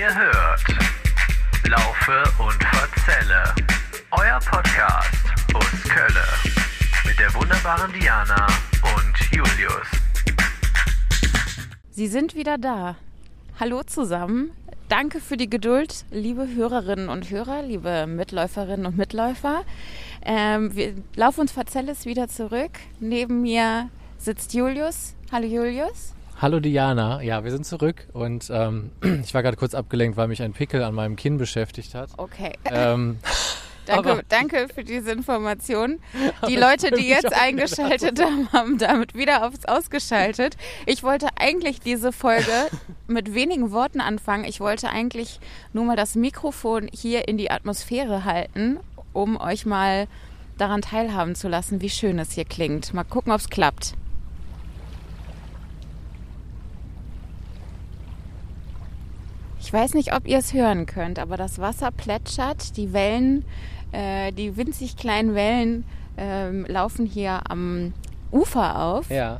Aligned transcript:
Ihr 0.00 0.14
hört 0.14 0.64
Laufe 1.68 2.22
und 2.42 2.64
Verzelle, 2.64 3.54
euer 4.12 4.38
Podcast 4.38 5.26
aus 5.52 5.82
Kölle 5.90 6.24
mit 7.06 7.18
der 7.18 7.34
wunderbaren 7.34 7.92
Diana 7.92 8.46
und 8.96 9.30
Julius. 9.30 9.86
Sie 11.90 12.06
sind 12.06 12.34
wieder 12.34 12.56
da. 12.56 12.96
Hallo 13.58 13.82
zusammen. 13.82 14.52
Danke 14.88 15.20
für 15.20 15.36
die 15.36 15.50
Geduld, 15.50 16.06
liebe 16.10 16.48
Hörerinnen 16.48 17.10
und 17.10 17.28
Hörer, 17.28 17.60
liebe 17.60 18.06
Mitläuferinnen 18.06 18.86
und 18.86 18.96
Mitläufer. 18.96 19.64
Ähm, 20.24 20.74
wir, 20.74 20.94
Lauf 21.14 21.36
und 21.36 21.50
Verzelle 21.50 21.92
ist 21.92 22.06
wieder 22.06 22.26
zurück. 22.28 22.72
Neben 23.00 23.42
mir 23.42 23.90
sitzt 24.16 24.54
Julius. 24.54 25.14
Hallo 25.30 25.46
Julius. 25.46 26.14
Hallo 26.42 26.58
Diana, 26.58 27.20
ja, 27.20 27.44
wir 27.44 27.50
sind 27.50 27.66
zurück 27.66 28.06
und 28.14 28.48
ähm, 28.50 28.92
ich 29.22 29.34
war 29.34 29.42
gerade 29.42 29.58
kurz 29.58 29.74
abgelenkt, 29.74 30.16
weil 30.16 30.26
mich 30.26 30.40
ein 30.40 30.54
Pickel 30.54 30.82
an 30.82 30.94
meinem 30.94 31.16
Kinn 31.16 31.36
beschäftigt 31.36 31.94
hat. 31.94 32.08
Okay. 32.16 32.54
Ähm, 32.64 33.18
Danke, 33.86 34.22
danke 34.28 34.68
für 34.72 34.84
diese 34.84 35.10
Information. 35.10 35.98
Die 36.48 36.54
Leute, 36.54 36.92
die 36.92 37.08
jetzt 37.08 37.34
eingeschaltet 37.34 38.22
haben, 38.22 38.52
haben 38.52 38.78
damit 38.78 39.14
wieder 39.14 39.44
aufs 39.44 39.64
Ausgeschaltet. 39.64 40.56
Ich 40.86 41.02
wollte 41.02 41.26
eigentlich 41.36 41.80
diese 41.80 42.12
Folge 42.12 42.68
mit 43.08 43.34
wenigen 43.34 43.72
Worten 43.72 44.00
anfangen. 44.00 44.44
Ich 44.44 44.60
wollte 44.60 44.90
eigentlich 44.90 45.40
nur 45.72 45.86
mal 45.86 45.96
das 45.96 46.14
Mikrofon 46.14 46.88
hier 46.92 47.26
in 47.26 47.36
die 47.36 47.50
Atmosphäre 47.50 48.24
halten, 48.24 48.78
um 49.12 49.40
euch 49.40 49.66
mal 49.66 50.06
daran 50.56 50.82
teilhaben 50.82 51.34
zu 51.34 51.48
lassen, 51.48 51.80
wie 51.80 51.90
schön 51.90 52.18
es 52.20 52.32
hier 52.32 52.44
klingt. 52.44 52.94
Mal 52.94 53.04
gucken, 53.04 53.32
ob 53.32 53.40
es 53.40 53.50
klappt. 53.50 53.94
Ich 59.60 59.72
weiß 59.72 59.94
nicht, 59.94 60.14
ob 60.14 60.26
ihr 60.26 60.38
es 60.38 60.54
hören 60.54 60.86
könnt, 60.86 61.18
aber 61.18 61.36
das 61.36 61.58
Wasser 61.58 61.90
plätschert, 61.90 62.76
die 62.76 62.92
Wellen, 62.92 63.44
äh, 63.92 64.32
die 64.32 64.56
winzig 64.56 64.96
kleinen 64.96 65.34
Wellen 65.34 65.84
ähm, 66.16 66.64
laufen 66.66 67.06
hier 67.06 67.42
am 67.48 67.92
Ufer 68.32 68.82
auf. 68.82 69.10
ja, 69.10 69.38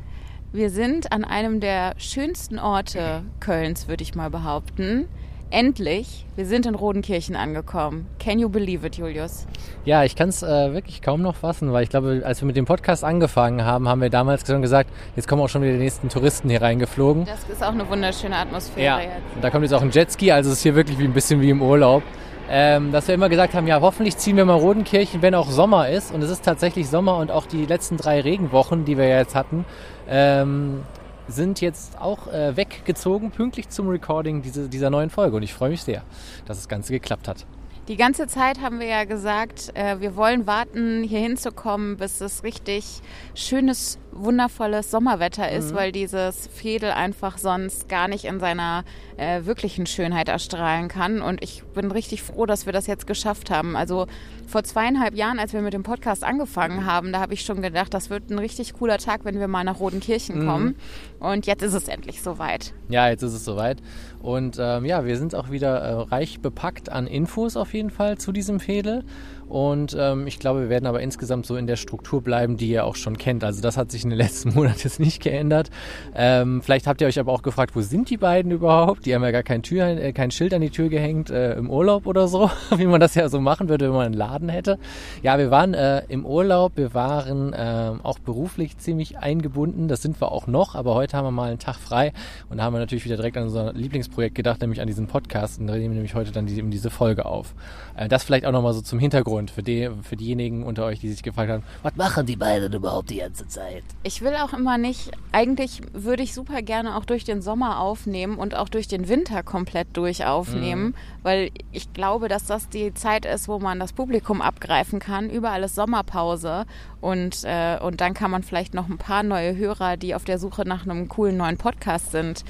Wir 0.51 0.69
sind 0.69 1.11
an 1.11 1.23
einem 1.23 1.59
der 1.59 1.95
schönsten 1.97 2.59
Orte 2.59 3.23
Kölns, 3.39 3.87
würde 3.87 4.03
ich 4.03 4.15
mal 4.15 4.29
behaupten. 4.29 5.07
Endlich, 5.53 6.25
wir 6.37 6.45
sind 6.45 6.65
in 6.65 6.75
Rodenkirchen 6.75 7.35
angekommen. 7.35 8.07
Can 8.19 8.39
you 8.39 8.47
believe 8.47 8.87
it, 8.87 8.95
Julius? 8.95 9.45
ja, 9.83 10.03
ich 10.05 10.15
kann 10.15 10.29
es 10.29 10.43
äh, 10.43 10.73
wirklich 10.73 11.01
kaum 11.01 11.21
noch 11.21 11.35
fassen, 11.35 11.73
weil 11.73 11.83
ich 11.83 11.89
glaube, 11.89 12.21
als 12.23 12.41
wir 12.41 12.45
mit 12.45 12.55
dem 12.55 12.63
Podcast 12.65 13.03
angefangen 13.03 13.65
haben, 13.65 13.89
haben 13.89 13.99
wir 14.01 14.09
damals 14.09 14.47
schon 14.47 14.61
gesagt, 14.61 14.89
jetzt 15.17 15.27
kommen 15.27 15.41
auch 15.41 15.49
schon 15.49 15.61
wieder 15.61 15.73
die 15.73 15.79
nächsten 15.79 16.07
Touristen 16.07 16.49
hier 16.49 16.61
reingeflogen. 16.61 17.25
Das 17.25 17.43
ist 17.51 17.61
auch 17.61 17.73
eine 17.73 17.89
wunderschöne 17.89 18.35
Atmosphäre 18.35 18.85
Ja, 18.85 18.99
jetzt. 19.01 19.11
und 19.35 19.43
da 19.43 19.49
kommt 19.49 19.63
jetzt 19.63 19.73
auch 19.73 19.81
ein 19.81 19.91
Jetski, 19.91 20.31
also 20.31 20.49
es 20.51 20.57
ist 20.57 20.63
hier 20.63 20.75
wirklich 20.75 20.97
wie 20.99 21.03
ein 21.03 21.13
bisschen 21.13 21.41
wie 21.41 21.49
im 21.49 21.61
Urlaub. 21.61 22.03
Ähm, 22.49 22.91
dass 22.91 23.07
wir 23.07 23.15
immer 23.15 23.29
gesagt 23.29 23.53
haben, 23.53 23.65
ja, 23.67 23.79
hoffentlich 23.81 24.17
ziehen 24.17 24.35
wir 24.37 24.43
mal 24.45 24.55
Rodenkirchen, 24.55 25.21
wenn 25.21 25.35
auch 25.35 25.49
Sommer 25.49 25.87
ist. 25.89 26.13
Und 26.13 26.21
es 26.21 26.29
ist 26.29 26.43
tatsächlich 26.43 26.89
Sommer 26.89 27.17
und 27.17 27.31
auch 27.31 27.45
die 27.45 27.65
letzten 27.65 27.95
drei 27.97 28.19
Regenwochen, 28.21 28.83
die 28.85 28.97
wir 28.97 29.07
jetzt 29.07 29.35
hatten, 29.35 29.63
ähm, 30.09 30.81
sind 31.27 31.61
jetzt 31.61 31.99
auch 31.99 32.27
äh, 32.27 32.55
weggezogen, 32.55 33.31
pünktlich 33.31 33.69
zum 33.69 33.87
Recording 33.89 34.41
diese, 34.41 34.69
dieser 34.69 34.89
neuen 34.89 35.09
Folge. 35.09 35.35
Und 35.37 35.43
ich 35.43 35.53
freue 35.53 35.69
mich 35.69 35.83
sehr, 35.83 36.03
dass 36.45 36.57
das 36.57 36.67
Ganze 36.67 36.93
geklappt 36.93 37.27
hat. 37.27 37.45
Die 37.87 37.97
ganze 37.97 38.27
Zeit 38.27 38.61
haben 38.61 38.79
wir 38.79 38.87
ja 38.87 39.05
gesagt, 39.05 39.71
äh, 39.73 39.99
wir 39.99 40.15
wollen 40.15 40.45
warten, 40.45 41.03
hier 41.03 41.19
hinzukommen, 41.19 41.97
bis 41.97 42.21
es 42.21 42.43
richtig 42.43 43.01
schönes, 43.33 43.97
wundervolles 44.11 44.91
Sommerwetter 44.91 45.51
ist, 45.51 45.73
weil 45.73 45.91
dieses 45.91 46.47
Fädel 46.47 46.91
einfach 46.91 47.37
sonst 47.37 47.89
gar 47.89 48.07
nicht 48.07 48.25
in 48.25 48.39
seiner 48.39 48.83
äh, 49.17 49.45
wirklichen 49.45 49.85
Schönheit 49.85 50.29
erstrahlen 50.29 50.87
kann. 50.87 51.21
Und 51.21 51.43
ich 51.43 51.63
bin 51.73 51.91
richtig 51.91 52.23
froh, 52.23 52.45
dass 52.45 52.65
wir 52.65 52.73
das 52.73 52.87
jetzt 52.87 53.07
geschafft 53.07 53.49
haben. 53.49 53.75
Also 53.75 54.07
vor 54.47 54.63
zweieinhalb 54.63 55.15
Jahren, 55.15 55.39
als 55.39 55.53
wir 55.53 55.61
mit 55.61 55.73
dem 55.73 55.83
Podcast 55.83 56.23
angefangen 56.23 56.85
haben, 56.85 57.13
da 57.13 57.19
habe 57.21 57.33
ich 57.33 57.41
schon 57.41 57.61
gedacht, 57.61 57.93
das 57.93 58.09
wird 58.09 58.29
ein 58.29 58.39
richtig 58.39 58.73
cooler 58.73 58.97
Tag, 58.97 59.23
wenn 59.23 59.39
wir 59.39 59.47
mal 59.47 59.63
nach 59.63 59.79
Rodenkirchen 59.79 60.45
kommen. 60.45 60.75
Und 61.19 61.45
jetzt 61.45 61.61
ist 61.61 61.73
es 61.73 61.87
endlich 61.87 62.21
soweit. 62.21 62.73
Ja, 62.89 63.09
jetzt 63.09 63.21
ist 63.23 63.33
es 63.33 63.45
soweit. 63.45 63.77
Und 64.21 64.57
ähm, 64.59 64.85
ja, 64.85 65.05
wir 65.05 65.17
sind 65.17 65.35
auch 65.35 65.49
wieder 65.49 65.79
äh, 65.79 65.93
reich 65.93 66.41
bepackt 66.41 66.89
an 66.89 67.07
Infos 67.07 67.55
auf 67.55 67.73
jeden 67.73 67.89
Fall 67.89 68.17
zu 68.17 68.31
diesem 68.31 68.59
Fädel. 68.59 69.03
Und 69.47 69.95
ähm, 69.99 70.27
ich 70.27 70.39
glaube, 70.39 70.61
wir 70.61 70.69
werden 70.69 70.85
aber 70.85 71.01
insgesamt 71.01 71.45
so 71.45 71.57
in 71.57 71.67
der 71.67 71.75
Struktur 71.75 72.21
bleiben, 72.21 72.55
die 72.55 72.69
ihr 72.69 72.85
auch 72.85 72.95
schon 72.95 73.17
kennt. 73.17 73.43
Also 73.43 73.61
das 73.61 73.75
hat 73.75 73.91
sich 73.91 74.03
in 74.03 74.09
den 74.09 74.17
letzten 74.21 74.53
Monaten 74.53 74.79
jetzt 74.83 74.99
nicht 74.99 75.21
geändert. 75.21 75.69
Ähm, 76.15 76.61
vielleicht 76.61 76.87
habt 76.87 77.01
ihr 77.01 77.07
euch 77.07 77.19
aber 77.19 77.31
auch 77.33 77.41
gefragt, 77.41 77.75
wo 77.75 77.81
sind 77.81 78.09
die 78.09 78.17
beiden 78.17 78.51
überhaupt? 78.51 79.05
Die 79.05 79.13
haben 79.13 79.23
ja 79.23 79.31
gar 79.31 79.43
kein, 79.43 79.61
Tür, 79.61 79.87
äh, 79.87 80.13
kein 80.13 80.31
Schild 80.31 80.53
an 80.53 80.61
die 80.61 80.69
Tür 80.69 80.89
gehängt 80.89 81.29
äh, 81.29 81.55
im 81.55 81.69
Urlaub 81.69 82.07
oder 82.07 82.27
so, 82.27 82.49
wie 82.75 82.85
man 82.85 83.01
das 83.01 83.15
ja 83.15 83.27
so 83.29 83.41
machen 83.41 83.67
würde, 83.67 83.87
wenn 83.87 83.95
man 83.95 84.05
einen 84.05 84.13
Laden 84.13 84.49
hätte. 84.49 84.79
Ja, 85.21 85.37
wir 85.37 85.51
waren 85.51 85.73
äh, 85.73 86.03
im 86.07 86.25
Urlaub, 86.25 86.73
wir 86.75 86.93
waren 86.93 87.53
äh, 87.53 87.91
auch 88.03 88.19
beruflich 88.19 88.77
ziemlich 88.77 89.17
eingebunden. 89.17 89.87
Das 89.87 90.01
sind 90.01 90.21
wir 90.21 90.31
auch 90.31 90.47
noch, 90.47 90.75
aber 90.75 90.95
heute 90.95 91.17
haben 91.17 91.25
wir 91.25 91.31
mal 91.31 91.49
einen 91.49 91.59
Tag 91.59 91.75
frei 91.75 92.13
und 92.49 92.57
da 92.57 92.63
haben 92.63 92.73
wir 92.73 92.79
natürlich 92.79 93.05
wieder 93.05 93.17
direkt 93.17 93.37
an 93.37 93.43
unser 93.43 93.73
Lieblingsprojekt 93.73 94.35
gedacht, 94.35 94.61
nämlich 94.61 94.79
an 94.79 94.87
diesen 94.87 95.07
Podcast 95.07 95.59
und 95.59 95.67
da 95.67 95.73
nehmen 95.73 95.89
wir 95.89 95.95
nämlich 95.95 96.15
heute 96.15 96.31
dann 96.31 96.45
die, 96.45 96.57
eben 96.57 96.71
diese 96.71 96.89
Folge 96.89 97.25
auf. 97.25 97.53
Äh, 97.97 98.07
das 98.07 98.23
vielleicht 98.23 98.45
auch 98.45 98.51
nochmal 98.51 98.73
so 98.73 98.81
zum 98.81 98.99
Hintergrund 98.99 99.40
für, 99.49 99.63
die, 99.63 99.89
für 100.03 100.15
diejenigen 100.15 100.63
unter 100.63 100.85
euch, 100.85 100.99
die 100.99 101.09
sich 101.09 101.23
gefragt 101.23 101.49
haben, 101.49 101.63
was 101.81 101.95
machen 101.95 102.25
die 102.25 102.35
beiden 102.35 102.73
überhaupt 102.73 103.09
die 103.09 103.17
ganze 103.17 103.47
Zeit? 103.47 103.83
Ich 104.03 104.21
will 104.21 104.35
auch 104.35 104.53
immer 104.53 104.77
nicht, 104.77 105.11
eigentlich 105.31 105.81
würde 105.93 106.21
ich 106.21 106.33
super 106.33 106.61
gerne 106.61 106.95
auch 106.97 107.05
durch 107.05 107.23
den 107.23 107.41
Sommer 107.41 107.79
aufnehmen 107.79 108.37
und 108.37 108.55
auch 108.55 108.69
durch 108.69 108.87
den 108.87 109.07
Winter 109.07 109.41
komplett 109.41 109.87
durch 109.93 110.25
aufnehmen, 110.25 110.93
weil 111.23 111.51
ich 111.71 111.93
glaube, 111.93 112.27
dass 112.27 112.45
das 112.45 112.69
die 112.69 112.93
Zeit 112.93 113.25
ist, 113.25 113.47
wo 113.47 113.59
man 113.59 113.79
das 113.79 113.93
Publikum 113.93 114.41
abgreifen 114.41 114.99
kann. 114.99 115.29
Überall 115.29 115.63
ist 115.63 115.75
Sommerpause 115.75 116.65
und, 116.99 117.43
äh, 117.43 117.79
und 117.79 118.01
dann 118.01 118.13
kann 118.13 118.31
man 118.31 118.43
vielleicht 118.43 118.73
noch 118.73 118.89
ein 118.89 118.97
paar 118.97 119.23
neue 119.23 119.55
Hörer, 119.55 119.97
die 119.97 120.15
auf 120.15 120.23
der 120.23 120.37
Suche 120.37 120.67
nach 120.67 120.85
einem 120.85 121.07
coolen 121.07 121.37
neuen 121.37 121.57
Podcast 121.57 122.11
sind, 122.11 122.43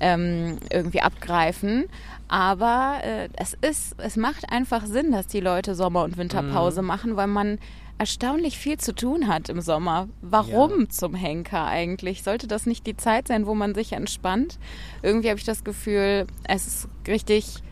ähm, 0.00 0.58
irgendwie 0.70 1.02
abgreifen. 1.02 1.88
Aber 2.28 2.98
äh, 3.02 3.28
es 3.36 3.56
ist, 3.60 3.94
es 3.98 4.16
macht 4.16 4.50
einfach 4.52 4.84
Sinn, 4.84 5.12
dass 5.12 5.26
die 5.26 5.40
Leute 5.40 5.74
Sommer- 5.74 6.04
und 6.04 6.16
Winterpause 6.18 6.82
machen, 6.82 7.16
weil 7.16 7.26
man 7.26 7.58
erstaunlich 7.98 8.58
viel 8.58 8.78
zu 8.78 8.94
tun 8.94 9.26
hat 9.28 9.48
im 9.48 9.60
Sommer. 9.60 10.08
Warum 10.20 10.88
zum 10.90 11.14
Henker 11.14 11.66
eigentlich? 11.66 12.22
Sollte 12.22 12.46
das 12.46 12.66
nicht 12.66 12.86
die 12.86 12.96
Zeit 12.96 13.28
sein, 13.28 13.46
wo 13.46 13.54
man 13.54 13.74
sich 13.74 13.92
entspannt? 13.92 14.58
Irgendwie 15.02 15.30
habe 15.30 15.38
ich 15.38 15.44
das 15.44 15.64
Gefühl, 15.64 16.26
es 16.44 16.66
ist 16.66 16.88
richtig, 17.08 17.62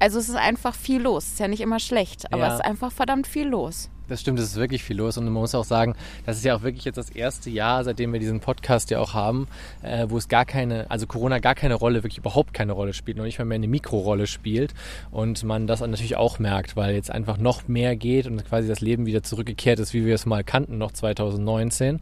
also 0.00 0.18
es 0.18 0.28
ist 0.28 0.36
einfach 0.36 0.74
viel 0.74 1.00
los. 1.02 1.24
Es 1.26 1.32
ist 1.34 1.40
ja 1.40 1.48
nicht 1.48 1.60
immer 1.60 1.78
schlecht, 1.78 2.32
aber 2.32 2.42
Ja. 2.42 2.48
es 2.48 2.54
ist 2.54 2.64
einfach 2.64 2.90
verdammt 2.90 3.26
viel 3.26 3.46
los. 3.46 3.88
Das 4.08 4.20
stimmt, 4.20 4.40
es 4.40 4.46
ist 4.46 4.56
wirklich 4.56 4.82
viel 4.82 4.96
los 4.96 5.16
und 5.18 5.24
man 5.26 5.34
muss 5.34 5.54
auch 5.54 5.62
sagen, 5.64 5.94
das 6.26 6.36
ist 6.38 6.44
ja 6.44 6.56
auch 6.56 6.62
wirklich 6.62 6.84
jetzt 6.84 6.96
das 6.96 7.10
erste 7.10 7.48
Jahr, 7.48 7.84
seitdem 7.84 8.12
wir 8.12 8.18
diesen 8.18 8.40
Podcast 8.40 8.90
ja 8.90 8.98
auch 8.98 9.14
haben, 9.14 9.46
äh, 9.82 10.06
wo 10.08 10.18
es 10.18 10.26
gar 10.26 10.44
keine, 10.44 10.90
also 10.90 11.06
Corona 11.06 11.38
gar 11.38 11.54
keine 11.54 11.74
Rolle, 11.76 12.02
wirklich 12.02 12.18
überhaupt 12.18 12.52
keine 12.52 12.72
Rolle 12.72 12.92
spielt, 12.92 13.18
noch 13.18 13.24
nicht 13.24 13.38
mal 13.38 13.44
mehr 13.44 13.54
eine 13.54 13.68
Mikrorolle 13.68 14.26
spielt 14.26 14.74
und 15.12 15.44
man 15.44 15.68
das 15.68 15.78
natürlich 15.80 16.16
auch 16.16 16.40
merkt, 16.40 16.74
weil 16.74 16.92
jetzt 16.96 17.12
einfach 17.12 17.38
noch 17.38 17.68
mehr 17.68 17.94
geht 17.94 18.26
und 18.26 18.44
quasi 18.44 18.66
das 18.66 18.80
Leben 18.80 19.06
wieder 19.06 19.22
zurückgekehrt 19.22 19.78
ist, 19.78 19.94
wie 19.94 20.04
wir 20.04 20.16
es 20.16 20.26
mal 20.26 20.42
kannten, 20.42 20.76
noch 20.76 20.90
2019. 20.90 22.00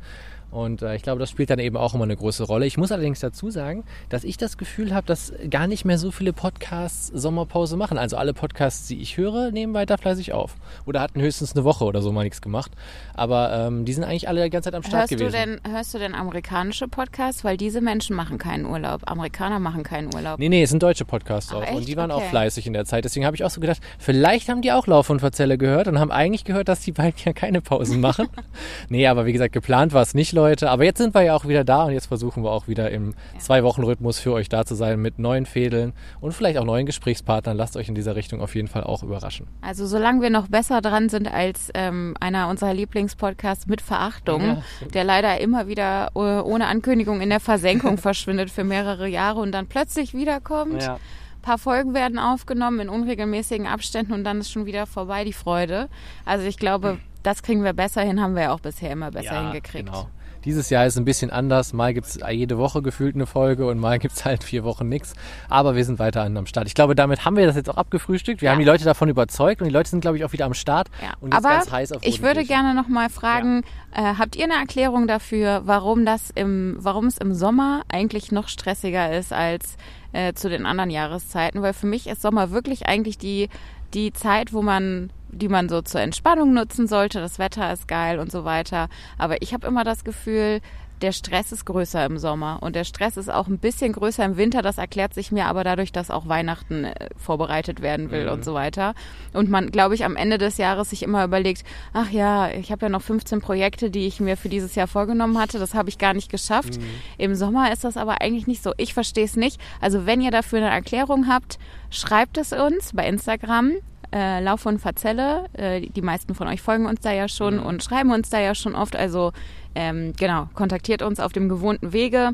Und 0.50 0.82
äh, 0.82 0.97
ich 0.97 1.03
glaube, 1.03 1.20
das 1.20 1.31
spielt 1.31 1.50
dann 1.50 1.59
eben 1.59 1.76
auch 1.76 1.94
immer 1.94 2.04
eine 2.04 2.16
große 2.16 2.44
Rolle. 2.44 2.64
Ich 2.66 2.78
muss 2.78 2.91
allerdings 2.91 3.20
dazu 3.20 3.50
sagen, 3.50 3.84
dass 4.09 4.25
ich 4.25 4.36
das 4.38 4.56
Gefühl 4.56 4.94
habe, 4.94 5.06
dass 5.06 5.32
gar 5.50 5.66
nicht 5.66 5.84
mehr 5.84 5.98
so 5.98 6.10
viele 6.10 6.32
Podcasts 6.32 7.09
Sommerpause 7.09 7.76
machen. 7.76 7.98
Also 7.98 8.16
alle 8.16 8.32
Podcasts, 8.32 8.86
die 8.88 9.00
ich 9.00 9.16
höre, 9.19 9.50
nehmen 9.50 9.75
weiter 9.75 9.98
fleißig 9.98 10.32
auf. 10.32 10.56
Oder 10.86 11.00
hatten 11.00 11.20
höchstens 11.20 11.54
eine 11.54 11.64
Woche 11.64 11.84
oder 11.84 12.00
so 12.00 12.12
mal 12.12 12.25
nichts 12.25 12.41
gemacht. 12.41 12.72
Aber 13.14 13.53
ähm, 13.53 13.84
die 13.84 13.92
sind 13.92 14.04
eigentlich 14.04 14.28
alle 14.28 14.42
die 14.44 14.50
ganze 14.50 14.69
Zeit 14.70 14.75
am 14.75 14.82
Start 14.82 15.03
Hörst 15.10 15.12
du, 15.12 15.16
gewesen. 15.16 15.60
denn, 15.64 15.72
hörst 15.75 15.92
du 15.94 15.98
denn 15.98 16.14
amerikanische 16.14 16.88
Podcasts? 16.88 17.44
Weil 17.44 17.56
diese 17.56 17.80
Menschen 17.80 18.16
machen 18.16 18.38
keinen 18.38 18.65
Urlaub. 18.65 19.03
Amerikaner 19.06 19.59
machen 19.59 19.82
keinen 19.82 20.15
Urlaub. 20.15 20.38
Nee, 20.38 20.48
nee, 20.48 20.62
es 20.62 20.70
sind 20.70 20.82
deutsche 20.82 21.04
Podcasts 21.04 21.50
Ach, 21.53 21.59
auch. 21.59 21.62
echt? 21.62 21.72
Und 21.75 21.89
die 21.89 21.97
waren 21.97 22.10
auch 22.10 22.18
Okay. 22.18 22.30
fleißig 22.30 22.66
in 22.66 22.72
der 22.72 22.84
Zeit. 22.84 23.04
Deswegen 23.04 23.24
habe 23.27 23.36
ich 23.36 23.44
auch 23.44 23.51
so 23.51 23.60
gedacht, 23.60 23.80
vielleicht 23.98 24.48
haben 24.48 24.60
die 24.62 24.72
auch 24.72 24.86
Lauf 24.89 25.09
und 25.10 25.21
Verzelle 25.21 25.56
gehört 25.59 25.86
und 25.89 25.98
haben 26.01 26.10
eigentlich 26.10 26.44
gehört, 26.44 26.68
dass 26.68 26.80
die 26.80 26.91
beiden 26.92 27.15
ja 27.24 27.33
keine 27.33 27.60
Pausen 27.60 28.01
machen. 28.01 28.28
nee, 28.89 29.06
aber 29.06 29.24
wie 29.27 29.33
gesagt, 29.33 29.53
geplant 29.53 29.92
war 29.92 30.03
es 30.03 30.15
nicht, 30.15 30.33
Leute. 30.39 30.71
Aber 30.71 30.85
jetzt 30.85 30.99
sind 30.99 31.15
wir 31.15 31.23
ja 31.23 31.35
auch 31.35 31.47
wieder 31.47 31.65
da 31.65 31.85
und 31.85 31.93
jetzt 31.93 32.07
versuchen 32.07 32.45
wir 32.45 32.51
auch 32.51 32.69
wieder 32.69 32.91
im 32.91 33.15
Zwei-Wochen-Rhythmus 33.39 34.21
für 34.21 34.33
euch 34.33 34.49
da 34.49 34.65
zu 34.65 34.77
sein 34.77 35.01
mit 35.01 35.19
neuen 35.19 35.47
Fädeln 35.47 35.93
und 36.21 36.33
vielleicht 36.33 36.59
auch 36.59 36.65
neuen 36.65 36.87
Gesprächspartnern. 36.87 37.57
Lasst 37.57 37.77
euch 37.77 37.89
in 37.89 37.95
dieser 37.95 38.15
Richtung 38.15 38.41
auf 38.41 38.55
jeden 38.55 38.69
Fall 38.69 38.85
auch 38.85 39.03
überraschen. 39.03 39.49
Also 39.61 39.87
solange 39.87 40.23
wir 40.23 40.31
noch 40.31 40.47
besser 40.47 40.81
dran 40.81 41.09
sind 41.09 41.27
als 41.33 41.71
ähm, 41.75 42.15
einer 42.21 42.49
unserer 42.49 42.73
Lieblingspodcasts 42.73 43.67
mit 43.67 43.81
Verachtung, 43.81 44.43
Ja, 44.43 44.63
der 44.95 45.05
leider 45.05 45.41
immer 45.41 45.67
wieder 45.67 46.11
äh, 46.15 46.19
ohne 46.19 46.67
Ankündigung 46.67 47.21
in 47.21 47.31
der 47.31 47.41
Versenkung 47.41 47.99
verschwindet 47.99 48.51
für 48.51 48.65
mehrere 48.65 49.09
Jahre 49.09 49.41
und 49.41 49.53
dann 49.53 49.67
plötzlich 49.67 50.15
wiederkommt. 50.15 50.83
Ja. 50.83 50.95
Ein 50.95 51.43
paar 51.43 51.59
Folgen 51.59 51.95
werden 51.95 52.19
aufgenommen 52.19 52.81
in 52.81 52.89
unregelmäßigen 52.89 53.67
Abständen 53.67 54.13
und 54.13 54.25
dann 54.25 54.41
ist 54.41 54.51
schon 54.51 54.67
wieder 54.67 54.87
vorbei 54.87 55.25
die 55.25 55.33
Freude. 55.33 55.89
Also 56.25 56.47
ich 56.47 56.59
glaube, 56.59 56.99
das 57.23 57.43
kriegen 57.43 57.65
wir 57.65 57.73
besser 57.73 58.03
hin, 58.03 58.21
haben 58.21 58.35
wir 58.35 58.45
ja 58.45 58.53
auch 58.53 58.61
bisher 58.61 58.91
immer 58.91 59.11
besser 59.11 59.45
hingekriegt. 59.45 59.87
Genau. 59.87 60.09
Dieses 60.48 60.71
Jahr 60.71 60.86
ist 60.86 60.97
ein 60.97 61.04
bisschen 61.04 61.28
anders. 61.30 61.74
Mal 61.74 61.92
gibt 61.92 62.06
es 62.06 62.18
jede 62.30 62.56
Woche 62.56 62.80
gefühlt 62.80 63.15
eine 63.15 63.27
Folge 63.27 63.66
und 63.68 63.78
mal 63.78 63.98
gibt 63.98 64.15
es 64.15 64.24
halt 64.24 64.42
vier 64.42 64.65
Wochen 64.65 64.89
nichts. 64.89 65.12
Aber 65.50 65.77
wir 65.77 65.84
sind 65.84 65.98
weiterhin 65.98 66.34
am 66.39 66.47
Start. 66.47 66.66
Ich 66.66 66.74
glaube, 66.74 66.95
damit 66.95 67.27
haben 67.27 67.36
wir 67.36 67.45
das 67.47 67.54
jetzt 67.54 67.68
auch 67.68 67.77
abgefrühstückt. 67.77 68.41
Wir 68.41 68.47
Ja. 68.47 68.53
haben 68.53 68.59
die 68.59 68.65
Leute 68.65 68.84
davon 68.84 69.10
überzeugt 69.10 69.60
und 69.60 69.68
die 69.68 69.74
Leute 69.74 69.91
sind, 69.91 70.00
glaube 70.00 70.16
ich, 70.16 70.24
auch 70.24 70.33
wieder 70.33 70.47
am 70.47 70.54
Start. 70.54 70.89
Ja. 71.03 71.12
Und 71.21 71.34
jetzt 71.34 71.45
Aber 71.45 71.54
ganz 71.56 71.71
heiß 71.71 71.92
auf 71.92 72.03
ich 72.03 72.22
würde 72.22 72.45
gerne 72.45 72.72
noch 72.72 72.89
mal 72.89 73.10
fragen, 73.10 73.62
äh, 73.95 74.15
habt 74.18 74.36
ihr 74.36 74.45
eine 74.45 74.54
Erklärung 74.54 75.06
dafür, 75.06 75.60
warum 75.66 76.06
das 76.06 76.30
im, 76.34 76.78
warum 76.80 77.09
es 77.09 77.18
im 77.18 77.34
Sommer 77.34 77.83
eigentlich 77.92 78.33
noch 78.33 78.48
stressiger 78.48 79.12
ist 79.15 79.34
als 79.34 79.77
äh, 80.12 80.33
zu 80.33 80.48
den 80.48 80.65
anderen 80.65 80.89
Jahreszeiten? 80.89 81.60
Weil 81.60 81.74
für 81.74 81.86
mich 81.86 82.06
ist 82.06 82.22
Sommer 82.22 82.53
wirklich 82.53 82.86
eigentlich 82.86 83.18
die 83.18 83.51
die 83.94 84.12
Zeit, 84.12 84.53
wo 84.53 84.60
man 84.62 85.10
die 85.30 85.48
man 85.48 85.69
so 85.69 85.83
zur 85.83 86.01
Entspannung 86.01 86.54
nutzen 86.54 86.86
sollte. 86.86 87.21
Das 87.21 87.39
Wetter 87.39 87.72
ist 87.72 87.89
geil 87.89 88.19
und 88.19 88.33
so 88.33 88.45
weiter. 88.45 88.89
Aber 89.19 89.42
ich 89.42 89.54
habe 89.54 89.66
immer 89.66 89.84
das 89.84 90.04
Gefühl, 90.04 90.60
der 91.03 91.13
Stress 91.13 91.53
ist 91.53 91.65
größer 91.65 92.04
im 92.07 92.19
Sommer 92.19 92.59
und 92.60 92.75
der 92.75 92.84
Stress 92.84 93.16
ist 93.16 93.30
auch 93.30 93.47
ein 93.47 93.59
bisschen 93.59 93.92
größer 93.92 94.25
im 94.25 94.36
Winter. 94.36 94.63
Das 94.63 94.78
erklärt 94.78 95.15
sich 95.15 95.30
mir 95.30 95.47
aber 95.47 95.65
dadurch, 95.65 95.92
dass 95.92 96.10
auch 96.10 96.28
Weihnachten 96.28 96.84
äh, 96.84 97.09
vorbereitet 97.16 97.83
werden 97.83 98.10
will 98.10 98.28
und 98.28 98.45
so 98.45 98.54
weiter. 98.54 98.95
Und 99.33 99.48
man, 99.48 99.71
glaube 99.71 99.95
ich, 99.95 100.04
am 100.04 100.16
Ende 100.16 100.39
des 100.39 100.59
Jahres 100.59 100.91
sich 100.91 101.03
immer 101.03 101.25
überlegt, 101.25 101.65
ach 101.92 102.10
ja, 102.10 102.51
ich 102.51 102.72
habe 102.72 102.86
ja 102.86 102.89
noch 102.89 103.03
15 103.03 103.41
Projekte, 103.41 103.91
die 103.91 104.07
ich 104.07 104.21
mir 104.21 104.36
für 104.36 104.48
dieses 104.48 104.75
Jahr 104.75 104.89
vorgenommen 104.89 105.39
hatte. 105.39 105.59
Das 105.59 105.75
habe 105.75 105.89
ich 105.89 105.98
gar 105.98 106.15
nicht 106.15 106.30
geschafft. 106.30 106.78
Im 107.16 107.34
Sommer 107.34 107.72
ist 107.72 107.84
das 107.84 107.97
aber 107.97 108.21
eigentlich 108.21 108.47
nicht 108.47 108.63
so. 108.63 108.72
Ich 108.77 108.95
verstehe 108.95 109.25
es 109.25 109.36
nicht. 109.36 109.60
Also 109.80 110.07
wenn 110.07 110.21
ihr 110.21 110.30
dafür 110.30 110.59
eine 110.59 110.71
Erklärung 110.71 111.28
habt, 111.28 111.59
schreibt 111.91 112.39
es 112.39 112.53
uns 112.53 112.92
bei 112.92 113.07
Instagram. 113.07 113.72
Äh, 114.13 114.41
Lauf 114.41 114.66
und 114.66 114.78
Verzelle. 114.78 115.47
Äh, 115.53 115.83
die 115.83 116.03
meisten 116.03 116.34
von 116.34 116.49
euch 116.49 116.63
folgen 116.63 116.87
uns 116.87 117.01
da 117.01 117.13
ja 117.13 117.28
schon 117.28 117.59
und 117.59 117.83
schreiben 117.83 118.13
uns 118.13 118.31
da 118.31 118.41
ja 118.41 118.55
schon 118.55 118.75
oft. 118.75 118.97
Also 118.97 119.33
ähm, 119.75 120.13
genau, 120.19 120.49
kontaktiert 120.55 121.03
uns 121.03 121.21
auf 121.21 121.33
dem 121.33 121.49
gewohnten 121.49 121.93
Wege. 121.93 122.33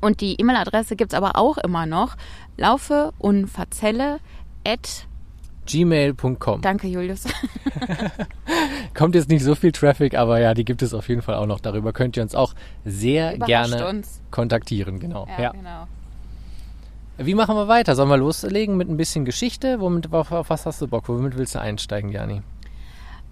Und 0.00 0.20
die 0.20 0.40
E-Mail-Adresse 0.40 0.96
gibt's 0.96 1.14
aber 1.14 1.36
auch 1.36 1.58
immer 1.58 1.86
noch. 1.86 2.16
Laufe 2.56 3.12
und 3.18 3.48
Verzelle 3.48 4.18
at, 4.66 5.06
Gmail.com. 5.66 6.60
danke 6.62 6.86
Julius. 6.86 7.24
Kommt 8.94 9.14
jetzt 9.14 9.28
nicht 9.28 9.42
so 9.42 9.54
viel 9.54 9.72
Traffic, 9.72 10.14
aber 10.14 10.40
ja, 10.40 10.54
die 10.54 10.64
gibt 10.64 10.80
es 10.82 10.94
auf 10.94 11.08
jeden 11.08 11.22
Fall 11.22 11.34
auch 11.34 11.46
noch. 11.46 11.60
Darüber 11.60 11.92
könnt 11.92 12.16
ihr 12.16 12.22
uns 12.22 12.34
auch 12.34 12.54
sehr 12.84 13.34
Überrascht 13.34 13.48
gerne 13.48 13.88
uns. 13.88 14.22
kontaktieren. 14.30 15.00
Genau. 15.00 15.26
Ja, 15.38 15.50
genau. 15.50 15.86
Wie 17.18 17.34
machen 17.34 17.56
wir 17.56 17.66
weiter? 17.66 17.96
Sollen 17.96 18.10
wir 18.10 18.18
loslegen 18.18 18.76
mit 18.76 18.90
ein 18.90 18.98
bisschen 18.98 19.24
Geschichte? 19.24 19.80
Womit, 19.80 20.12
auf, 20.12 20.32
auf 20.32 20.50
was 20.50 20.66
hast 20.66 20.82
du 20.82 20.86
Bock? 20.86 21.08
Womit 21.08 21.38
willst 21.38 21.54
du 21.54 21.60
einsteigen, 21.60 22.10
Jani? 22.10 22.42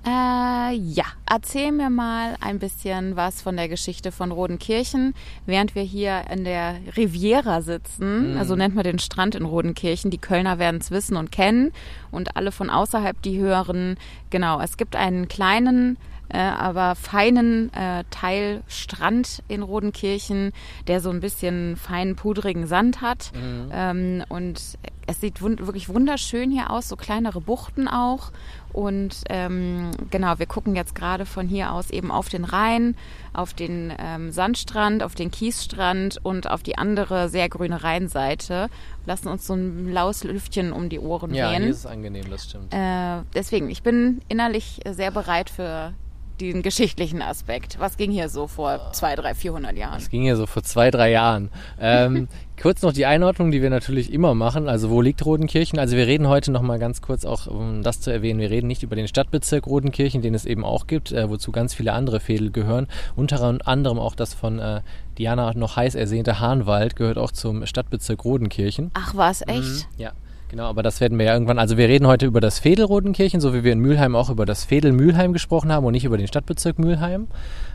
Äh, 0.06 0.75
ja, 0.75 1.04
erzähl 1.28 1.70
mir 1.70 1.90
mal 1.90 2.36
ein 2.40 2.58
bisschen 2.58 3.16
was 3.16 3.42
von 3.42 3.56
der 3.56 3.69
Geschichte 3.69 4.10
von 4.10 4.32
Rodenkirchen, 4.32 5.14
während 5.44 5.75
wir 5.75 5.82
hier 5.82 6.25
in 6.31 6.44
der 6.44 6.76
Riviera 6.96 7.60
sitzen. 7.60 8.36
Also 8.38 8.56
nennt 8.56 8.75
man 8.75 8.84
den 8.84 8.98
Strand 8.98 9.34
in 9.34 9.44
Rodenkirchen. 9.44 10.10
Die 10.10 10.19
Kölner 10.19 10.58
werden 10.58 10.81
es 10.81 10.90
wissen 10.90 11.16
und 11.16 11.31
kennen 11.31 11.72
und 12.10 12.36
alle 12.36 12.52
von 12.52 12.70
außerhalb, 12.70 13.20
die 13.20 13.38
hören. 13.38 13.96
Genau, 14.31 14.60
es 14.60 14.78
gibt 14.78 14.96
einen 14.96 15.28
kleinen 15.28 15.98
äh, 16.28 16.38
aber 16.38 16.94
feinen 16.94 17.72
äh, 17.74 18.04
Teil 18.10 18.62
Strand 18.66 19.42
in 19.48 19.62
Rodenkirchen, 19.62 20.52
der 20.86 21.00
so 21.00 21.10
ein 21.10 21.20
bisschen 21.20 21.76
feinen, 21.76 22.16
pudrigen 22.16 22.66
Sand 22.66 23.00
hat. 23.00 23.32
Ähm, 23.72 24.24
und 24.28 24.60
es 25.06 25.20
sieht 25.20 25.42
wund 25.42 25.60
wirklich 25.66 25.88
wunderschön 25.90 26.50
hier 26.50 26.70
aus, 26.70 26.88
so 26.88 26.96
kleinere 26.96 27.40
Buchten 27.40 27.88
auch. 27.88 28.32
Und 28.72 29.22
ähm, 29.28 29.90
genau, 30.10 30.38
wir 30.38 30.46
gucken 30.46 30.74
jetzt 30.74 30.94
gerade 30.94 31.26
von 31.26 31.46
hier 31.46 31.72
aus 31.72 31.90
eben 31.90 32.10
auf 32.10 32.28
den 32.28 32.44
Rhein, 32.44 32.96
auf 33.32 33.54
den 33.54 33.92
ähm, 33.98 34.32
Sandstrand, 34.32 35.02
auf 35.04 35.14
den 35.14 35.30
Kiesstrand 35.30 36.18
und 36.24 36.50
auf 36.50 36.62
die 36.62 36.76
andere 36.78 37.28
sehr 37.28 37.48
grüne 37.48 37.84
Rheinseite. 37.84 38.68
Lassen 39.06 39.28
uns 39.28 39.46
so 39.46 39.54
ein 39.54 39.92
laues 39.92 40.24
Lüftchen 40.24 40.72
um 40.72 40.88
die 40.88 40.98
Ohren 40.98 41.34
Ja, 41.34 41.52
wehen. 41.52 41.62
hier 41.62 41.70
ist 41.70 41.78
es 41.80 41.86
angenehm, 41.86 42.24
das 42.30 42.44
stimmt. 42.44 42.72
Äh, 42.74 43.22
deswegen, 43.34 43.70
ich 43.70 43.82
bin 43.82 44.22
innerlich 44.28 44.80
sehr 44.90 45.10
bereit 45.10 45.50
für 45.50 45.92
den 46.40 46.62
geschichtlichen 46.62 47.22
Aspekt. 47.22 47.78
Was 47.78 47.96
ging 47.96 48.10
hier 48.10 48.28
so 48.28 48.46
vor 48.46 48.92
zwei, 48.92 49.14
drei, 49.14 49.34
400 49.34 49.76
Jahren? 49.76 49.94
Das 49.94 50.10
ging 50.10 50.22
hier 50.22 50.36
so 50.36 50.46
vor 50.46 50.62
zwei, 50.62 50.90
drei 50.90 51.10
Jahren. 51.10 51.50
Ähm, 51.81 52.28
kurz 52.60 52.82
noch 52.82 52.92
die 52.92 53.06
Einordnung, 53.06 53.50
die 53.50 53.62
wir 53.62 53.70
natürlich 53.70 54.12
immer 54.12 54.34
machen. 54.34 54.69
Also 54.69 54.90
wo 54.90 55.00
liegt 55.00 55.25
Rodenkirchen? 55.25 55.78
Also 55.78 55.96
wir 55.96 56.06
reden 56.06 56.28
heute 56.28 56.50
noch 56.50 56.62
mal 56.62 56.78
ganz 56.78 57.02
kurz 57.02 57.25
auch, 57.25 57.46
um 57.46 57.82
das 57.82 58.00
zu 58.00 58.10
erwähnen, 58.10 58.40
wir 58.40 58.50
reden 58.50 58.66
nicht 58.66 58.82
über 58.82 58.96
den 58.96 59.08
Stadtbezirk 59.08 59.66
Rodenkirchen, 59.66 60.22
den 60.22 60.34
es 60.34 60.44
eben 60.44 60.64
auch 60.64 60.86
gibt, 60.86 61.12
äh, 61.12 61.28
wozu 61.28 61.52
ganz 61.52 61.75
viele 61.75 61.92
andere 61.92 62.20
Fädel 62.20 62.50
gehören. 62.50 62.88
Unter 63.16 63.42
anderem 63.64 63.98
auch 63.98 64.14
das 64.14 64.34
von 64.34 64.58
äh, 64.58 64.81
Diana 65.19 65.52
noch 65.54 65.76
heiß 65.76 65.94
ersehnte 65.94 66.40
Hahnwald 66.40 66.96
gehört 66.96 67.19
auch 67.19 67.31
zum 67.31 67.66
Stadtbezirk 67.66 68.25
Rodenkirchen. 68.25 68.90
Ach, 68.94 69.14
was, 69.14 69.42
echt? 69.42 69.88
Ja, 69.96 70.12
genau, 70.54 70.68
aber 70.68 70.84
das 70.84 71.00
werden 71.00 71.18
wir 71.18 71.26
ja 71.26 71.32
irgendwann. 71.32 71.58
Also 71.58 71.76
wir 71.76 71.88
reden 71.88 72.06
heute 72.06 72.26
über 72.26 72.40
das 72.40 72.60
Fädel 72.60 72.84
Rodenkirchen, 72.84 73.40
so 73.40 73.52
wie 73.54 73.64
wir 73.64 73.72
in 73.72 73.80
Mülheim 73.80 74.14
auch 74.14 74.30
über 74.30 74.46
das 74.46 74.64
Fädel 74.64 74.92
Mülheim 74.92 75.32
gesprochen 75.32 75.72
haben 75.72 75.84
und 75.84 75.94
nicht 75.94 76.04
über 76.04 76.16
den 76.16 76.28
Stadtbezirk 76.28 76.78
Mülheim. 76.78 77.26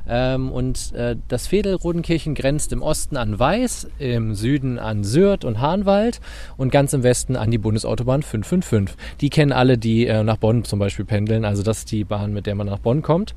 Ähm, 0.07 0.49
und 0.49 0.93
äh, 0.93 1.17
das 1.27 1.47
Fädel 1.47 1.75
Rodenkirchen 1.75 2.35
grenzt 2.35 2.71
im 2.71 2.81
Osten 2.81 3.17
an 3.17 3.37
Weiß, 3.37 3.89
im 3.99 4.33
Süden 4.33 4.79
an 4.79 5.03
Sürth 5.03 5.43
und 5.43 5.59
Hahnwald 5.59 6.21
und 6.55 6.71
ganz 6.71 6.93
im 6.93 7.03
Westen 7.03 7.35
an 7.35 7.51
die 7.51 7.57
Bundesautobahn 7.57 8.23
555. 8.23 8.95
Die 9.19 9.29
kennen 9.29 9.51
alle, 9.51 9.77
die 9.77 10.07
äh, 10.07 10.23
nach 10.23 10.37
Bonn 10.37 10.63
zum 10.63 10.79
Beispiel 10.79 11.03
pendeln. 11.03 11.43
Also 11.43 11.63
das 11.63 11.79
ist 11.79 11.91
die 11.91 12.05
Bahn, 12.05 12.31
mit 12.31 12.45
der 12.45 12.55
man 12.55 12.67
nach 12.67 12.79
Bonn 12.79 13.01
kommt. 13.01 13.35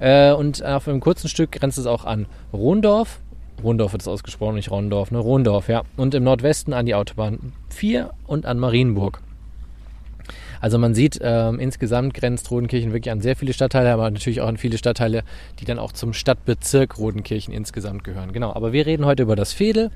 Äh, 0.00 0.32
und 0.32 0.64
auf 0.64 0.88
einem 0.88 0.98
kurzen 0.98 1.28
Stück 1.28 1.52
grenzt 1.52 1.78
es 1.78 1.86
auch 1.86 2.04
an 2.04 2.26
Rondorf. 2.52 3.20
Rondorf 3.62 3.92
wird 3.92 4.02
es 4.02 4.08
ausgesprochen, 4.08 4.56
nicht 4.56 4.70
Rondorf, 4.70 5.10
ne? 5.10 5.18
Rondorf, 5.18 5.68
ja. 5.68 5.82
Und 5.96 6.14
im 6.14 6.24
Nordwesten 6.24 6.72
an 6.72 6.86
die 6.86 6.94
Autobahn 6.94 7.52
4 7.70 8.10
und 8.26 8.46
an 8.46 8.58
Marienburg. 8.58 9.20
Also 10.62 10.78
man 10.78 10.94
sieht, 10.94 11.18
ähm, 11.20 11.58
insgesamt 11.58 12.14
grenzt 12.14 12.48
Rodenkirchen 12.52 12.92
wirklich 12.92 13.10
an 13.10 13.20
sehr 13.20 13.34
viele 13.34 13.52
Stadtteile, 13.52 13.92
aber 13.92 14.08
natürlich 14.08 14.40
auch 14.40 14.46
an 14.46 14.56
viele 14.56 14.78
Stadtteile, 14.78 15.24
die 15.58 15.64
dann 15.64 15.80
auch 15.80 15.90
zum 15.90 16.12
Stadtbezirk 16.12 16.98
Rodenkirchen 16.98 17.52
insgesamt 17.52 18.04
gehören. 18.04 18.32
Genau, 18.32 18.54
aber 18.54 18.72
wir 18.72 18.86
reden 18.86 19.04
heute 19.04 19.24
über 19.24 19.34
das 19.34 19.52
Fädel. 19.52 19.90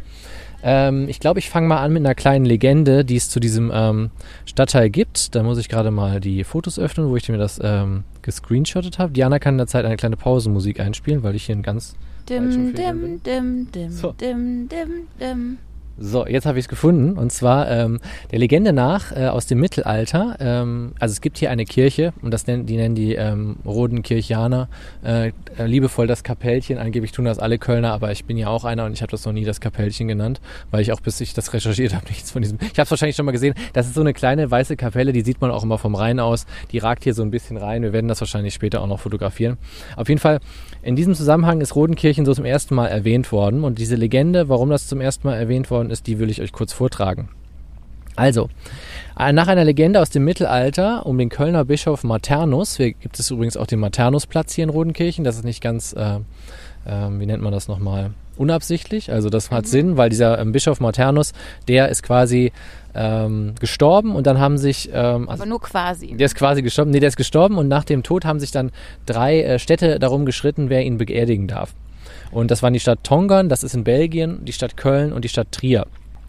Ähm, 0.65 1.09
ich 1.09 1.21
glaube, 1.21 1.39
ich 1.39 1.49
fange 1.51 1.69
mal 1.69 1.79
an 1.79 1.93
mit 1.93 2.05
einer 2.05 2.17
kleinen 2.17 2.45
Legende, 2.45 3.05
die 3.05 3.15
es 3.15 3.31
zu 3.31 3.39
diesem 3.39 3.71
ähm, 3.73 4.11
Stadtteil 4.45 4.91
gibt. 4.91 5.37
Da 5.37 5.45
muss 5.45 5.59
ich 5.59 5.69
gerade 5.69 5.93
mal 5.93 6.19
die 6.19 6.43
Fotos 6.43 6.81
öffnen, 6.81 7.11
wo 7.11 7.17
ich 7.17 7.29
mir 7.29 7.39
das 7.39 7.61
ähm, 7.63 8.03
gescreenshottet 8.23 8.99
habe. 8.99 9.13
Diana 9.13 9.39
kann 9.39 9.55
in 9.55 9.59
der 9.59 9.67
Zeit 9.69 9.85
eine 9.85 9.97
kleine 9.97 10.17
Pausenmusik 10.17 10.81
einspielen, 10.81 11.23
weil 11.23 11.37
ich 11.37 11.47
hier 11.47 11.55
ein 11.55 11.63
ganz 11.63 11.95
Dim, 12.29 12.75
dim, 12.75 13.23
dim, 13.23 13.73
dim, 13.73 13.91
So. 13.91 14.13
dim, 14.13 14.69
dim, 14.69 15.09
dim. 15.21 15.59
So, 15.99 16.27
jetzt 16.27 16.45
habe 16.45 16.59
ich 16.59 16.67
es 16.67 16.69
gefunden. 16.69 17.17
Und 17.17 17.33
zwar 17.33 17.71
ähm, 17.71 18.01
der 18.31 18.39
Legende 18.39 18.75
nach 18.75 19.13
äh, 19.13 19.29
aus 19.29 19.47
dem 19.47 19.61
Mittelalter. 19.61 20.37
Ähm, 20.41 20.93
also 20.99 21.13
es 21.13 21.23
gibt 21.23 21.39
hier 21.39 21.51
eine 21.51 21.65
Kirche 21.65 22.13
und 22.21 22.35
das 22.35 22.47
nennen, 22.47 22.67
die 22.67 22.77
nennen 22.77 22.95
die 22.95 23.15
ähm, 23.15 23.57
Rodenkirchianer 23.65 24.69
äh, 25.03 25.29
äh, 25.29 25.33
liebevoll 25.65 26.07
das 26.07 26.23
Kapellchen. 26.23 26.77
Angeblich 26.77 27.13
tun 27.13 27.25
das 27.25 27.39
alle 27.39 27.57
Kölner, 27.57 27.93
aber 27.95 28.13
ich 28.13 28.27
bin 28.27 28.37
ja 28.37 28.49
auch 28.49 28.65
einer 28.67 28.85
und 28.85 28.93
ich 28.93 29.01
habe 29.01 29.11
das 29.11 29.25
noch 29.25 29.33
nie 29.33 29.45
das 29.45 29.59
Kapellchen 29.61 30.07
genannt, 30.07 30.43
weil 30.71 30.83
ich 30.83 30.93
auch 30.93 31.01
bis 31.01 31.19
ich 31.23 31.33
das 31.33 31.55
recherchiert 31.55 31.95
habe 31.95 32.07
nichts 32.09 32.31
von 32.31 32.43
diesem. 32.43 32.59
Ich 32.61 32.79
habe 32.79 32.83
es 32.83 32.91
wahrscheinlich 32.91 33.17
schon 33.17 33.25
mal 33.25 33.33
gesehen. 33.33 33.55
Das 33.73 33.87
ist 33.87 33.95
so 33.95 34.03
eine 34.03 34.13
kleine 34.13 34.51
weiße 34.51 34.77
Kapelle, 34.77 35.15
die 35.15 35.23
sieht 35.23 35.41
man 35.41 35.51
auch 35.51 35.63
immer 35.63 35.79
vom 35.79 35.95
Rhein 35.95 36.21
aus. 36.21 36.45
Die 36.73 36.79
ragt 36.79 37.05
hier 37.05 37.15
so 37.15 37.23
ein 37.23 37.31
bisschen 37.31 37.57
rein. 37.57 37.83
Wir 37.83 37.95
werden 37.95 38.09
das 38.09 38.21
wahrscheinlich 38.21 38.53
später 38.53 38.83
auch 38.83 38.87
noch 38.87 39.01
fotografieren. 39.01 39.57
Auf 39.97 40.11
jeden 40.11 40.21
Fall 40.21 40.41
in 40.87 40.95
diesem 40.95 41.17
Zusammenhang 41.17 41.61
ist 41.61 41.75
Rodenkirchen 41.75 42.25
so 42.25 42.33
zum 42.33 42.45
ersten 42.45 42.77
Mal 42.77 42.87
erwähnt 42.87 43.33
worden 43.33 43.65
und 43.65 43.81
diese 43.81 43.97
Legende, 43.97 44.49
warum 44.49 44.71
das 44.71 44.87
zum 44.87 45.01
ersten 45.01 45.27
Mal 45.27 45.35
erwähnt 45.35 45.69
worden 45.69 45.91
ist, 45.91 46.07
die 46.07 46.21
will 46.21 46.31
ich 46.31 46.41
euch 46.41 46.53
kurz 46.53 46.73
vortragen. 46.73 47.29
Also, 48.15 48.49
äh, 49.19 49.33
nach 49.33 49.49
einer 49.49 49.65
Legende 49.65 50.01
aus 50.01 50.11
dem 50.11 50.25
Mittelalter 50.25 51.05
um 51.05 51.19
den 51.19 51.29
Kölner 51.29 51.65
Bischof 51.65 52.05
Maternus, 52.05 52.77
hier 52.77 52.93
gibt 52.93 53.19
es 53.19 53.33
übrigens 53.33 53.57
auch 53.57 53.67
den 53.67 53.81
Maternusplatz 53.81 54.55
hier 54.55 54.63
in 54.63 54.71
Rodenkirchen, 54.71 55.25
das 55.25 55.35
ist 55.35 55.45
nicht 55.45 55.61
ganz, 55.61 55.93
äh, 55.93 56.21
äh, 56.85 57.11
wie 57.11 57.27
nennt 57.27 57.43
man 57.43 57.53
das 57.53 57.67
nochmal, 57.67 58.13
unabsichtlich, 58.37 59.11
also 59.11 59.31
das 59.31 59.51
hat 59.51 59.67
Sinn, 59.67 59.97
weil 59.97 60.11
dieser 60.11 60.39
ähm, 60.39 60.53
Bischof 60.53 60.81
Maternus, 60.81 61.33
der 61.69 61.89
ist 61.89 62.03
quasi 62.03 62.53
ähm, 62.95 63.55
gestorben 63.61 64.17
und 64.17 64.27
dann 64.27 64.39
haben 64.39 64.59
sich, 64.59 64.91
ähm, 64.93 65.29
also 65.29 65.43
Aber 65.43 65.47
nur 65.47 65.61
quasi. 65.61 66.17
der 66.17 66.25
ist 66.27 66.35
quasi 66.35 66.63
gestorben. 66.63 66.91
Nee, 66.91 67.01
der 67.01 67.09
ist 67.09 67.17
gestorben 67.17 67.59
und 67.59 67.69
nach 67.69 67.85
dem 67.85 68.03
Tod 68.03 68.25
haben 68.25 68.41
sich 68.41 68.51
dann 68.51 68.71
drei 69.05 69.43
äh, 69.43 69.59
Städte 69.59 69.99
darum 69.99 70.25
geschritten, 70.25 70.71
wer 70.71 70.83
ihn 70.83 70.97
beerdigen 70.97 71.47
darf. 71.47 71.75
Und 72.33 72.51
das 72.51 72.63
waren 72.63 72.73
die 72.73 72.81
Stadt 72.81 73.05
Tongern, 73.05 73.49
das 73.49 73.63
ist 73.63 73.75
in 73.75 73.85
Belgien, 73.85 74.45
die 74.45 74.53
Stadt 74.53 74.77
Köln 74.77 75.13
und 75.13 75.25
die 75.25 75.29
Stadt 75.29 75.53
Trier. 75.53 75.87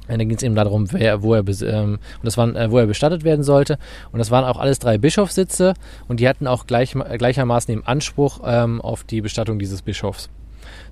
Und 0.07 0.19
dann 0.19 0.29
ging 0.29 0.37
es 0.37 0.43
eben 0.43 0.55
darum, 0.55 0.91
wer, 0.91 1.21
wo, 1.21 1.33
er, 1.33 1.43
ähm, 1.47 1.93
und 1.93 2.23
das 2.23 2.37
waren, 2.37 2.55
äh, 2.55 2.71
wo 2.71 2.77
er 2.77 2.85
bestattet 2.85 3.23
werden 3.23 3.43
sollte. 3.43 3.77
Und 4.11 4.19
das 4.19 4.31
waren 4.31 4.45
auch 4.45 4.57
alles 4.57 4.79
drei 4.79 4.97
Bischofssitze 4.97 5.73
und 6.07 6.19
die 6.19 6.27
hatten 6.27 6.47
auch 6.47 6.65
gleich, 6.67 6.93
gleichermaßen 6.93 7.73
den 7.73 7.85
Anspruch 7.85 8.41
ähm, 8.45 8.81
auf 8.81 9.03
die 9.03 9.21
Bestattung 9.21 9.59
dieses 9.59 9.81
Bischofs. 9.81 10.29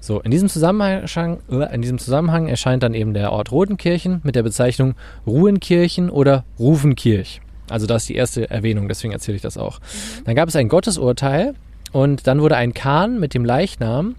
So, 0.06 0.20
in 0.20 0.30
diesem, 0.30 0.50
Zusammenhang, 0.50 1.40
äh, 1.50 1.74
in 1.74 1.82
diesem 1.82 1.98
Zusammenhang 1.98 2.48
erscheint 2.48 2.84
dann 2.84 2.94
eben 2.94 3.16
der 3.16 3.32
Ort 3.32 3.52
Rodenkirchen 3.52 4.22
mit 4.24 4.36
der 4.36 4.44
Bezeichnung 4.44 4.94
Ruhenkirchen 5.26 6.12
oder 6.12 6.44
Rufenkirch. 6.60 7.42
Also 7.72 7.88
das 7.88 8.04
ist 8.04 8.10
die 8.10 8.16
erste 8.16 8.48
Erwähnung, 8.52 8.88
deswegen 8.88 9.14
erzähle 9.14 9.38
ich 9.38 9.42
das 9.42 9.58
auch. 9.58 9.80
Dann 10.26 10.36
gab 10.36 10.48
es 10.48 10.56
ein 10.56 10.70
Gottesurteil 10.70 11.56
und 11.92 12.28
dann 12.28 12.40
wurde 12.40 12.56
ein 12.56 12.76
Kahn 12.76 13.20
mit 13.20 13.34
dem 13.34 13.46
Leichnam 13.46 14.14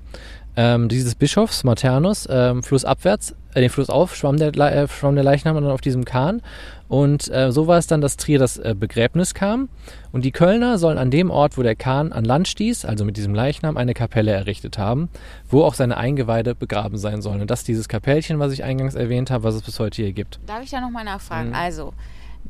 ähm, 0.57 0.89
dieses 0.89 1.15
Bischofs 1.15 1.63
Maternus 1.63 2.27
ähm, 2.29 2.65
flussabwärts, 2.65 3.37
äh, 3.57 3.61
den 3.61 3.71
Fluss 3.71 3.89
auf, 3.89 4.15
schwamm 4.15 4.37
der, 4.37 4.55
äh, 4.55 4.87
schwamm 4.89 5.15
der 5.15 5.25
Leichnam 5.25 5.55
dann 5.55 5.67
auf 5.67 5.81
diesem 5.81 6.05
Kahn. 6.05 6.43
Und 6.89 7.29
äh, 7.33 7.51
so 7.51 7.67
war 7.67 7.79
es 7.79 7.87
dann, 7.87 8.01
dass 8.01 8.17
Trier 8.17 8.39
das 8.39 8.59
äh, 8.59 8.75
Begräbnis 8.79 9.35
kam. 9.35 9.69
Und 10.13 10.25
die 10.25 10.31
Kölner 10.31 10.79
sollen 10.79 10.99
an 10.99 11.11
dem 11.11 11.31
Ort, 11.31 11.57
wo 11.57 11.63
der 11.63 11.75
Kahn 11.75 12.13
an 12.13 12.25
Land 12.25 12.49
stieß, 12.49 12.85
also 12.85 13.05
mit 13.05 13.17
diesem 13.17 13.35
Leichnam, 13.35 13.77
eine 13.77 13.95
Kapelle 13.95 14.31
errichtet 14.31 14.79
haben, 14.79 15.09
wo 15.49 15.65
auch 15.65 15.75
seine 15.75 15.97
Eingeweide 15.97 16.55
begraben 16.55 16.99
sein 16.99 17.23
sollen. 17.23 17.41
Und 17.41 17.51
das 17.51 17.61
ist 17.61 17.69
dieses 17.69 17.89
Kapellchen, 17.89 18.39
was 18.39 18.53
ich 18.53 18.63
eingangs 18.63 18.95
erwähnt 18.95 19.31
habe, 19.31 19.45
was 19.45 19.55
es 19.55 19.63
bis 19.63 19.81
heute 19.81 20.03
hier 20.03 20.13
gibt. 20.13 20.39
Darf 20.47 20.63
ich 20.63 20.71
da 20.71 20.81
nochmal 20.81 21.05
nachfragen? 21.05 21.49
Mhm. 21.49 21.55
Also, 21.55 21.95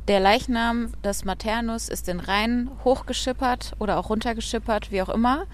der 0.08 0.20
Leichnam 0.20 0.92
des 1.04 1.24
Maternus 1.24 1.88
ist 1.88 2.08
den 2.08 2.20
Rhein 2.20 2.68
hochgeschippert 2.84 3.72
oder 3.78 3.96
auch 3.96 4.10
runtergeschippert, 4.10 4.90
wie 4.90 5.02
auch 5.02 5.08
immer. 5.08 5.46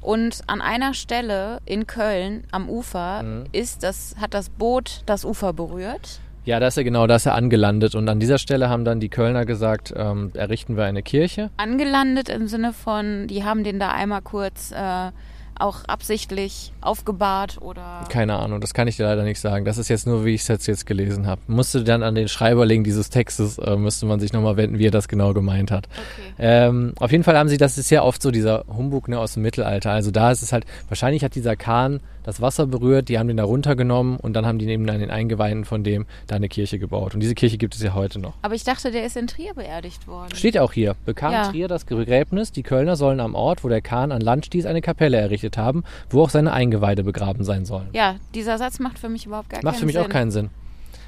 Und 0.00 0.40
an 0.46 0.60
einer 0.60 0.94
Stelle 0.94 1.58
in 1.66 1.86
Köln 1.86 2.44
am 2.50 2.68
Ufer 2.68 3.22
Mhm. 3.22 3.44
ist 3.52 3.82
das, 3.82 4.14
hat 4.20 4.34
das 4.34 4.48
Boot 4.48 5.02
das 5.06 5.24
Ufer 5.24 5.52
berührt. 5.52 6.20
Ja, 6.46 6.58
da 6.58 6.68
ist 6.68 6.78
er 6.78 6.84
genau, 6.84 7.06
da 7.06 7.16
ist 7.16 7.26
er 7.26 7.34
angelandet. 7.34 7.94
Und 7.94 8.08
an 8.08 8.18
dieser 8.18 8.38
Stelle 8.38 8.70
haben 8.70 8.84
dann 8.86 8.98
die 8.98 9.10
Kölner 9.10 9.44
gesagt, 9.44 9.92
ähm, 9.94 10.30
errichten 10.34 10.76
wir 10.76 10.84
eine 10.84 11.02
Kirche. 11.02 11.50
Angelandet 11.58 12.30
im 12.30 12.46
Sinne 12.48 12.72
von, 12.72 13.26
die 13.26 13.44
haben 13.44 13.62
den 13.62 13.78
da 13.78 13.90
einmal 13.90 14.22
kurz 14.22 14.72
äh, 14.72 15.10
auch 15.60 15.84
absichtlich 15.86 16.72
aufgebahrt 16.80 17.60
oder. 17.60 18.06
Keine 18.08 18.38
Ahnung, 18.38 18.60
das 18.60 18.74
kann 18.74 18.88
ich 18.88 18.96
dir 18.96 19.04
leider 19.04 19.22
nicht 19.22 19.40
sagen. 19.40 19.64
Das 19.64 19.78
ist 19.78 19.88
jetzt 19.88 20.06
nur, 20.06 20.24
wie 20.24 20.34
ich 20.34 20.42
es 20.42 20.48
jetzt, 20.48 20.66
jetzt 20.66 20.86
gelesen 20.86 21.26
habe. 21.26 21.40
Musste 21.46 21.84
dann 21.84 22.02
an 22.02 22.14
den 22.14 22.28
Schreiberling 22.28 22.84
dieses 22.84 23.10
Textes, 23.10 23.58
äh, 23.58 23.76
müsste 23.76 24.06
man 24.06 24.20
sich 24.20 24.32
nochmal 24.32 24.56
wenden, 24.56 24.78
wie 24.78 24.86
er 24.86 24.90
das 24.90 25.08
genau 25.08 25.34
gemeint 25.34 25.70
hat. 25.70 25.88
Okay. 25.88 26.34
Ähm, 26.38 26.94
auf 26.98 27.12
jeden 27.12 27.24
Fall 27.24 27.36
haben 27.36 27.48
sie, 27.48 27.56
das 27.56 27.78
ist 27.78 27.90
ja 27.90 28.02
oft 28.02 28.22
so 28.22 28.30
dieser 28.30 28.64
Humbug 28.68 29.08
ne, 29.08 29.18
aus 29.18 29.34
dem 29.34 29.42
Mittelalter. 29.42 29.90
Also 29.90 30.10
da 30.10 30.30
ist 30.30 30.42
es 30.42 30.52
halt, 30.52 30.64
wahrscheinlich 30.88 31.24
hat 31.24 31.34
dieser 31.34 31.56
Kahn 31.56 32.00
das 32.22 32.40
Wasser 32.40 32.66
berührt, 32.66 33.08
die 33.08 33.18
haben 33.18 33.28
den 33.28 33.36
da 33.36 33.44
runtergenommen 33.44 34.18
und 34.18 34.34
dann 34.34 34.46
haben 34.46 34.58
die 34.58 34.66
neben 34.66 34.88
an 34.90 35.00
den 35.00 35.10
Eingeweiden 35.10 35.64
von 35.64 35.84
dem 35.84 36.06
da 36.26 36.36
eine 36.36 36.48
Kirche 36.48 36.78
gebaut. 36.78 37.14
Und 37.14 37.20
diese 37.20 37.34
Kirche 37.34 37.58
gibt 37.58 37.74
es 37.74 37.82
ja 37.82 37.94
heute 37.94 38.18
noch. 38.18 38.34
Aber 38.42 38.54
ich 38.54 38.64
dachte, 38.64 38.90
der 38.90 39.06
ist 39.06 39.16
in 39.16 39.26
Trier 39.26 39.54
beerdigt 39.54 40.06
worden. 40.06 40.34
Steht 40.34 40.58
auch 40.58 40.72
hier, 40.72 40.96
bekam 41.04 41.32
Ja. 41.32 41.48
Trier 41.48 41.68
das 41.68 41.84
Begräbnis, 41.84 42.52
die 42.52 42.62
Kölner 42.62 42.96
sollen 42.96 43.20
am 43.20 43.34
Ort, 43.34 43.64
wo 43.64 43.68
der 43.68 43.80
Kahn 43.80 44.12
an 44.12 44.20
Land 44.20 44.46
stieß, 44.46 44.66
eine 44.66 44.82
Kapelle 44.82 45.16
errichtet 45.16 45.49
haben, 45.56 45.84
wo 46.08 46.22
auch 46.22 46.30
seine 46.30 46.52
Eingeweide 46.52 47.04
begraben 47.04 47.44
sein 47.44 47.64
sollen. 47.64 47.88
Ja, 47.92 48.16
dieser 48.34 48.58
Satz 48.58 48.78
macht 48.78 48.98
für 48.98 49.08
mich 49.08 49.26
überhaupt 49.26 49.50
gar 49.50 49.60
Macht 49.62 49.74
keinen 49.74 49.80
für 49.80 49.86
mich 49.86 49.94
Sinn. 49.94 50.04
auch 50.04 50.08
keinen 50.08 50.30
Sinn. 50.30 50.50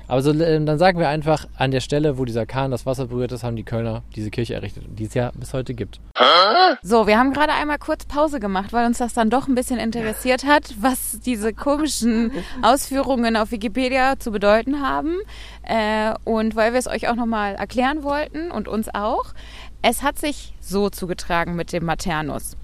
Aber 0.09 0.21
so, 0.21 0.33
äh, 0.33 0.63
dann 0.65 0.79
sagen 0.79 0.99
wir 0.99 1.09
einfach, 1.09 1.47
an 1.57 1.71
der 1.71 1.81
Stelle, 1.81 2.19
wo 2.19 2.25
dieser 2.25 2.45
Kahn 2.45 2.71
das 2.71 2.85
Wasser 2.85 3.07
berührt 3.07 3.33
ist, 3.33 3.45
haben 3.45 3.57
die 3.57 3.63
Kölner 3.63 4.03
diese 4.15 4.31
Kirche 4.31 4.55
errichtet, 4.55 4.85
die 4.89 5.05
es 5.05 5.15
ja 5.15 5.31
bis 5.35 5.55
heute 5.55 5.75
gibt. 5.75 6.01
So, 6.83 7.07
wir 7.07 7.19
haben 7.19 7.33
gerade 7.33 7.53
einmal 7.53 7.79
kurz 7.79 8.05
Pause 8.05 8.41
gemacht, 8.41 8.73
weil 8.73 8.85
uns 8.87 8.99
das 8.99 9.15
dann 9.15 9.31
doch 9.31 9.49
ein 9.49 9.55
bisschen 9.55 9.79
interessiert 9.79 10.45
hat, 10.45 10.75
was 10.81 11.21
diese 11.21 11.53
komischen 11.55 12.33
Ausführungen 12.63 13.37
auf 13.37 13.53
Wikipedia 13.53 14.19
zu 14.19 14.33
bedeuten 14.33 14.83
haben. 14.83 15.17
Äh, 15.63 16.15
und 16.25 16.57
weil 16.57 16.73
wir 16.73 16.79
es 16.79 16.89
euch 16.89 17.09
auch 17.09 17.17
nochmal 17.17 17.55
erklären 17.55 18.03
wollten 18.03 18.51
und 18.51 18.69
uns 18.69 18.89
auch. 18.93 19.27
Es 19.83 20.03
hat 20.03 20.19
sich 20.19 20.55
so 20.61 20.91
zugetragen 20.91 21.57
mit 21.57 21.73
dem 21.73 21.85
Maternus. 21.85 22.57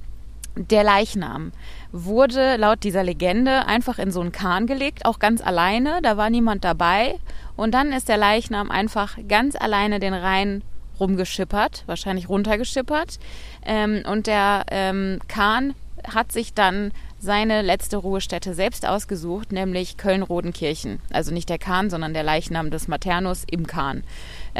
Der 0.59 0.83
Leichnam 0.83 1.53
wurde 1.93 2.57
laut 2.57 2.83
dieser 2.83 3.05
Legende 3.05 3.67
einfach 3.67 4.01
in 4.01 4.11
so 4.11 4.21
einen 4.21 4.33
Kahn 4.33 4.67
gelegt, 4.67 5.07
auch 5.07 5.21
ganz 5.21 5.41
alleine, 5.41 6.01
da 6.03 6.17
war 6.17 6.31
niemand 6.31 6.65
dabei. 6.65 7.15
Und 7.57 7.75
dann 7.75 7.93
ist 7.93 8.09
der 8.09 8.17
Leichnam 8.17 8.69
einfach 8.69 9.17
ganz 9.29 9.55
alleine 9.55 10.01
den 10.01 10.15
Rhein 10.15 10.63
rumgeschippert, 10.99 11.85
wahrscheinlich 11.87 12.29
runtergeschippert. 12.29 13.21
Ähm, 13.65 14.03
und 14.05 14.27
der 14.27 14.67
ähm, 14.73 15.21
Kahn 15.29 15.75
hat 16.13 16.33
sich 16.33 16.55
dann 16.55 16.91
seine 17.21 17.63
letzte 17.63 17.97
Ruhestätte 17.97 18.55
selbst 18.55 18.87
ausgesucht, 18.87 19.53
nämlich 19.53 19.97
Köln-Rodenkirchen. 19.97 21.01
Also 21.13 21.33
nicht 21.33 21.49
der 21.49 21.59
Kahn, 21.59 21.91
sondern 21.91 22.15
der 22.15 22.23
Leichnam 22.23 22.71
des 22.71 22.89
Maternus 22.89 23.45
im 23.49 23.67
Kahn. 23.67 24.03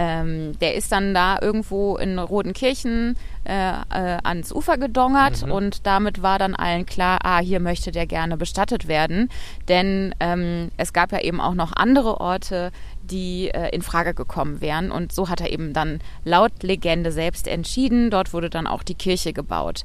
Ähm, 0.01 0.57
der 0.61 0.77
ist 0.77 0.93
dann 0.93 1.13
da 1.13 1.39
irgendwo 1.43 1.97
in 1.97 2.21
Rodenkirchen 2.21 3.17
äh, 3.45 3.71
äh, 3.71 4.19
ans 4.23 4.53
Ufer 4.53 4.79
gedongert 4.79 5.43
und 5.43 5.89
damit 5.89 6.23
war 6.23 6.39
dann 6.39 6.55
allen 6.55 6.87
klar, 6.87 7.19
ah, 7.25 7.41
hier 7.41 7.59
möchte 7.59 7.91
der 7.91 8.07
gerne 8.07 8.37
bestattet 8.37 8.87
werden. 8.87 9.29
Denn 9.67 10.15
ähm, 10.21 10.71
es 10.77 10.93
gab 10.93 11.11
ja 11.11 11.21
eben 11.21 11.41
auch 11.41 11.55
noch 11.55 11.73
andere 11.73 12.21
Orte, 12.21 12.71
die 13.03 13.49
äh, 13.49 13.75
in 13.75 13.83
Frage 13.83 14.15
gekommen 14.15 14.61
wären. 14.61 14.93
Und 14.93 15.11
so 15.11 15.29
hat 15.29 15.41
er 15.41 15.51
eben 15.51 15.73
dann 15.73 15.99
laut 16.25 16.63
Legende 16.63 17.11
selbst 17.11 17.49
entschieden. 17.49 18.13
Dort 18.13 18.33
wurde 18.33 18.51
dann 18.51 18.69
auch 18.69 18.85
die 18.85 18.95
Kirche 18.95 19.33
gebaut. 19.33 19.85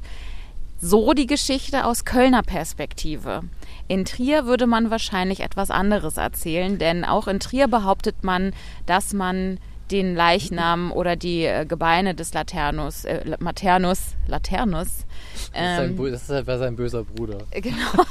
So 0.80 1.12
die 1.12 1.26
Geschichte 1.26 1.86
aus 1.86 2.04
Kölner 2.04 2.42
Perspektive. 2.42 3.42
In 3.88 4.04
Trier 4.04 4.46
würde 4.46 4.68
man 4.68 4.90
wahrscheinlich 4.90 5.40
etwas 5.40 5.72
anderes 5.72 6.18
erzählen, 6.18 6.78
denn 6.78 7.04
auch 7.04 7.26
in 7.26 7.40
Trier 7.40 7.66
behauptet 7.66 8.22
man, 8.22 8.52
dass 8.86 9.12
man 9.12 9.58
den 9.90 10.14
Leichnam 10.14 10.92
oder 10.92 11.16
die 11.16 11.44
äh, 11.44 11.66
Gebeine 11.66 12.14
des 12.14 12.32
Laternus, 12.32 13.04
äh, 13.04 13.36
Maternus, 13.38 14.14
Laternus, 14.26 15.04
Das 15.34 15.42
ist, 15.42 15.50
ähm, 15.54 15.96
sein, 15.96 16.12
das 16.12 16.22
ist 16.22 16.30
halt 16.30 16.46
sein 16.46 16.76
böser 16.76 17.04
Bruder. 17.04 17.38
genau, 17.50 18.04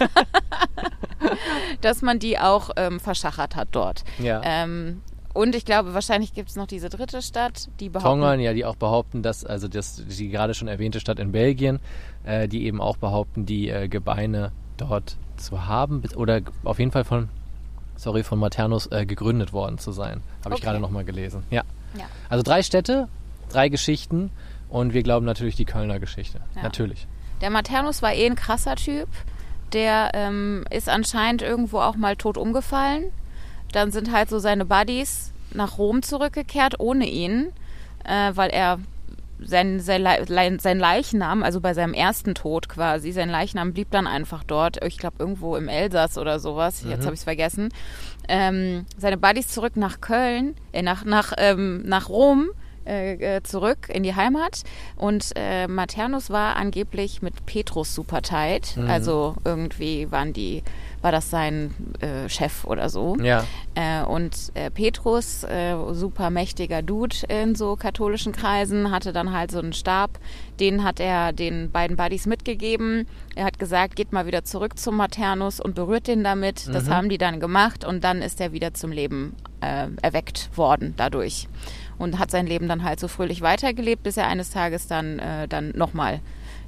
dass 1.81 2.01
man 2.01 2.19
die 2.19 2.37
auch 2.37 2.69
ähm, 2.75 2.99
verschachert 2.99 3.55
hat 3.55 3.69
dort. 3.71 4.03
Ja. 4.19 4.41
Ähm, 4.43 5.01
und 5.33 5.55
ich 5.55 5.65
glaube, 5.65 5.95
wahrscheinlich 5.95 6.33
gibt 6.33 6.49
es 6.49 6.55
noch 6.55 6.67
diese 6.67 6.89
dritte 6.89 7.23
Stadt, 7.23 7.69
die 7.79 7.89
behaupten, 7.89 8.21
Tongern, 8.21 8.39
ja, 8.39 8.53
die 8.53 8.65
auch 8.65 8.75
behaupten, 8.75 9.23
dass, 9.23 9.43
also 9.43 9.67
das, 9.67 10.03
die 10.05 10.29
gerade 10.29 10.53
schon 10.53 10.67
erwähnte 10.67 10.99
Stadt 10.99 11.17
in 11.17 11.31
Belgien, 11.31 11.79
äh, 12.23 12.47
die 12.47 12.65
eben 12.65 12.79
auch 12.79 12.97
behaupten, 12.97 13.47
die 13.47 13.69
äh, 13.69 13.87
Gebeine 13.87 14.51
dort 14.77 15.17
zu 15.37 15.65
haben 15.65 16.03
oder 16.15 16.41
auf 16.63 16.77
jeden 16.77 16.91
Fall 16.91 17.03
von, 17.03 17.29
sorry, 18.03 18.23
von 18.23 18.37
Maternus 18.39 18.87
äh, 18.91 19.05
gegründet 19.05 19.53
worden 19.53 19.77
zu 19.79 19.91
sein. 19.91 20.21
Habe 20.43 20.55
ich 20.55 20.61
Okay. 20.61 20.63
gerade 20.65 20.79
nochmal 20.79 21.05
gelesen. 21.05 21.43
Ja. 21.49 21.63
Ja. 21.97 22.05
Also 22.29 22.43
drei 22.43 22.61
Städte, 22.63 23.07
drei 23.49 23.69
Geschichten 23.69 24.29
und 24.69 24.93
wir 24.93 25.03
glauben 25.03 25.25
natürlich 25.25 25.55
die 25.55 25.65
Kölner 25.65 25.99
Geschichte. 25.99 26.39
Ja. 26.55 26.63
Natürlich. 26.63 27.07
Der 27.41 27.49
Maternus 27.49 28.01
war 28.01 28.13
eh 28.13 28.25
ein 28.25 28.35
krasser 28.35 28.75
Typ. 28.75 29.07
Der 29.73 30.11
ähm, 30.13 30.65
ist 30.69 30.87
anscheinend 30.89 31.41
irgendwo 31.41 31.79
auch 31.79 31.95
mal 31.95 32.15
tot 32.15 32.37
umgefallen. 32.37 33.05
Dann 33.71 33.91
sind 33.91 34.11
halt 34.11 34.29
so 34.29 34.37
seine 34.39 34.65
Buddies 34.65 35.31
nach 35.51 35.77
Rom 35.77 36.03
zurückgekehrt 36.03 36.79
ohne 36.79 37.07
ihn, 37.07 37.51
äh, 38.03 38.31
weil 38.35 38.49
er 38.51 38.79
sein, 39.45 39.79
sein, 39.79 40.59
sein 40.59 40.79
Leichnam, 40.79 41.43
also 41.43 41.61
bei 41.61 41.73
seinem 41.73 41.93
ersten 41.93 42.35
Tod 42.35 42.69
quasi, 42.69 43.11
sein 43.11 43.29
Leichnam 43.29 43.73
blieb 43.73 43.91
dann 43.91 44.07
einfach 44.07 44.43
dort. 44.43 44.83
Ich 44.83 44.97
glaube 44.97 45.17
irgendwo 45.19 45.55
im 45.55 45.67
Elsass 45.67 46.17
oder 46.17 46.39
sowas. 46.39 46.83
Jetzt 46.87 47.05
habe 47.05 47.13
ich 47.13 47.19
es 47.19 47.23
vergessen. 47.23 47.69
Ähm, 48.27 48.85
seine 48.97 49.17
Buddies 49.17 49.47
zurück 49.49 49.75
nach 49.75 50.01
Köln, 50.01 50.55
äh, 50.71 50.81
nach, 50.81 51.05
nach, 51.05 51.33
ähm, 51.37 51.83
nach 51.85 52.09
Rom 52.09 52.49
äh, 52.85 53.37
äh, 53.37 53.43
zurück 53.43 53.89
in 53.89 54.03
die 54.03 54.15
Heimat. 54.15 54.63
Und 54.97 55.31
äh, 55.35 55.67
Maternus 55.67 56.29
war 56.29 56.55
angeblich 56.57 57.21
mit 57.21 57.45
Petrus 57.45 57.95
super 57.95 58.21
tight. 58.21 58.75
Also 58.87 59.35
irgendwie 59.45 60.11
waren 60.11 60.33
die, 60.33 60.63
war 61.03 61.11
das 61.11 61.29
sein 61.29 61.75
äh, 61.99 62.29
Chef 62.29 62.63
oder 62.65 62.89
so. 62.89 63.17
Ja. 63.21 63.43
Äh, 63.75 64.03
und 64.03 64.35
äh, 64.53 64.71
Petrus, 64.71 65.43
äh, 65.43 65.75
super 65.91 66.29
mächtiger 66.29 66.81
Dude 66.81 67.15
in 67.27 67.55
so 67.55 67.75
katholischen 67.75 68.31
Kreisen, 68.31 68.89
hatte 68.89 69.11
dann 69.13 69.33
halt 69.33 69.51
so 69.51 69.59
einen 69.59 69.73
Stab. 69.73 70.11
Den 70.59 70.83
hat 70.83 70.99
er 71.01 71.33
den 71.33 71.71
beiden 71.71 71.97
Buddies 71.97 72.25
mitgegeben. 72.25 73.05
Er 73.35 73.45
hat 73.45 73.59
gesagt, 73.59 73.95
geht 73.97 74.13
mal 74.13 74.25
wieder 74.25 74.45
zurück 74.45 74.79
zum 74.79 74.95
Maternus 74.95 75.59
und 75.59 75.75
berührt 75.75 76.07
den 76.07 76.23
damit. 76.23 76.73
Das 76.73 76.89
haben 76.89 77.09
die 77.09 77.17
dann 77.17 77.39
gemacht 77.41 77.83
und 77.85 78.03
dann 78.03 78.21
ist 78.21 78.39
er 78.39 78.53
wieder 78.53 78.73
zum 78.73 78.91
Leben 78.91 79.35
äh, 79.61 79.87
erweckt 80.01 80.49
worden 80.57 80.93
dadurch. 80.95 81.47
Und 81.97 82.17
hat 82.17 82.31
sein 82.31 82.47
Leben 82.47 82.67
dann 82.69 82.83
halt 82.83 82.99
so 82.99 83.07
fröhlich 83.07 83.41
weitergelebt, 83.41 84.03
bis 84.03 84.17
er 84.17 84.27
eines 84.27 84.49
Tages 84.51 84.87
dann, 84.87 85.19
äh, 85.19 85.47
dann 85.49 85.73
nochmal 85.75 86.21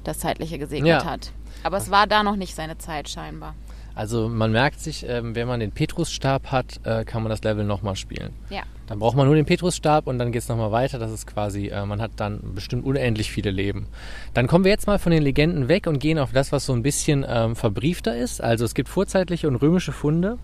das 0.04 0.18
Zeitliche 0.18 0.58
gesegnet 0.58 0.88
Ja. 1.02 1.04
hat. 1.04 1.32
Aber 1.62 1.78
es 1.78 1.90
war 1.90 2.06
da 2.06 2.22
noch 2.22 2.36
nicht 2.36 2.54
seine 2.54 2.78
Zeit 2.78 3.08
scheinbar. 3.08 3.54
Also 3.96 4.28
man 4.28 4.52
merkt 4.52 4.78
sich, 4.78 5.06
ähm, 5.08 5.34
wenn 5.34 5.48
man 5.48 5.58
den 5.58 5.72
Petrusstab 5.72 6.52
hat, 6.52 6.80
äh, 6.84 7.04
kann 7.06 7.22
man 7.22 7.30
das 7.30 7.42
Level 7.42 7.64
nochmal 7.64 7.96
spielen. 7.96 8.34
Ja. 8.50 8.62
Dann 8.86 8.98
braucht 8.98 9.16
man 9.16 9.26
nur 9.26 9.34
den 9.34 9.46
Petrusstab 9.46 10.06
und 10.06 10.18
dann 10.18 10.32
geht 10.32 10.42
es 10.42 10.48
nochmal 10.48 10.70
weiter. 10.70 10.98
Das 10.98 11.10
ist 11.10 11.26
quasi, 11.26 11.68
äh, 11.68 11.86
man 11.86 12.02
hat 12.02 12.12
dann 12.16 12.40
bestimmt 12.54 12.84
unendlich 12.84 13.32
viele 13.32 13.50
Leben. 13.50 13.86
Dann 14.34 14.48
kommen 14.48 14.64
wir 14.64 14.70
jetzt 14.70 14.86
mal 14.86 14.98
von 14.98 15.12
den 15.12 15.22
Legenden 15.22 15.68
weg 15.68 15.86
und 15.86 15.98
gehen 15.98 16.18
auf 16.18 16.32
das, 16.32 16.52
was 16.52 16.66
so 16.66 16.74
ein 16.74 16.82
bisschen 16.82 17.24
ähm, 17.26 17.56
verbriefter 17.56 18.14
ist. 18.14 18.42
Also 18.42 18.66
es 18.66 18.74
gibt 18.74 18.90
vorzeitliche 18.90 19.48
und 19.48 19.56
römische 19.56 19.92
Funde, 19.92 20.36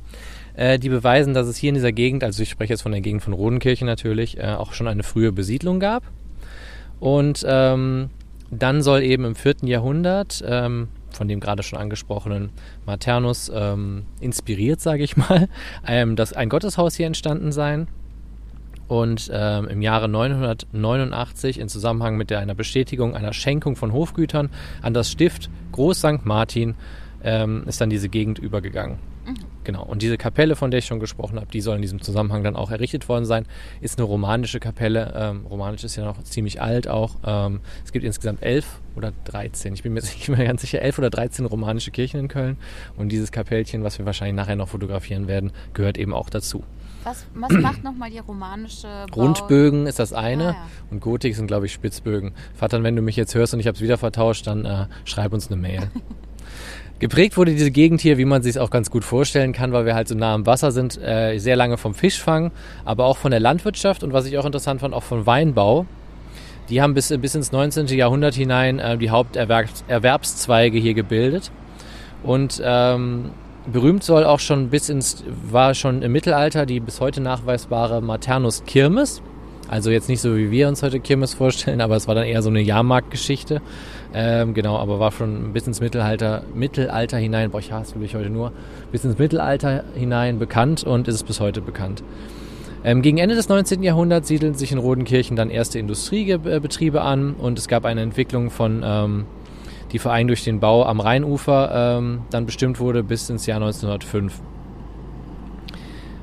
äh, 0.57 0.79
die 0.79 0.89
beweisen, 0.89 1.35
dass 1.35 1.47
es 1.47 1.59
hier 1.59 1.69
in 1.69 1.75
dieser 1.75 1.93
Gegend, 1.93 2.25
also 2.25 2.43
ich 2.43 2.49
spreche 2.49 2.73
jetzt 2.73 2.83
von 2.83 2.93
der 2.93 3.03
Gegend 3.03 3.23
von 3.23 3.35
Rodenkirchen 3.35 3.87
natürlich, 3.87 4.39
äh, 4.39 4.55
auch 4.55 4.73
schon 4.73 4.89
eine 4.89 5.03
frühe 5.03 5.31
Besiedlung 5.31 5.79
gab. 5.79 6.05
Und 7.01 7.45
ähm, 7.47 8.09
dann 8.51 8.83
soll 8.83 9.03
eben 9.03 9.27
im 9.27 9.35
vierten 9.35 9.67
Jahrhundert 9.67 10.43
ähm, 10.47 10.89
von 11.17 11.29
dem 11.29 11.41
gerade 11.41 11.63
schon 11.63 11.79
angesprochenen 11.79 12.51
Maternus 12.87 13.51
ähm, 13.55 14.05
inspiriert, 14.21 14.81
sage 14.81 15.03
ich 15.03 15.17
mal, 15.17 15.49
ähm, 15.87 16.17
dass 16.17 16.33
ein 16.33 16.49
Gotteshaus 16.49 16.95
hier 16.95 17.07
entstanden 17.07 17.53
sein. 17.53 17.89
Und 18.89 19.31
ähm, 19.33 19.69
im 19.69 19.81
Jahre 19.81 20.09
989 20.09 21.59
in 21.59 21.69
Zusammenhang 21.69 22.17
mit 22.17 22.29
der, 22.31 22.41
einer 22.41 22.55
Bestätigung 22.55 23.17
einer 23.17 23.33
Schenkung 23.33 23.75
von 23.75 23.93
Hofgütern 23.93 24.51
an 24.83 24.93
das 24.93 25.11
Stift 25.11 25.49
Groß 25.73 25.99
St. 25.99 26.25
Martin 26.25 26.75
ähm, 27.25 27.65
ist 27.67 27.81
dann 27.81 27.89
diese 27.89 28.11
Gegend 28.11 28.39
übergegangen. 28.39 28.99
Genau. 29.65 29.85
Und 29.85 30.03
diese 30.03 30.19
Kapelle, 30.19 30.57
von 30.57 30.71
der 30.71 30.79
ich 30.79 30.87
schon 30.87 31.01
gesprochen 31.01 31.37
habe, 31.37 31.47
die 31.53 31.61
soll 31.61 31.77
in 31.77 31.83
diesem 31.83 32.01
Zusammenhang 32.01 32.43
dann 32.43 32.57
auch 32.57 32.71
errichtet 32.71 33.09
worden 33.09 33.25
sein, 33.25 33.47
ist 33.81 33.99
eine 33.99 34.07
romanische 34.07 34.61
Kapelle. 34.61 35.13
Ähm, 35.17 35.47
romanisch 35.47 35.85
ist 35.85 35.97
ja 35.97 36.05
noch 36.05 36.23
ziemlich 36.25 36.61
alt 36.61 36.89
auch. 36.89 37.17
Ähm, 37.25 37.61
es 37.85 37.93
gibt 37.93 38.05
insgesamt 38.05 38.43
elf 38.43 38.81
oder 38.97 39.13
13, 39.25 39.75
ich 39.75 39.83
bin 39.83 39.93
mir 39.93 40.01
nicht 40.03 40.29
mehr 40.29 40.45
ganz 40.45 40.61
sicher, 40.63 40.83
elf 40.83 40.99
oder 40.99 41.11
13 41.11 41.47
romanische 41.47 41.91
Kirchen 41.91 42.21
in 42.21 42.29
Köln. 42.29 42.57
Und 42.97 43.11
dieses 43.11 43.33
Kapellchen, 43.33 43.85
was 43.85 43.99
wir 43.99 44.07
wahrscheinlich 44.07 44.37
nachher 44.37 44.57
noch 44.57 44.69
fotografieren 44.69 45.29
werden, 45.29 45.53
gehört 45.75 45.99
eben 45.99 46.13
auch 46.13 46.29
dazu. 46.31 46.65
Was, 47.05 47.27
was 47.35 47.53
macht 47.53 47.83
nochmal 47.83 48.11
die 48.11 48.21
romanische 48.21 48.87
Bau 49.11 49.23
Rundbögen 49.23 49.89
ist 49.89 49.99
das 49.99 50.13
eine 50.13 50.51
Ah, 50.51 50.53
ja. 50.53 50.67
und 50.91 51.01
Gotik 51.01 51.35
sind, 51.35 51.49
glaube 51.49 51.67
ich, 51.67 51.73
Spitzbögen. 51.73 52.33
Vater, 52.55 52.81
wenn 52.85 52.95
du 52.95 53.03
mich 53.03 53.17
jetzt 53.17 53.35
hörst 53.35 53.55
und 53.55 53.61
ich 53.61 53.67
habe 53.67 53.75
es 53.75 53.83
wieder 53.83 53.99
vertauscht, 53.99 54.47
dann 54.47 54.65
äh, 54.65 54.87
schreib 55.05 55.33
uns 55.33 55.49
eine 55.49 55.61
Mail. 55.61 55.91
Geprägt 57.03 57.37
wurde 57.37 57.51
diese 57.51 57.73
Gegend 57.73 58.01
hier, 58.01 58.17
wie 58.17 58.25
man 58.25 58.43
sich 58.43 58.61
auch 58.61 58.71
ganz 58.71 58.89
gut 58.89 59.03
vorstellen 59.03 59.53
kann, 59.53 59.73
weil 59.73 59.85
wir 59.87 59.97
halt 59.97 60.07
so 60.07 60.15
nah 60.15 60.35
am 60.35 60.47
Wasser 60.47 60.71
sind, 60.71 61.03
äh, 61.03 61.37
sehr 61.39 61.57
lange 61.57 61.77
vom 61.77 61.95
Fischfang, 61.95 62.53
aber 62.85 63.07
auch 63.07 63.17
von 63.17 63.33
der 63.33 63.41
Landwirtschaft 63.41 64.05
und 64.05 64.13
was 64.13 64.25
ich 64.25 64.39
auch 64.39 64.45
interessant 64.45 64.83
fand, 64.83 64.95
auch 64.95 65.03
von 65.03 65.27
Weinbau. 65.27 65.85
Die 66.69 66.81
haben 66.81 66.95
bis, 66.95 67.09
bis 67.09 67.35
ins 67.35 67.51
19. 67.51 67.89
Jahrhundert 67.89 68.37
hinein 68.37 68.79
äh, 68.79 68.97
die 68.99 69.11
Haupterwerbszweige 69.11 70.79
hier 70.79 70.95
gebildet. 70.95 71.51
Und 72.23 72.63
ähm, 72.65 73.33
berühmt 73.67 74.05
soll 74.05 74.23
auch 74.23 74.39
schon 74.39 74.71
bis 74.71 74.89
ins, 74.89 75.25
war 75.51 75.75
schon 75.75 76.03
im 76.03 76.13
Mittelalter 76.13 76.67
die 76.67 76.79
bis 76.79 77.01
heute 77.01 77.21
nachweisbare 77.21 78.01
Maternus 78.01 78.63
Kirmes. 78.65 79.23
Also 79.69 79.91
jetzt 79.91 80.09
nicht 80.09 80.21
so, 80.21 80.37
wie 80.37 80.51
wir 80.51 80.69
uns 80.69 80.83
heute 80.83 81.01
Kirmes 81.01 81.35
vorstellen, 81.35 81.81
aber 81.81 81.97
es 81.97 82.09
war 82.09 82.15
dann 82.15 82.25
eher 82.25 82.43
so 82.43 82.51
eine 82.51 82.61
Jahrmarktgeschichte. 82.61 83.63
Ähm, 84.13 84.55
genau, 84.55 84.77
aber 84.77 85.01
war 85.01 85.13
schon 85.13 85.53
bis 85.53 85.67
ins 85.67 85.81
Mittelalter, 85.81 86.45
Mittelalter 86.55 87.17
hinein, 87.17 87.51
boah, 87.51 87.59
ich 87.59 87.73
hasse 87.73 87.99
mich 87.99 88.15
heute 88.15 88.29
nur, 88.29 88.53
bis 88.91 89.05
ins 89.05 89.19
Mittelalter 89.19 89.85
hinein 89.95 90.39
bekannt 90.39 90.85
und 90.85 91.09
ist 91.09 91.15
es 91.15 91.23
bis 91.23 91.41
heute 91.41 91.63
bekannt. 91.63 92.03
Ähm, 92.85 93.01
gegen 93.01 93.19
Ende 93.19 93.37
des 93.37 93.49
19. 93.49 93.83
Jahrhunderts 93.83 94.29
siedelten 94.29 94.59
sich 94.59 94.73
in 94.73 94.79
Rodenkirchen 94.79 95.37
dann 95.37 95.51
erste 95.51 95.79
Industriebetriebe 95.79 97.01
an 97.01 97.35
und 97.35 97.59
es 97.59 97.69
gab 97.69 97.85
eine 97.85 98.03
Entwicklung 98.03 98.51
von, 98.51 98.83
ähm, 98.85 99.27
die 99.93 100.01
vor 100.01 100.13
allem 100.13 100.27
durch 100.27 100.43
den 100.43 100.59
Bau 100.59 100.85
am 100.85 100.99
Rheinufer 100.99 101.99
ähm, 101.99 102.23
dann 102.31 102.45
bestimmt 102.45 102.81
wurde 102.81 103.05
bis 103.05 103.31
ins 103.31 103.47
Jahr 103.47 103.63
1905. 103.63 104.41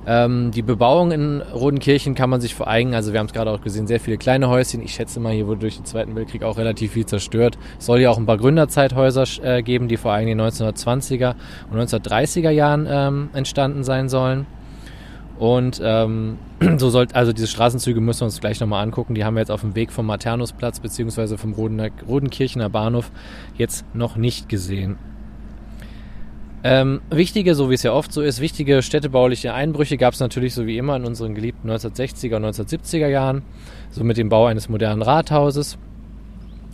Ähm, 0.07 0.51
die 0.51 0.61
Bebauung 0.61 1.11
in 1.11 1.41
Rodenkirchen 1.41 2.15
kann 2.15 2.29
man 2.29 2.41
sich 2.41 2.55
vor 2.55 2.67
Augen, 2.67 2.95
also 2.95 3.13
wir 3.13 3.19
haben 3.19 3.27
es 3.27 3.33
gerade 3.33 3.51
auch 3.51 3.61
gesehen, 3.61 3.87
sehr 3.87 3.99
viele 3.99 4.17
kleine 4.17 4.49
Häuschen. 4.49 4.81
Ich 4.81 4.93
schätze 4.93 5.19
mal, 5.19 5.33
hier 5.33 5.47
wurde 5.47 5.61
durch 5.61 5.75
den 5.75 5.85
Zweiten 5.85 6.15
Weltkrieg 6.15 6.43
auch 6.43 6.57
relativ 6.57 6.93
viel 6.93 7.05
zerstört. 7.05 7.57
Es 7.77 7.85
soll 7.85 7.99
ja 7.99 8.09
auch 8.09 8.17
ein 8.17 8.25
paar 8.25 8.37
Gründerzeithäuser 8.37 9.25
äh, 9.43 9.61
geben, 9.61 9.87
die 9.87 9.97
vor 9.97 10.11
allem 10.11 10.27
in 10.27 10.37
den 10.37 10.47
1920er 10.47 11.35
und 11.71 11.79
1930er 11.79 12.49
Jahren 12.49 12.87
ähm, 12.89 13.29
entstanden 13.33 13.83
sein 13.83 14.09
sollen. 14.09 14.45
Und 15.39 15.79
ähm, 15.81 16.37
so 16.77 16.89
sollte, 16.89 17.15
also 17.15 17.31
diese 17.31 17.47
Straßenzüge 17.47 18.01
müssen 18.01 18.21
wir 18.21 18.25
uns 18.25 18.39
gleich 18.41 18.59
nochmal 18.59 18.83
angucken. 18.83 19.15
Die 19.15 19.23
haben 19.23 19.35
wir 19.35 19.39
jetzt 19.39 19.51
auf 19.51 19.61
dem 19.61 19.73
Weg 19.73 19.91
vom 19.91 20.05
Maternusplatz 20.05 20.81
beziehungsweise 20.81 21.37
vom 21.37 21.53
Rodener, 21.53 21.89
Rodenkirchener 22.07 22.69
Bahnhof 22.69 23.09
jetzt 23.57 23.85
noch 23.93 24.17
nicht 24.17 24.49
gesehen. 24.49 24.97
Ähm, 26.63 27.01
wichtige, 27.09 27.55
so 27.55 27.69
wie 27.69 27.75
es 27.75 27.83
ja 27.83 27.93
oft 27.93 28.11
so 28.11 28.21
ist, 28.21 28.41
wichtige 28.41 28.81
städtebauliche 28.81 29.53
Einbrüche 29.53 29.97
gab 29.97 30.13
es 30.13 30.19
natürlich 30.19 30.53
so 30.53 30.65
wie 30.67 30.77
immer 30.77 30.95
in 30.97 31.05
unseren 31.05 31.33
geliebten 31.33 31.69
1960er 31.69 32.35
und 32.35 32.45
1970er 32.45 33.07
Jahren, 33.07 33.43
so 33.91 34.03
mit 34.03 34.17
dem 34.17 34.27
Bau 34.29 34.45
eines 34.45 34.67
modernen 34.67 35.01
Rathauses. 35.01 35.77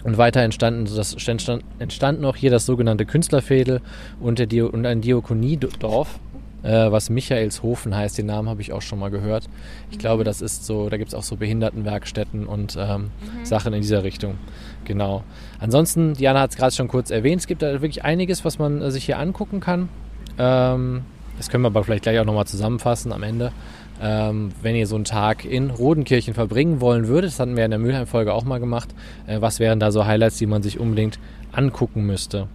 Und 0.04 0.20
weiter 0.20 0.42
entstanden, 0.42 0.86
das 0.96 1.14
entstand, 1.28 1.64
entstand 1.80 2.22
noch 2.22 2.36
hier 2.36 2.52
das 2.52 2.68
sogenannte 2.68 3.08
Künstlerfädel 3.08 3.82
und, 4.20 4.38
der 4.38 4.46
Dio, 4.46 4.68
und 4.68 4.86
ein 4.86 5.02
Diakoniedorf, 5.02 6.20
äh, 6.66 6.92
was 6.92 7.10
Michaelshofen 7.10 7.96
heißt. 7.96 8.18
Den 8.18 8.26
Namen 8.26 8.50
habe 8.50 8.62
ich 8.62 8.74
auch 8.74 8.82
schon 8.82 9.00
mal 9.00 9.12
gehört. 9.12 9.46
Ich 9.92 10.00
glaube, 10.00 10.24
das 10.24 10.42
ist 10.42 10.66
so, 10.66 10.90
da 10.90 10.98
gibt 10.98 11.10
es 11.10 11.14
auch 11.14 11.24
so 11.24 11.38
Behindertenwerkstätten 11.38 12.48
und 12.48 12.76
ähm, 12.78 13.12
Sachen 13.44 13.74
in 13.74 13.82
dieser 13.82 14.04
Richtung. 14.04 14.36
Genau. 14.84 15.24
Ansonsten, 15.60 16.14
Diana 16.16 16.42
hat 16.42 16.52
es 16.52 16.58
gerade 16.58 16.74
schon 16.74 16.88
kurz 16.88 17.12
erwähnt, 17.12 17.42
es 17.42 17.48
gibt 17.48 17.62
da 17.62 17.72
wirklich 17.82 18.04
einiges, 18.04 18.44
was 18.44 18.60
man 18.60 18.82
äh, 18.82 18.92
sich 18.92 19.06
hier 19.06 19.20
angucken 19.20 19.60
kann. 19.60 19.90
Ähm, 20.38 21.04
das 21.38 21.50
können 21.50 21.64
wir 21.64 21.68
aber 21.68 21.84
vielleicht 21.84 22.04
gleich 22.04 22.20
auch 22.20 22.26
nochmal 22.26 22.48
zusammenfassen 22.48 23.12
am 23.12 23.24
Ende. 23.24 23.52
Ähm, 24.02 24.52
wenn 24.62 24.76
ihr 24.76 24.88
so 24.88 24.96
einen 24.96 25.06
Tag 25.06 25.46
in 25.46 25.70
Rodenkirchen 25.70 26.34
verbringen 26.34 26.82
wollen 26.82 27.08
würdet, 27.08 27.32
das 27.32 27.40
hatten 27.40 27.56
wir 27.56 27.64
in 27.64 27.72
der 27.72 27.80
Mülheim-Folge 27.80 28.34
auch 28.34 28.44
mal 28.44 28.60
gemacht, 28.60 28.90
äh, 29.28 29.40
was 29.40 29.60
wären 29.60 29.80
da 29.80 29.92
so 29.92 30.06
Highlights, 30.06 30.38
die 30.38 30.48
man 30.48 30.64
sich 30.64 30.80
unbedingt 30.80 31.18
angucken 31.54 32.06
müsste? 32.06 32.48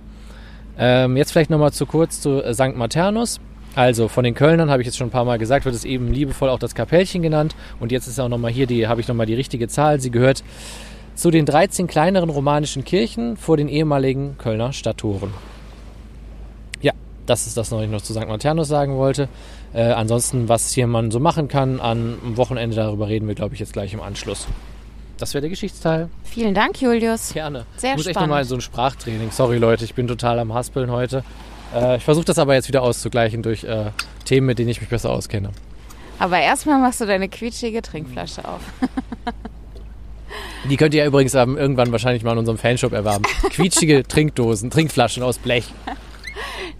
Ähm, 0.79 1.16
jetzt 1.16 1.33
vielleicht 1.33 1.51
nochmal 1.51 1.73
zu 1.73 1.87
kurz 1.87 2.20
zu 2.20 2.42
äh, 2.42 2.55
St. 2.55 2.77
Maternus. 2.77 3.40
Also 3.76 4.09
von 4.09 4.24
den 4.24 4.35
Kölnern 4.35 4.70
habe 4.70 4.83
ich 4.83 4.87
jetzt 4.87 4.98
schon 4.98 5.09
ein 5.09 5.12
paar 5.12 5.24
Mal 5.24 5.38
gesagt, 5.38 5.64
wird 5.64 5.74
es 5.74 5.85
eben 5.85 6.12
liebevoll 6.12 6.48
auch 6.48 6.59
das 6.59 6.74
Kapellchen 6.74 7.22
genannt. 7.22 7.54
Und 7.78 7.92
jetzt 7.92 8.06
ist 8.06 8.18
auch 8.18 8.28
nochmal 8.28 8.50
hier 8.50 8.66
die, 8.66 8.88
habe 8.88 9.00
ich 9.00 9.09
nochmal 9.09 9.26
die 9.26 9.35
richtige 9.35 9.68
Zahl. 9.68 10.00
Sie 10.00 10.11
gehört 10.11 10.42
zu 11.14 11.30
den 11.30 11.46
13 11.46 11.87
kleineren 11.87 12.30
romanischen 12.30 12.85
Kirchen 12.85 13.37
vor 13.37 13.56
den 13.56 13.68
ehemaligen 13.68 14.37
Kölner 14.38 14.72
Stadttoren. 14.72 15.33
Ja, 16.80 16.92
das 17.26 17.46
ist 17.46 17.56
das, 17.56 17.70
was 17.70 17.83
ich 17.83 17.90
noch 17.90 18.02
zu 18.02 18.12
St. 18.12 18.26
Maternus 18.26 18.68
sagen 18.68 18.96
wollte. 18.96 19.28
Äh, 19.72 19.83
ansonsten, 19.83 20.48
was 20.48 20.72
hier 20.72 20.87
man 20.87 21.11
so 21.11 21.20
machen 21.20 21.46
kann 21.46 21.78
an, 21.78 22.18
am 22.24 22.37
Wochenende, 22.37 22.74
darüber 22.74 23.09
reden 23.09 23.28
wir, 23.28 23.35
glaube 23.35 23.54
ich, 23.54 23.61
jetzt 23.61 23.72
gleich 23.72 23.92
im 23.92 24.00
Anschluss. 24.00 24.48
Das 25.18 25.35
wäre 25.35 25.42
der 25.42 25.50
Geschichtsteil. 25.50 26.09
Vielen 26.24 26.54
Dank, 26.54 26.80
Julius. 26.80 27.35
Gerne. 27.35 27.66
Sehr 27.76 27.90
ich 27.90 27.98
muss 27.98 28.06
echt 28.06 28.14
spannend. 28.14 28.30
nochmal 28.30 28.44
so 28.46 28.54
ein 28.54 28.62
Sprachtraining. 28.62 29.30
Sorry, 29.30 29.59
Leute, 29.59 29.85
ich 29.85 29.94
bin 29.94 30.09
total 30.09 30.38
am 30.38 30.54
Haspeln 30.54 30.90
heute. 30.90 31.22
Äh, 31.74 31.96
ich 31.96 32.04
versuche 32.04 32.24
das 32.24 32.38
aber 32.38 32.54
jetzt 32.54 32.68
wieder 32.68 32.83
auszugleichen 32.83 33.42
durch 33.42 33.64
äh, 33.64 33.90
Themen, 34.24 34.46
mit 34.46 34.59
denen 34.59 34.68
ich 34.68 34.80
mich 34.80 34.90
besser 34.90 35.11
auskenne. 35.11 35.50
Aber 36.18 36.38
erstmal 36.38 36.78
machst 36.80 37.00
du 37.00 37.06
deine 37.06 37.28
quietschige 37.28 37.80
Trinkflasche 37.83 38.44
auf. 38.46 38.61
Die 40.68 40.76
könnt 40.76 40.94
ihr 40.94 41.02
ja 41.02 41.06
übrigens 41.06 41.35
ähm, 41.35 41.56
irgendwann 41.56 41.90
wahrscheinlich 41.92 42.22
mal 42.22 42.33
in 42.33 42.38
unserem 42.38 42.59
Fanshop 42.59 42.92
erwerben. 42.92 43.24
Quietschige 43.50 44.02
Trinkdosen, 44.06 44.70
Trinkflaschen 44.70 45.22
aus 45.22 45.38
Blech. 45.38 45.64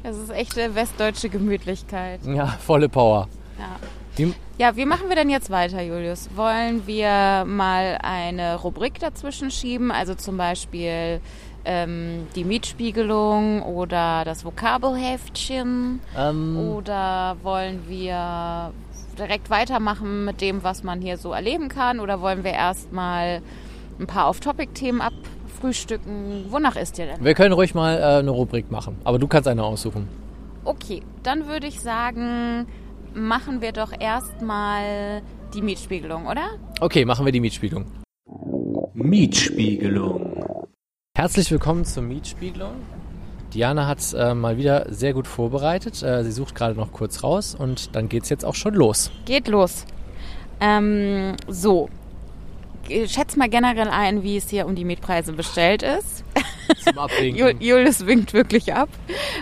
Das 0.03 0.17
ist 0.17 0.31
echte 0.31 0.75
westdeutsche 0.75 1.29
Gemütlichkeit. 1.29 2.21
Ja, 2.27 2.47
volle 2.47 2.89
Power. 2.89 3.29
Ja. 3.59 3.77
Die, 4.19 4.35
Ja, 4.59 4.77
wie 4.77 4.85
machen 4.85 5.09
wir 5.09 5.17
denn 5.17 5.31
jetzt 5.31 5.51
weiter, 5.51 5.81
Julius? 5.81 6.29
Wollen 6.35 6.87
wir 6.87 7.45
mal 7.47 7.99
eine 8.03 8.57
Rubrik 8.57 8.99
dazwischen 8.99 9.51
schieben? 9.51 9.91
Also 9.91 10.15
zum 10.15 10.37
Beispiel 10.37 11.21
ähm, 11.65 12.27
die 12.35 12.45
Mietspiegelung 12.45 13.63
oder 13.63 14.25
das 14.25 14.45
Vokabelheftchen? 14.45 16.01
ähm, 16.17 16.57
Oder 16.59 17.37
wollen 17.43 17.83
wir 17.89 18.73
direkt 19.19 19.51
weitermachen 19.51 20.25
mit 20.25 20.41
dem, 20.41 20.63
was 20.63 20.83
man 20.83 21.01
hier 21.01 21.17
so 21.19 21.33
erleben 21.33 21.69
kann? 21.69 22.01
Oder 22.01 22.21
wollen 22.21 22.45
wir 22.45 22.53
erstmal 22.53 23.43
ein 23.99 24.07
paar 24.07 24.29
Off-Topic-Themen 24.31 25.01
abfrühstücken? 25.03 26.47
Wonach 26.51 26.77
ist 26.77 26.99
dir 26.99 27.07
denn? 27.07 27.25
wir 27.25 27.35
können 27.35 27.53
ruhig 27.53 27.75
mal 27.75 27.99
äh, 27.99 28.19
eine 28.21 28.31
Rubrik 28.31 28.71
machen, 28.71 28.97
aber 29.05 29.19
du 29.19 29.29
kannst 29.29 29.49
eine 29.49 29.63
aussuchen. 29.63 30.09
Okay, 30.65 31.03
dann 31.23 31.47
würde 31.49 31.67
ich 31.67 31.81
sagen, 31.81 32.67
machen 33.15 33.61
wir 33.61 33.73
doch 33.73 33.93
erstmal 33.99 35.23
die 35.55 35.63
Mietspiegelung, 35.63 36.27
oder? 36.27 36.51
Okay, 36.81 37.05
machen 37.05 37.25
wir 37.25 37.33
die 37.33 37.41
Mietspiegelung. 37.41 37.87
Mietspiegelung. 38.95 40.40
Herzlich 41.21 41.51
willkommen 41.51 41.85
zur 41.85 42.03
Mietspiegelung. 42.03 42.73
Diana 43.53 43.87
hat 43.87 43.99
es 43.99 44.15
äh, 44.15 44.35
mal 44.35 44.57
wieder 44.57 44.87
sehr 44.89 45.13
gut 45.13 45.27
vorbereitet. 45.27 46.03
Äh, 46.03 46.25
sie 46.25 46.33
sucht 46.33 46.55
gerade 46.55 46.75
noch 46.75 46.93
kurz 46.93 47.23
raus 47.23 47.55
und 47.55 47.95
dann 47.95 48.09
geht 48.09 48.23
es 48.23 48.31
jetzt 48.31 48.43
auch 48.43 48.55
schon 48.55 48.73
los. 48.73 49.11
Geht 49.27 49.47
los. 49.47 49.85
Ähm, 50.63 51.37
so. 51.47 51.91
Schätz 53.07 53.37
mal 53.37 53.51
generell 53.51 53.89
ein, 53.89 54.23
wie 54.23 54.39
es 54.39 54.49
hier 54.49 54.65
um 54.65 54.75
die 54.75 54.87
Mietpreise 54.87 55.35
bestellt 55.35 55.83
ist. 55.83 56.25
Zum 56.83 56.97
Abwinken. 56.97 57.57
Julius 57.61 58.07
winkt 58.07 58.33
wirklich 58.33 58.73
ab. 58.73 58.89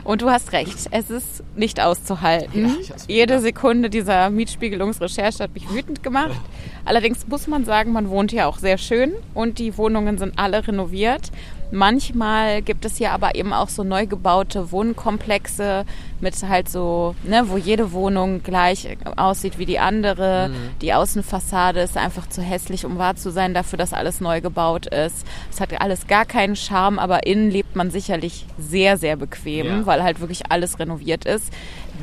Und 0.02 0.22
du 0.22 0.30
hast 0.30 0.50
recht, 0.50 0.88
es 0.90 1.10
ist 1.10 1.44
nicht 1.54 1.80
auszuhalten. 1.80 2.76
Ja, 2.82 2.94
Jede. 3.06 3.38
Sekunde 3.38 3.88
dieser 3.88 4.30
Mietspiegelungsrecherche 4.30 5.44
hat 5.44 5.54
mich 5.54 5.70
wütend 5.70 6.02
gemacht. 6.02 6.40
Allerdings 6.84 7.28
muss 7.28 7.46
man 7.46 7.64
sagen, 7.64 7.92
man 7.92 8.08
wohnt 8.10 8.32
hier 8.32 8.48
auch 8.48 8.58
sehr 8.58 8.78
schön 8.78 9.12
und 9.32 9.60
die 9.60 9.78
Wohnungen 9.78 10.18
sind 10.18 10.38
alle 10.38 10.66
renoviert. 10.66 11.30
Manchmal 11.70 12.62
gibt 12.62 12.85
es 12.85 12.96
hier 12.96 13.12
aber 13.12 13.35
eben 13.35 13.52
auch 13.52 13.68
so 13.68 13.85
neu 13.85 14.07
gebaute 14.07 14.72
Wohnkomplexe 14.72 15.85
mit 16.20 16.35
halt 16.42 16.68
so, 16.68 17.14
ne, 17.24 17.44
wo 17.48 17.57
jede 17.57 17.92
Wohnung 17.92 18.42
gleich 18.42 18.96
aussieht 19.16 19.59
wie 19.59 19.66
die 19.66 19.78
andere. 19.78 20.50
Die 20.81 20.94
Außenfassade 20.94 21.81
ist 21.81 21.96
einfach 21.96 22.28
zu 22.28 22.42
hässlich, 22.42 22.85
um 22.87 22.98
wahr 22.98 23.16
zu 23.16 23.31
sein, 23.31 23.54
dafür, 23.54 23.76
dass 23.76 23.92
alles 23.92 24.20
neu 24.20 24.40
gebaut 24.40 24.87
ist. 24.87 25.26
Es 25.50 25.61
hat 25.61 25.78
alles 25.81 26.07
gar 26.07 26.24
keinen 26.24 26.57
Charme, 26.57 26.98
aber 26.98 27.26
innen 27.26 27.50
lebt 27.50 27.76
man 27.76 27.90
sicherlich 27.90 28.46
sehr, 28.59 28.96
sehr 28.96 29.16
bequem, 29.16 29.66
Ja. 29.66 29.87
weil 29.87 30.02
halt 30.02 30.20
wirklich 30.20 30.50
alles 30.50 30.78
renoviert 30.78 31.24
ist. 31.26 31.52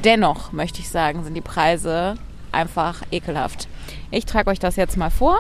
Dennoch 0.04 0.52
möchte 0.52 0.80
ich 0.80 0.90
sagen, 0.90 1.24
sind 1.24 1.34
die 1.34 1.42
Preise 1.42 2.16
einfach 2.52 3.02
ekelhaft. 3.12 3.68
Ich 4.12 4.26
trage 4.26 4.50
euch 4.50 4.60
das 4.60 4.76
jetzt 4.76 4.96
mal 4.98 5.10
vor. 5.10 5.40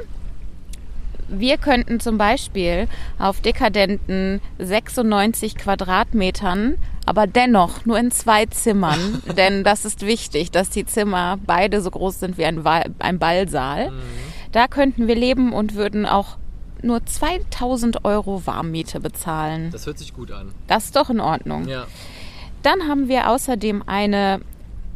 Wir 1.27 1.57
könnten 1.57 1.99
zum 1.99 2.17
Beispiel 2.17 2.87
auf 3.19 3.41
dekadenten 3.41 4.41
96 4.59 5.55
Quadratmetern 5.55 6.77
aber 7.05 7.27
dennoch 7.27 7.85
nur 7.85 7.99
in 7.99 8.11
zwei 8.11 8.45
Zimmern, 8.47 9.21
denn 9.37 9.63
das 9.63 9.85
ist 9.85 10.05
wichtig, 10.05 10.51
dass 10.51 10.69
die 10.69 10.85
Zimmer 10.85 11.37
beide 11.45 11.81
so 11.81 11.91
groß 11.91 12.19
sind 12.19 12.37
wie 12.37 12.45
ein, 12.45 12.65
ein 12.65 13.19
Ballsaal. 13.19 13.91
Da 14.51 14.67
könnten 14.67 15.07
wir 15.07 15.15
leben 15.15 15.53
und 15.53 15.75
würden 15.75 16.05
auch 16.05 16.37
nur 16.81 17.05
2000 17.05 18.05
Euro 18.05 18.45
Warmmiete 18.45 18.99
bezahlen. 18.99 19.69
Das 19.71 19.85
hört 19.85 19.97
sich 19.97 20.13
gut 20.13 20.31
an. 20.31 20.51
Das 20.67 20.85
ist 20.85 20.95
doch 20.95 21.09
in 21.09 21.19
Ordnung. 21.19 21.67
Ja. 21.67 21.87
Dann 22.63 22.87
haben 22.87 23.07
wir 23.07 23.29
außerdem 23.29 23.83
eine 23.85 24.41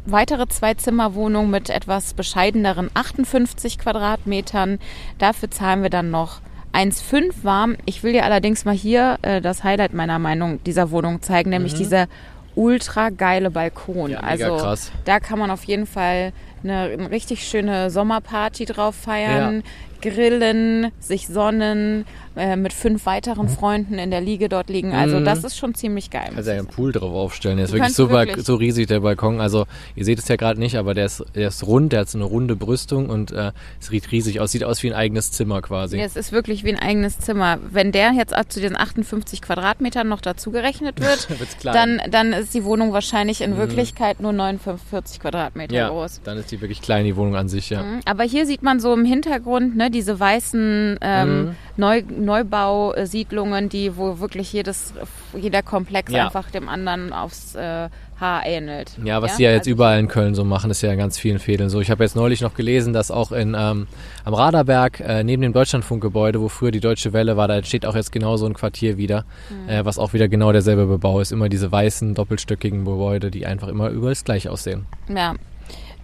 weitere 0.06 0.48
Zwei-Zimmer-Wohnung 0.48 1.50
mit 1.50 1.70
etwas 1.70 2.14
bescheideneren 2.14 2.90
58 2.94 3.78
Quadratmetern. 3.78 4.78
Dafür 5.18 5.50
zahlen 5.50 5.82
wir 5.82 5.90
dann 5.90 6.10
noch 6.10 6.40
1,5 6.72 7.42
warm. 7.42 7.76
Ich 7.84 8.02
will 8.02 8.12
dir 8.12 8.24
allerdings 8.24 8.64
mal 8.64 8.74
hier 8.74 9.18
äh, 9.22 9.40
das 9.40 9.64
Highlight 9.64 9.92
meiner 9.92 10.18
Meinung 10.18 10.62
dieser 10.64 10.90
Wohnung 10.90 11.22
zeigen, 11.22 11.50
nämlich 11.50 11.74
dieser 11.74 12.06
ultra 12.54 13.10
geile 13.10 13.50
Balkon. 13.50 14.10
Mhm. 14.10 14.10
Ja, 14.10 14.20
also 14.20 14.56
krass. 14.56 14.92
da 15.04 15.20
kann 15.20 15.38
man 15.38 15.50
auf 15.50 15.64
jeden 15.64 15.86
Fall 15.86 16.32
eine, 16.62 16.82
eine 16.82 17.10
richtig 17.10 17.46
schöne 17.46 17.90
Sommerparty 17.90 18.66
drauf 18.66 18.94
feiern. 18.94 19.62
Grillen, 20.00 20.90
sich 21.00 21.26
sonnen, 21.28 22.04
äh, 22.36 22.56
mit 22.56 22.72
fünf 22.72 23.06
weiteren 23.06 23.48
Freunden 23.48 23.98
in 23.98 24.10
der 24.10 24.20
Liege 24.20 24.48
dort 24.48 24.68
liegen. 24.70 24.92
Also 24.92 25.18
Mhm. 25.18 25.24
das 25.24 25.42
ist 25.44 25.56
schon 25.58 25.74
ziemlich 25.74 26.10
geil. 26.10 26.30
Kannst 26.34 26.48
ja 26.48 26.54
einen 26.54 26.66
Pool 26.66 26.92
drauf 26.92 27.12
aufstellen. 27.12 27.56
Der 27.56 27.66
ist 27.66 27.72
wirklich 27.72 27.94
so, 27.94 28.08
wirklich- 28.10 28.44
so 28.46 28.54
riesig, 28.54 28.86
der 28.86 29.00
Balkon. 29.00 29.40
Also, 29.40 29.66
ihr 29.96 30.04
seht 30.04 30.18
es 30.20 30.28
ja 30.28 30.36
gerade 30.36 30.60
nicht, 30.60 30.76
aber 30.76 30.94
der 30.94 31.06
ist, 31.06 31.24
der 31.34 31.48
ist 31.48 31.66
rund, 31.66 31.92
der 31.92 32.00
hat 32.00 32.08
so 32.08 32.18
eine 32.18 32.24
runde 32.24 32.54
Brüstung 32.56 33.08
und 33.10 33.32
äh, 33.32 33.50
es 33.80 33.88
sieht 33.88 34.10
riesig 34.12 34.40
aus. 34.40 34.52
Sieht 34.52 34.64
aus 34.64 34.82
wie 34.82 34.90
ein 34.90 34.96
eigenes 34.96 35.32
Zimmer 35.32 35.60
quasi. 35.60 35.98
Ja, 35.98 36.04
es 36.04 36.16
ist 36.16 36.30
wirklich 36.32 36.62
wie 36.64 36.70
ein 36.72 36.78
eigenes 36.78 37.18
Zimmer. 37.18 37.58
Wenn 37.70 37.90
der 37.92 38.12
jetzt 38.12 38.34
zu 38.48 38.60
diesen 38.60 38.76
58 38.76 39.42
Quadratmetern 39.42 40.08
noch 40.08 40.20
dazu 40.20 40.50
gerechnet 40.52 41.00
wird, 41.00 41.28
dann, 41.64 42.00
dann 42.10 42.32
ist 42.32 42.54
die 42.54 42.64
Wohnung 42.64 42.92
wahrscheinlich 42.92 43.40
in 43.40 43.56
Wirklichkeit 43.56 44.20
nur 44.20 44.32
49 44.32 45.20
Quadratmeter 45.20 45.74
ja, 45.74 45.88
groß. 45.88 46.20
dann 46.24 46.38
ist 46.38 46.50
die 46.52 46.60
wirklich 46.60 46.80
klein, 46.80 47.04
die 47.04 47.16
Wohnung 47.16 47.34
an 47.36 47.48
sich, 47.48 47.70
ja. 47.70 47.82
Mhm. 47.82 48.00
Aber 48.04 48.22
hier 48.24 48.46
sieht 48.46 48.62
man 48.62 48.78
so 48.80 48.92
im 48.94 49.04
Hintergrund 49.04 49.76
ne, 49.76 49.89
diese 49.90 50.18
weißen 50.20 50.98
ähm, 51.00 51.40
Mhm. 51.44 51.56
Neu 51.76 52.02
Neubausiedlungen, 52.08 53.68
die 53.68 53.96
wo 53.96 54.18
wirklich 54.20 54.52
jedes, 54.52 54.92
jeder 55.36 55.62
Komplex 55.62 56.12
Ja. 56.12 56.26
einfach 56.26 56.50
dem 56.50 56.68
anderen 56.68 57.12
aufs 57.12 57.54
äh, 57.54 57.88
Haar 58.20 58.44
ähnelt. 58.44 58.92
Ja, 59.02 59.22
was 59.22 59.36
die 59.36 59.44
ja 59.44 59.50
jetzt 59.50 59.60
Also- 59.60 59.70
überall 59.70 59.98
in 59.98 60.06
Köln 60.06 60.34
so 60.34 60.44
machen, 60.44 60.70
ist 60.70 60.82
ja 60.82 60.92
in 60.92 60.98
ganz 60.98 61.18
vielen 61.18 61.38
Fädeln 61.38 61.70
so. 61.70 61.80
Ich 61.80 61.90
habe 61.90 62.04
jetzt 62.04 62.14
neulich 62.16 62.42
noch 62.42 62.52
gelesen, 62.54 62.92
dass 62.92 63.10
auch 63.10 63.32
in 63.32 63.56
ähm, 63.58 63.86
am 64.26 64.34
Raderberg 64.34 65.00
äh, 65.00 65.24
neben 65.24 65.40
dem 65.40 65.54
Deutschlandfunkgebäude, 65.54 66.38
wo 66.38 66.48
früher 66.50 66.70
die 66.70 66.80
Deutsche 66.80 67.14
Welle 67.14 67.38
war, 67.38 67.48
da 67.48 67.56
entsteht 67.56 67.86
auch 67.86 67.94
jetzt 67.96 68.12
genau 68.12 68.36
so 68.36 68.44
ein 68.44 68.52
Quartier 68.52 68.98
wieder, 68.98 69.24
äh, 69.68 69.84
was 69.86 69.98
auch 69.98 70.12
wieder 70.12 70.28
genau 70.28 70.52
derselbe 70.52 70.84
Bebau 70.86 71.20
ist. 71.20 71.32
Immer 71.32 71.48
diese 71.48 71.72
weißen, 71.72 72.14
doppelstöckigen 72.14 72.84
Gebäude, 72.84 73.30
die 73.30 73.46
einfach 73.46 73.68
immer 73.68 73.88
überall 73.88 74.14
gleich 74.22 74.50
aussehen. 74.50 74.84
Ja. 75.08 75.34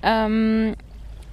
Ähm, 0.03 0.75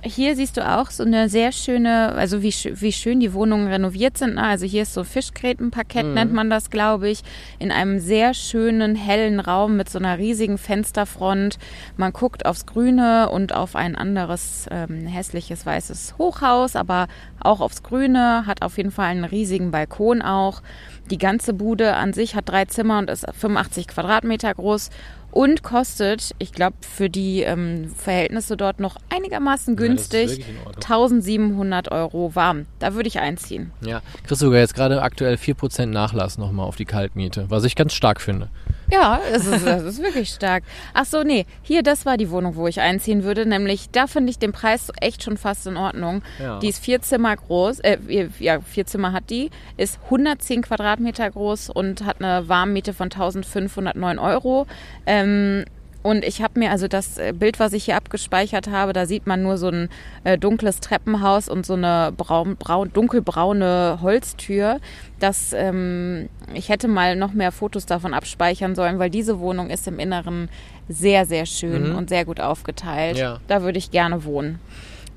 hier 0.04 0.36
siehst 0.36 0.58
du 0.58 0.68
auch 0.68 0.92
so 0.92 1.04
eine 1.04 1.30
sehr 1.30 1.52
schöne, 1.52 2.14
also 2.14 2.42
wie, 2.42 2.54
wie 2.54 2.92
schön 2.92 3.20
die 3.20 3.34
Wohnungen 3.34 3.68
renoviert 3.68 4.18
sind. 4.18 4.36
ne? 4.36 4.44
Also 4.44 4.66
hier 4.66 4.84
ist 4.84 4.94
so 4.94 5.04
Fischgrätenparkett, 5.04 6.06
nennt 6.06 6.34
man 6.34 6.50
das, 6.50 6.70
glaube 6.70 7.10
ich, 7.10 7.24
in 7.60 7.72
einem 7.72 8.00
sehr 8.00 8.34
schönen, 8.34 8.96
hellen 8.96 9.40
Raum 9.40 9.78
mit 9.78 9.90
so 9.90 10.00
einer 10.00 10.18
riesigen 10.18 10.58
Fensterfront. 10.58 11.58
Man 11.96 12.12
guckt 12.12 12.46
aufs 12.46 12.66
Grüne 12.66 13.30
und 13.30 13.54
auf 13.56 13.76
ein 13.76 13.96
anderes 13.96 14.68
ähm, 14.72 15.08
hässliches 15.08 15.66
weißes 15.66 16.16
Hochhaus, 16.18 16.76
aber 16.76 17.08
auch 17.40 17.62
aufs 17.62 17.84
Grüne, 17.84 18.46
hat 18.46 18.62
auf 18.62 18.78
jeden 18.78 18.92
Fall 18.92 19.06
einen 19.06 19.26
riesigen 19.26 19.72
Balkon 19.72 20.22
auch. 20.22 20.62
Die 21.10 21.18
ganze 21.18 21.54
Bude 21.54 21.96
an 21.96 22.14
sich 22.14 22.36
hat 22.36 22.50
drei 22.50 22.66
Zimmer 22.66 23.00
und 23.00 23.10
ist 23.10 23.26
85 23.34 23.88
Quadratmeter 23.88 24.54
groß 24.54 24.90
und 25.34 25.64
kostet, 25.64 26.36
ich 26.38 26.52
glaube, 26.52 26.76
für 26.82 27.10
die 27.10 27.42
ähm, 27.42 27.92
Verhältnisse 27.98 28.56
dort 28.56 28.80
noch 28.80 28.98
einigermaßen 29.10 29.76
Ja, 29.76 29.88
günstig, 29.88 30.46
Ordnung. 30.64 30.76
1700 30.76 31.92
Euro 31.92 32.36
warm. 32.36 32.68
Da 32.78 32.94
würde 32.94 33.08
ich 33.08 33.20
einziehen. 33.20 33.72
Ja, 33.82 34.02
kriegst 34.26 34.42
sogar 34.42 34.60
jetzt 34.60 34.76
gerade 34.76 35.02
aktuell 35.02 35.36
4% 35.36 35.88
Nachlass 35.88 36.38
nochmal 36.38 36.68
auf 36.68 36.76
die 36.76 36.86
Kaltmiete, 36.86 37.46
was 37.50 37.64
ich 37.64 37.76
ganz 37.76 37.94
stark 37.94 38.22
finde. 38.22 38.50
Ja, 38.94 39.20
es 39.32 39.48
ist, 39.48 39.66
das 39.66 39.84
ist 39.84 40.04
wirklich 40.04 40.30
stark. 40.30 40.64
Ach 40.94 41.06
so, 41.06 41.24
nee, 41.24 41.48
hier, 41.64 41.82
das 41.82 42.06
war 42.06 42.16
die 42.16 42.30
Wohnung, 42.30 42.56
wo 42.56 42.68
ich 42.68 42.80
einziehen 42.80 43.24
würde. 43.24 43.44
Nämlich, 43.48 43.90
da 43.90 44.06
finde 44.06 44.30
ich 44.30 44.38
den 44.38 44.52
Preis 44.52 44.92
echt 45.02 45.24
schon 45.24 45.38
fast 45.38 45.66
in 45.66 45.78
Ordnung. 45.78 46.22
Ja. 46.40 46.60
Die 46.60 46.70
ist 46.70 46.84
vier 46.84 47.02
Zimmer 47.02 47.36
groß, 47.36 47.80
äh, 47.80 47.98
ja, 48.40 48.62
vier 48.62 48.86
Zimmer 48.86 49.12
hat 49.12 49.32
die, 49.32 49.50
ist 49.78 50.00
110 50.06 50.62
Quadratmeter 50.62 51.32
groß 51.32 51.72
und 51.72 52.06
hat 52.06 52.22
eine 52.22 52.48
Warmmiete 52.48 52.94
von 52.94 53.06
1509 53.06 54.20
Euro. 54.20 54.68
Ähm, 55.08 55.66
und 56.04 56.24
ich 56.24 56.42
habe 56.42 56.60
mir 56.60 56.70
also 56.72 56.88
das 56.88 57.18
äh, 57.18 57.34
Bild, 57.34 57.60
was 57.60 57.74
ich 57.74 57.86
hier 57.86 57.96
abgespeichert 57.96 58.70
habe, 58.70 58.94
da 58.94 59.06
sieht 59.06 59.26
man 59.26 59.42
nur 59.42 59.58
so 59.58 59.70
ein 59.70 59.90
äh, 60.26 60.38
dunkles 60.38 60.80
Treppenhaus 60.80 61.50
und 61.50 61.66
so 61.66 61.74
eine 61.74 62.14
braun, 62.16 62.56
braun, 62.58 62.92
dunkelbraune 62.94 64.00
Holztür. 64.02 64.80
Das, 65.20 65.54
ähm, 65.54 66.30
ich 66.54 66.70
hätte 66.70 66.88
mal 66.88 67.16
noch 67.16 67.34
mehr 67.34 67.52
Fotos 67.52 67.86
davon 67.86 68.14
abspeichern 68.14 68.76
sollen, 68.76 69.00
weil 69.00 69.10
diese 69.10 69.40
Wohnung 69.40 69.70
ist 69.70 69.88
im 69.88 69.98
Inneren 70.00 70.50
sehr, 70.90 71.26
sehr 71.26 71.46
schön 71.46 71.92
Mhm. 71.92 71.96
und 71.96 72.10
sehr 72.10 72.26
gut 72.26 72.40
aufgeteilt. 72.42 73.18
Ja. 73.18 73.40
Da 73.48 73.62
würde 73.64 73.78
ich 73.80 73.90
gerne 73.90 74.26
wohnen. 74.26 74.60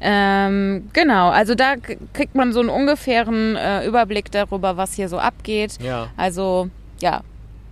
Ähm, 0.01 0.89
genau, 0.93 1.31
also 1.31 1.55
da 1.55 1.75
kriegt 2.13 2.35
man 2.35 2.53
so 2.53 2.61
einen 2.61 2.69
ungefähren 2.69 3.57
äh, 3.57 3.87
Überblick 3.87 4.31
darüber, 4.31 4.77
was 4.77 4.93
hier 4.95 5.09
so 5.09 5.19
abgeht. 5.19 5.79
Ja. 5.83 6.09
Also, 6.17 6.69
ja, 7.01 7.23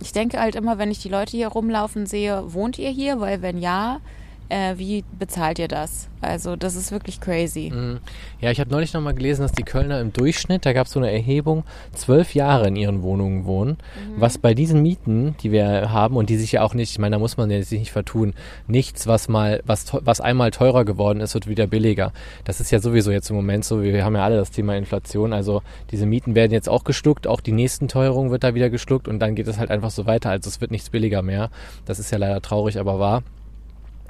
ich 0.05 0.11
denke 0.11 0.39
halt 0.39 0.55
immer, 0.55 0.77
wenn 0.77 0.91
ich 0.91 0.99
die 0.99 1.09
Leute 1.09 1.31
hier 1.31 1.47
rumlaufen 1.47 2.05
sehe, 2.05 2.53
wohnt 2.53 2.77
ihr 2.77 2.91
hier? 2.91 3.19
Weil 3.19 3.41
wenn 3.41 3.57
ja, 3.57 4.01
äh, 4.49 4.77
wie 4.77 5.03
bezahlt 5.17 5.59
ihr 5.59 5.67
das? 5.67 6.09
Also, 6.21 6.55
das 6.55 6.75
ist 6.75 6.91
wirklich 6.91 7.19
crazy. 7.19 7.71
Mhm. 7.73 7.99
Ja, 8.41 8.51
ich 8.51 8.59
habe 8.59 8.71
neulich 8.71 8.93
nochmal 8.93 9.13
gelesen, 9.13 9.43
dass 9.43 9.51
die 9.51 9.63
Kölner 9.63 9.99
im 10.01 10.11
Durchschnitt, 10.11 10.65
da 10.65 10.73
gab 10.73 10.87
es 10.87 10.93
so 10.93 10.99
eine 10.99 11.11
Erhebung, 11.11 11.63
zwölf 11.93 12.33
Jahre 12.33 12.67
in 12.67 12.75
ihren 12.75 13.03
Wohnungen 13.03 13.45
wohnen. 13.45 13.77
Was 14.17 14.37
bei 14.37 14.53
diesen 14.53 14.81
Mieten, 14.81 15.35
die 15.41 15.51
wir 15.51 15.91
haben 15.91 16.15
und 16.15 16.29
die 16.29 16.37
sich 16.37 16.53
ja 16.53 16.63
auch 16.63 16.73
nicht, 16.73 16.91
ich 16.91 16.99
meine, 16.99 17.15
da 17.15 17.19
muss 17.19 17.37
man 17.37 17.51
ja 17.51 17.61
sich 17.61 17.79
nicht 17.79 17.91
vertun, 17.91 18.33
nichts, 18.67 19.07
was 19.07 19.27
mal, 19.27 19.61
was, 19.65 19.85
was 20.01 20.21
einmal 20.21 20.51
teurer 20.51 20.85
geworden 20.85 21.21
ist, 21.21 21.33
wird 21.33 21.47
wieder 21.47 21.67
billiger. 21.67 22.11
Das 22.43 22.59
ist 22.59 22.71
ja 22.71 22.79
sowieso 22.79 23.11
jetzt 23.11 23.29
im 23.29 23.35
Moment 23.35 23.65
so, 23.65 23.83
wir 23.83 24.03
haben 24.03 24.15
ja 24.15 24.23
alle 24.23 24.37
das 24.37 24.51
Thema 24.51 24.75
Inflation, 24.75 25.33
also 25.33 25.61
diese 25.91 26.05
Mieten 26.05 26.35
werden 26.35 26.51
jetzt 26.51 26.69
auch 26.69 26.83
geschluckt, 26.83 27.27
auch 27.27 27.41
die 27.41 27.51
nächsten 27.51 27.87
Teuerungen 27.87 28.31
wird 28.31 28.43
da 28.43 28.55
wieder 28.55 28.69
geschluckt 28.69 29.07
und 29.07 29.19
dann 29.19 29.35
geht 29.35 29.47
es 29.47 29.59
halt 29.59 29.71
einfach 29.71 29.91
so 29.91 30.05
weiter, 30.05 30.29
also 30.29 30.47
es 30.47 30.61
wird 30.61 30.71
nichts 30.71 30.89
billiger 30.89 31.21
mehr. 31.21 31.49
Das 31.85 31.99
ist 31.99 32.11
ja 32.11 32.17
leider 32.17 32.41
traurig, 32.41 32.79
aber 32.79 32.99
wahr. 32.99 33.23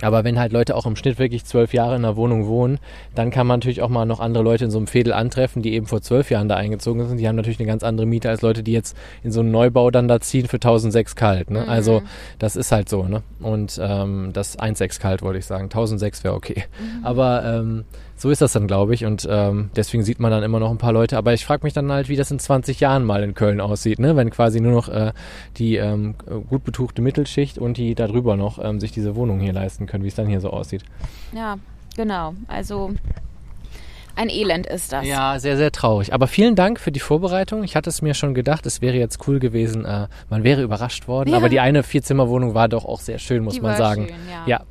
Aber 0.02 0.24
wenn 0.24 0.40
halt 0.40 0.52
Leute 0.52 0.76
auch 0.76 0.86
im 0.86 0.96
Schnitt 0.96 1.20
wirklich 1.20 1.46
zwölf 1.46 1.74
Jahre 1.74 1.96
in 1.96 2.04
einer 2.04 2.18
Wohnung 2.18 2.48
wohnen, 2.48 2.80
dann 3.14 3.32
kann 3.32 3.48
man 3.48 3.60
natürlich 3.60 3.82
auch 3.82 3.90
mal 3.90 4.06
noch 4.06 4.20
andere 4.20 4.44
Leute 4.44 4.66
in 4.66 4.72
so 4.72 4.78
einem 4.78 4.88
Fädel 4.88 5.14
antreffen, 5.14 5.62
die 5.62 5.74
eben 5.74 5.86
vor 5.86 6.02
zwölf 6.02 6.30
Jahren 6.30 6.50
da 6.50 6.56
eingezogen 6.56 7.08
sind. 7.08 7.18
Die 7.18 7.28
haben 7.28 7.36
natürlich 7.36 7.60
eine 7.60 7.68
ganz 7.68 7.84
andere 7.84 8.06
Miete 8.06 8.30
als 8.30 8.42
Leute, 8.42 8.62
die 8.62 8.74
jetzt 8.74 8.98
in 9.24 9.32
so 9.32 9.40
einen 9.40 9.52
Neubau 9.52 9.92
dann 9.92 10.08
da 10.08 10.20
ziehen 10.20 10.48
für 10.48 10.58
1006 10.58 11.16
kalt. 11.16 11.50
Ne? 11.50 11.68
Also 11.68 12.02
das 12.40 12.56
ist 12.56 12.72
halt 12.72 12.90
so. 12.90 13.04
Ne? 13.04 13.24
Und 13.40 13.80
ähm, 13.82 14.32
das 14.34 14.60
1,6 14.60 15.00
kalt 15.00 15.22
wollte 15.22 15.40
ich 15.40 15.46
sagen. 15.46 15.66
1006 15.66 16.24
wäre 16.24 16.34
okay. 16.34 16.66
Aber 17.04 17.44
ähm, 17.46 17.86
so 18.16 18.30
ist 18.30 18.42
das 18.42 18.54
dann, 18.54 18.68
glaube 18.68 18.94
ich. 18.94 19.06
Und 19.06 19.28
ähm, 19.30 19.70
deswegen 19.76 20.04
sieht 20.04 20.20
man 20.20 20.32
dann 20.32 20.44
immer 20.44 20.60
noch 20.60 20.72
ein 20.72 20.78
paar 20.78 20.94
Leute. 20.94 21.18
Aber 21.18 21.34
ich 21.34 21.46
frage 21.46 21.64
mich 21.64 21.74
dann 21.74 21.92
halt, 21.92 22.08
wie 22.10 22.16
das 22.16 22.32
in 22.32 22.40
20 22.40 22.80
Jahren 22.80 23.04
mal 23.04 23.24
in 23.24 23.34
Köln 23.34 23.60
aussieht, 23.60 24.00
ne? 24.00 24.16
wenn 24.16 24.30
quasi 24.30 24.62
nur 24.62 24.72
noch 24.72 24.90
äh, 24.90 25.12
die 25.58 25.76
ähm, 25.76 26.16
gut 26.50 26.64
betuchte 26.64 27.02
Mittelschicht 27.02 27.58
und 27.58 27.78
die 27.78 27.94
darüber 27.96 28.38
noch 28.38 28.64
ähm, 28.64 28.80
sich 28.80 28.92
diese 28.92 29.16
Wohnung 29.16 29.40
hier 29.40 29.54
leisten 29.54 29.86
können, 29.86 30.04
wie 30.04 30.08
es 30.08 30.16
dann 30.16 30.28
hier 30.28 30.40
so 30.40 30.50
aussieht. 30.50 30.84
Ja, 31.34 31.58
genau. 31.98 32.36
Also, 32.48 32.92
ein 34.16 34.30
Elend 34.30 34.66
ist 34.66 34.94
das. 34.94 35.06
Ja, 35.06 35.40
sehr, 35.40 35.58
sehr 35.58 35.74
traurig. 35.74 36.14
Aber 36.14 36.28
vielen 36.28 36.56
Dank 36.56 36.80
für 36.80 36.94
die 36.94 37.02
Vorbereitung. 37.02 37.64
Ich 37.64 37.76
hatte 37.76 37.90
es 37.90 38.02
mir 38.02 38.14
schon 38.14 38.34
gedacht, 38.34 38.66
es 38.66 38.82
wäre 38.82 38.96
jetzt 38.96 39.28
cool 39.28 39.40
gewesen. 39.40 39.84
Äh, 39.84 40.08
man 40.30 40.44
wäre 40.46 40.62
überrascht 40.62 41.10
worden. 41.10 41.32
Ja. 41.32 41.38
Aber 41.38 41.50
die 41.50 41.60
eine 41.60 41.84
Vierzimmerwohnung 41.84 42.54
war 42.54 42.70
doch 42.70 42.86
auch 42.86 43.02
sehr 43.02 43.20
schön, 43.20 43.44
muss 43.44 43.56
Die 43.56 43.62
man 43.62 43.76
sagen. 43.76 44.08
schön, 44.08 44.16
ja. 44.48 44.60
ja. 44.60 44.66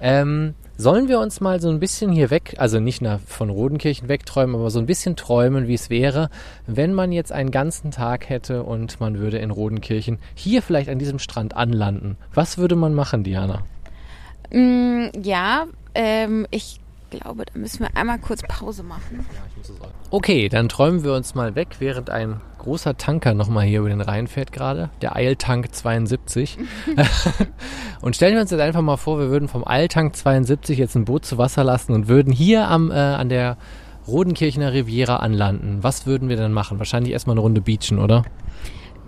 Ähm, 0.00 0.54
sollen 0.76 1.08
wir 1.08 1.20
uns 1.20 1.40
mal 1.40 1.60
so 1.60 1.68
ein 1.68 1.80
bisschen 1.80 2.12
hier 2.12 2.30
weg, 2.30 2.54
also 2.58 2.80
nicht 2.80 3.00
nach, 3.00 3.20
von 3.20 3.50
Rodenkirchen 3.50 4.08
wegträumen, 4.08 4.54
aber 4.54 4.70
so 4.70 4.78
ein 4.78 4.86
bisschen 4.86 5.16
träumen, 5.16 5.68
wie 5.68 5.74
es 5.74 5.90
wäre, 5.90 6.30
wenn 6.66 6.94
man 6.94 7.12
jetzt 7.12 7.32
einen 7.32 7.50
ganzen 7.50 7.90
Tag 7.90 8.28
hätte 8.28 8.62
und 8.62 9.00
man 9.00 9.18
würde 9.18 9.38
in 9.38 9.50
Rodenkirchen 9.50 10.18
hier 10.34 10.62
vielleicht 10.62 10.88
an 10.88 10.98
diesem 10.98 11.18
Strand 11.18 11.56
anlanden. 11.56 12.16
Was 12.34 12.58
würde 12.58 12.76
man 12.76 12.94
machen, 12.94 13.24
Diana? 13.24 13.62
Mm, 14.50 15.06
ja, 15.22 15.66
ähm, 15.94 16.46
ich 16.50 16.80
glaube, 17.10 17.44
da 17.46 17.58
müssen 17.58 17.80
wir 17.80 17.96
einmal 17.96 18.18
kurz 18.18 18.42
Pause 18.42 18.82
machen. 18.82 19.26
Okay, 20.10 20.48
dann 20.48 20.68
träumen 20.68 21.04
wir 21.04 21.14
uns 21.14 21.34
mal 21.34 21.54
weg, 21.54 21.76
während 21.78 22.10
ein 22.10 22.40
großer 22.66 22.96
Tanker 22.96 23.32
nochmal 23.32 23.64
hier 23.64 23.78
über 23.78 23.88
den 23.88 24.00
Rhein 24.00 24.26
fährt 24.26 24.50
gerade, 24.52 24.90
der 25.00 25.14
Eiltank 25.14 25.72
72. 25.72 26.58
und 28.02 28.16
stellen 28.16 28.34
wir 28.34 28.40
uns 28.40 28.50
jetzt 28.50 28.60
einfach 28.60 28.82
mal 28.82 28.96
vor, 28.96 29.20
wir 29.20 29.30
würden 29.30 29.48
vom 29.48 29.66
Eiltank 29.66 30.16
72 30.16 30.76
jetzt 30.76 30.96
ein 30.96 31.04
Boot 31.04 31.24
zu 31.24 31.38
Wasser 31.38 31.62
lassen 31.62 31.92
und 31.92 32.08
würden 32.08 32.32
hier 32.32 32.68
am, 32.68 32.90
äh, 32.90 32.94
an 32.94 33.28
der 33.28 33.56
Rodenkirchener 34.08 34.72
Riviera 34.72 35.16
anlanden. 35.16 35.78
Was 35.82 36.06
würden 36.06 36.28
wir 36.28 36.36
dann 36.36 36.52
machen? 36.52 36.78
Wahrscheinlich 36.78 37.12
erstmal 37.12 37.34
eine 37.34 37.40
Runde 37.40 37.60
beachen, 37.60 38.00
oder? 38.00 38.24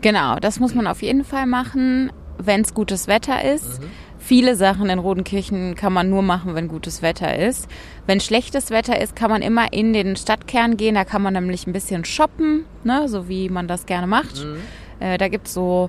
Genau, 0.03 0.37
das 0.37 0.61
muss 0.61 0.75
man 0.75 0.87
auf 0.87 1.03
jeden 1.03 1.25
Fall 1.25 1.47
machen. 1.47 2.13
wenn 2.41 2.61
es 2.61 2.73
gutes 2.73 3.09
Wetter 3.09 3.45
ist. 3.45 3.83
Mhm. 3.83 3.87
Viele 4.19 4.57
Sachen 4.57 4.91
in 4.91 4.99
Rodenkirchen 4.99 5.75
kann 5.75 5.93
man 5.93 6.11
nur 6.11 6.23
machen, 6.23 6.55
wenn 6.55 6.69
gutes 6.69 7.03
Wetter 7.03 7.39
ist. 7.39 7.69
Wenn 8.07 8.21
schlechtes 8.21 8.71
Wetter 8.71 9.01
ist, 9.01 9.15
kann 9.17 9.31
man 9.31 9.43
immer 9.43 9.73
in 9.73 9.93
den 9.93 10.17
Stadtkern 10.17 10.77
gehen. 10.77 10.97
Da 10.97 11.05
kann 11.05 11.23
man 11.23 11.35
nämlich 11.35 11.67
ein 11.67 11.73
bisschen 11.73 12.05
shoppen, 12.05 12.65
ne? 12.85 13.09
so 13.09 13.29
wie 13.29 13.49
man 13.49 13.69
das 13.69 13.87
gerne 13.87 14.07
macht. 14.07 14.45
Mhm. 14.45 14.59
Äh, 15.01 15.19
da 15.19 15.29
gibt's 15.29 15.55
so 15.55 15.89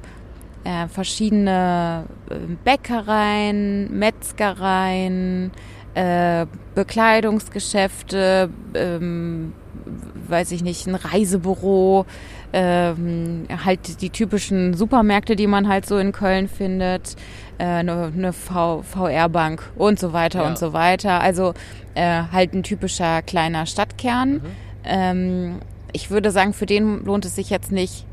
äh, 0.63 0.87
verschiedene 0.87 2.05
äh, 2.29 2.35
Bäckereien, 2.63 3.97
Metzgereien, 3.97 5.51
äh, 5.95 6.45
Bekleidungsgeschäfte, 6.75 8.49
ähm, 8.73 9.53
weiß 10.27 10.51
ich 10.51 10.63
nicht, 10.63 10.87
ein 10.87 10.95
Reisebüro, 10.95 12.05
ähm, 12.53 13.43
halt 13.63 14.01
die 14.01 14.09
typischen 14.09 14.73
Supermärkte, 14.73 15.35
die 15.35 15.47
man 15.47 15.67
halt 15.67 15.85
so 15.85 15.97
in 15.97 16.11
Köln 16.11 16.47
findet, 16.47 17.15
äh, 17.57 17.65
eine, 17.65 18.33
VR-Bank 18.33 19.71
und 19.75 19.99
so 19.99 20.13
weiter 20.13 20.43
Ja. 20.43 20.47
und 20.47 20.57
so 20.57 20.73
weiter. 20.73 21.21
Also 21.21 21.53
äh, 21.95 22.23
halt 22.31 22.53
ein 22.53 22.63
typischer 22.63 23.21
kleiner 23.21 23.65
Stadtkern. 23.65 24.33
Mhm. 24.33 24.41
Ähm, 24.85 25.55
ich 25.91 26.09
würde 26.11 26.31
sagen, 26.31 26.53
für 26.53 26.65
den 26.65 27.03
lohnt 27.03 27.25
es 27.25 27.35
sich 27.35 27.49
jetzt 27.49 27.71
nicht 27.71 28.05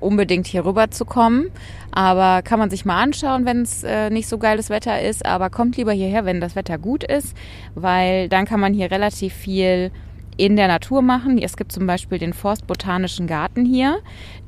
unbedingt 0.00 0.46
hier 0.48 0.64
rüber 0.64 0.90
zu 0.90 1.04
kommen, 1.04 1.50
aber 1.92 2.42
kann 2.42 2.58
man 2.58 2.70
sich 2.70 2.84
mal 2.84 3.00
anschauen, 3.00 3.46
wenn 3.46 3.62
es 3.62 3.84
äh, 3.84 4.10
nicht 4.10 4.28
so 4.28 4.36
geiles 4.38 4.68
Wetter 4.68 5.00
ist, 5.00 5.24
aber 5.24 5.48
kommt 5.48 5.76
lieber 5.76 5.92
hierher, 5.92 6.24
wenn 6.24 6.40
das 6.40 6.56
Wetter 6.56 6.76
gut 6.76 7.04
ist, 7.04 7.36
weil 7.76 8.28
dann 8.28 8.44
kann 8.44 8.58
man 8.58 8.74
hier 8.74 8.90
relativ 8.90 9.32
viel 9.32 9.92
in 10.36 10.56
der 10.56 10.68
Natur 10.68 11.02
machen. 11.02 11.38
Es 11.38 11.56
gibt 11.56 11.72
zum 11.72 11.86
Beispiel 11.86 12.18
den 12.18 12.32
Forstbotanischen 12.32 13.26
Garten 13.26 13.64
hier, 13.64 13.98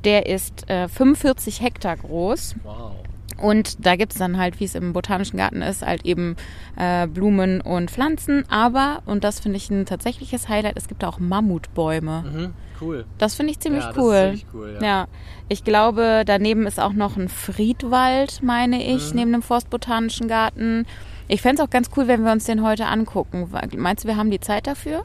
der 0.03 0.25
ist 0.27 0.69
äh, 0.69 0.87
45 0.87 1.61
Hektar 1.61 1.97
groß. 1.97 2.55
Wow. 2.63 2.91
Und 3.37 3.85
da 3.85 3.97
gibt's 3.97 4.17
dann 4.17 4.37
halt, 4.37 4.61
wie 4.61 4.63
es 4.63 4.75
im 4.75 4.93
Botanischen 4.93 5.37
Garten 5.37 5.61
ist, 5.61 5.85
halt 5.85 6.05
eben 6.05 6.37
äh, 6.77 7.05
Blumen 7.05 7.59
und 7.59 7.91
Pflanzen. 7.91 8.45
Aber, 8.49 9.01
und 9.05 9.25
das 9.25 9.41
finde 9.41 9.57
ich 9.57 9.69
ein 9.69 9.85
tatsächliches 9.85 10.47
Highlight, 10.47 10.77
es 10.77 10.87
gibt 10.87 11.03
da 11.03 11.09
auch 11.09 11.19
Mammutbäume. 11.19 12.23
Mhm. 12.23 12.53
Cool. 12.79 13.05
Das 13.17 13.35
finde 13.35 13.51
ich 13.51 13.59
ziemlich 13.59 13.83
ja, 13.83 13.93
cool. 13.97 14.13
Das 14.13 14.33
ist 14.35 14.39
ziemlich 14.39 14.45
cool 14.53 14.77
ja. 14.81 14.87
Ja, 14.87 15.07
ich 15.49 15.63
glaube, 15.65 16.23
daneben 16.25 16.65
ist 16.65 16.79
auch 16.79 16.93
noch 16.93 17.17
ein 17.17 17.27
Friedwald, 17.29 18.41
meine 18.41 18.81
ich, 18.83 19.09
Mhm. 19.11 19.15
neben 19.19 19.31
dem 19.33 19.41
Forstbotanischen 19.41 20.27
Garten. 20.27 20.85
Ich 21.27 21.41
fände 21.41 21.61
es 21.61 21.67
auch 21.67 21.71
ganz 21.71 21.89
cool, 21.97 22.07
wenn 22.07 22.23
wir 22.23 22.31
uns 22.31 22.45
den 22.45 22.63
heute 22.63 22.85
angucken. 22.85 23.49
Meinst 23.75 24.03
du, 24.03 24.07
wir 24.07 24.15
haben 24.17 24.29
die 24.31 24.39
Zeit 24.39 24.67
dafür? 24.67 25.03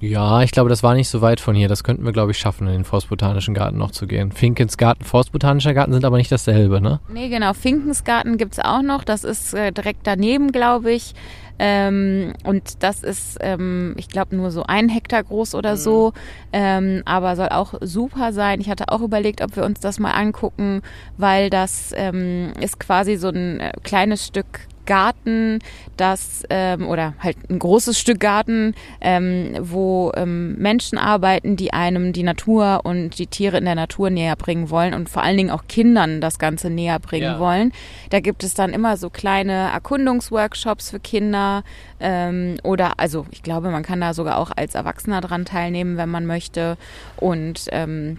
Ja, 0.00 0.42
ich 0.42 0.52
glaube, 0.52 0.68
das 0.68 0.82
war 0.82 0.94
nicht 0.94 1.08
so 1.08 1.20
weit 1.22 1.40
von 1.40 1.56
hier. 1.56 1.68
Das 1.68 1.82
könnten 1.82 2.04
wir, 2.04 2.12
glaube 2.12 2.30
ich, 2.30 2.38
schaffen, 2.38 2.66
in 2.68 2.72
den 2.72 2.84
Forstbotanischen 2.84 3.54
Garten 3.54 3.78
noch 3.78 3.90
zu 3.90 4.06
gehen. 4.06 4.30
Finkens 4.30 4.76
Garten, 4.76 5.04
Forstbotanischer 5.04 5.74
Garten 5.74 5.92
sind 5.92 6.04
aber 6.04 6.18
nicht 6.18 6.30
dasselbe, 6.30 6.80
ne? 6.80 7.00
Nee, 7.12 7.28
genau. 7.28 7.52
Finkensgarten 7.52 8.36
gibt's 8.36 8.60
auch 8.60 8.82
noch. 8.82 9.02
Das 9.02 9.24
ist 9.24 9.54
äh, 9.54 9.72
direkt 9.72 10.06
daneben, 10.06 10.52
glaube 10.52 10.92
ich. 10.92 11.14
Ähm, 11.58 12.34
und 12.44 12.84
das 12.84 13.02
ist, 13.02 13.38
ähm, 13.40 13.94
ich 13.96 14.08
glaube, 14.08 14.36
nur 14.36 14.52
so 14.52 14.62
ein 14.62 14.88
Hektar 14.88 15.24
groß 15.24 15.56
oder 15.56 15.76
so. 15.76 16.12
Ähm, 16.52 17.02
aber 17.04 17.34
soll 17.34 17.48
auch 17.48 17.74
super 17.80 18.32
sein. 18.32 18.60
Ich 18.60 18.70
hatte 18.70 18.88
auch 18.88 19.00
überlegt, 19.00 19.42
ob 19.42 19.56
wir 19.56 19.64
uns 19.64 19.80
das 19.80 19.98
mal 19.98 20.12
angucken, 20.12 20.82
weil 21.16 21.50
das 21.50 21.92
ähm, 21.96 22.52
ist 22.60 22.78
quasi 22.78 23.16
so 23.16 23.28
ein 23.28 23.58
äh, 23.58 23.72
kleines 23.82 24.24
Stück 24.24 24.68
Garten, 24.88 25.60
das 25.96 26.42
ähm, 26.50 26.88
oder 26.88 27.14
halt 27.20 27.36
ein 27.48 27.58
großes 27.60 27.98
Stück 27.98 28.18
Garten, 28.18 28.74
ähm, 29.00 29.54
wo 29.60 30.10
ähm, 30.16 30.56
Menschen 30.56 30.98
arbeiten, 30.98 31.54
die 31.56 31.72
einem 31.72 32.12
die 32.12 32.22
Natur 32.24 32.80
und 32.84 33.18
die 33.18 33.26
Tiere 33.28 33.58
in 33.58 33.66
der 33.66 33.74
Natur 33.76 34.10
näher 34.10 34.34
bringen 34.34 34.70
wollen 34.70 34.94
und 34.94 35.08
vor 35.08 35.22
allen 35.22 35.36
Dingen 35.36 35.50
auch 35.50 35.64
Kindern 35.68 36.20
das 36.20 36.38
Ganze 36.38 36.70
näher 36.70 36.98
bringen 36.98 37.34
Ja. 37.34 37.38
wollen. 37.38 37.72
Da 38.10 38.20
gibt 38.20 38.42
es 38.42 38.54
dann 38.54 38.72
immer 38.72 38.96
so 38.96 39.10
kleine 39.10 39.70
Erkundungsworkshops 39.70 40.90
für 40.90 40.98
Kinder 41.00 41.62
ähm, 42.00 42.56
oder 42.64 42.94
also 42.98 43.26
ich 43.30 43.42
glaube, 43.42 43.70
man 43.70 43.82
kann 43.82 44.00
da 44.00 44.14
sogar 44.14 44.38
auch 44.38 44.50
als 44.56 44.74
Erwachsener 44.74 45.20
dran 45.20 45.44
teilnehmen, 45.44 45.96
wenn 45.98 46.08
man 46.08 46.24
möchte 46.26 46.78
und 47.18 47.66
ähm, 47.72 48.16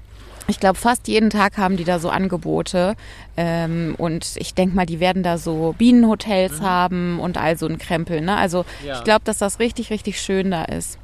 ich 0.49 0.59
glaube, 0.59 0.77
fast 0.77 1.07
jeden 1.07 1.29
Tag 1.29 1.57
haben 1.57 1.77
die 1.77 1.83
da 1.83 1.99
so 1.99 2.09
Angebote. 2.09 2.95
Ähm, 3.38 3.95
und 3.97 4.35
ich 4.35 4.53
denke 4.53 4.75
mal, 4.75 4.85
die 4.85 4.99
werden 4.99 5.23
da 5.23 5.38
so 5.38 5.73
Bienenhotels 5.77 6.62
haben 6.62 7.19
und 7.19 7.38
all 7.38 7.57
so 7.57 7.67
ein 7.67 7.77
Krempel. 7.77 8.21
Ne? 8.21 8.35
Also 8.35 8.65
Ja. 8.85 8.95
ich 8.95 9.03
glaube, 9.03 9.21
dass 9.25 9.38
das 9.38 9.59
richtig, 9.59 9.89
richtig 9.89 10.19
schön 10.21 10.51
da 10.51 10.63
ist. 10.65 10.97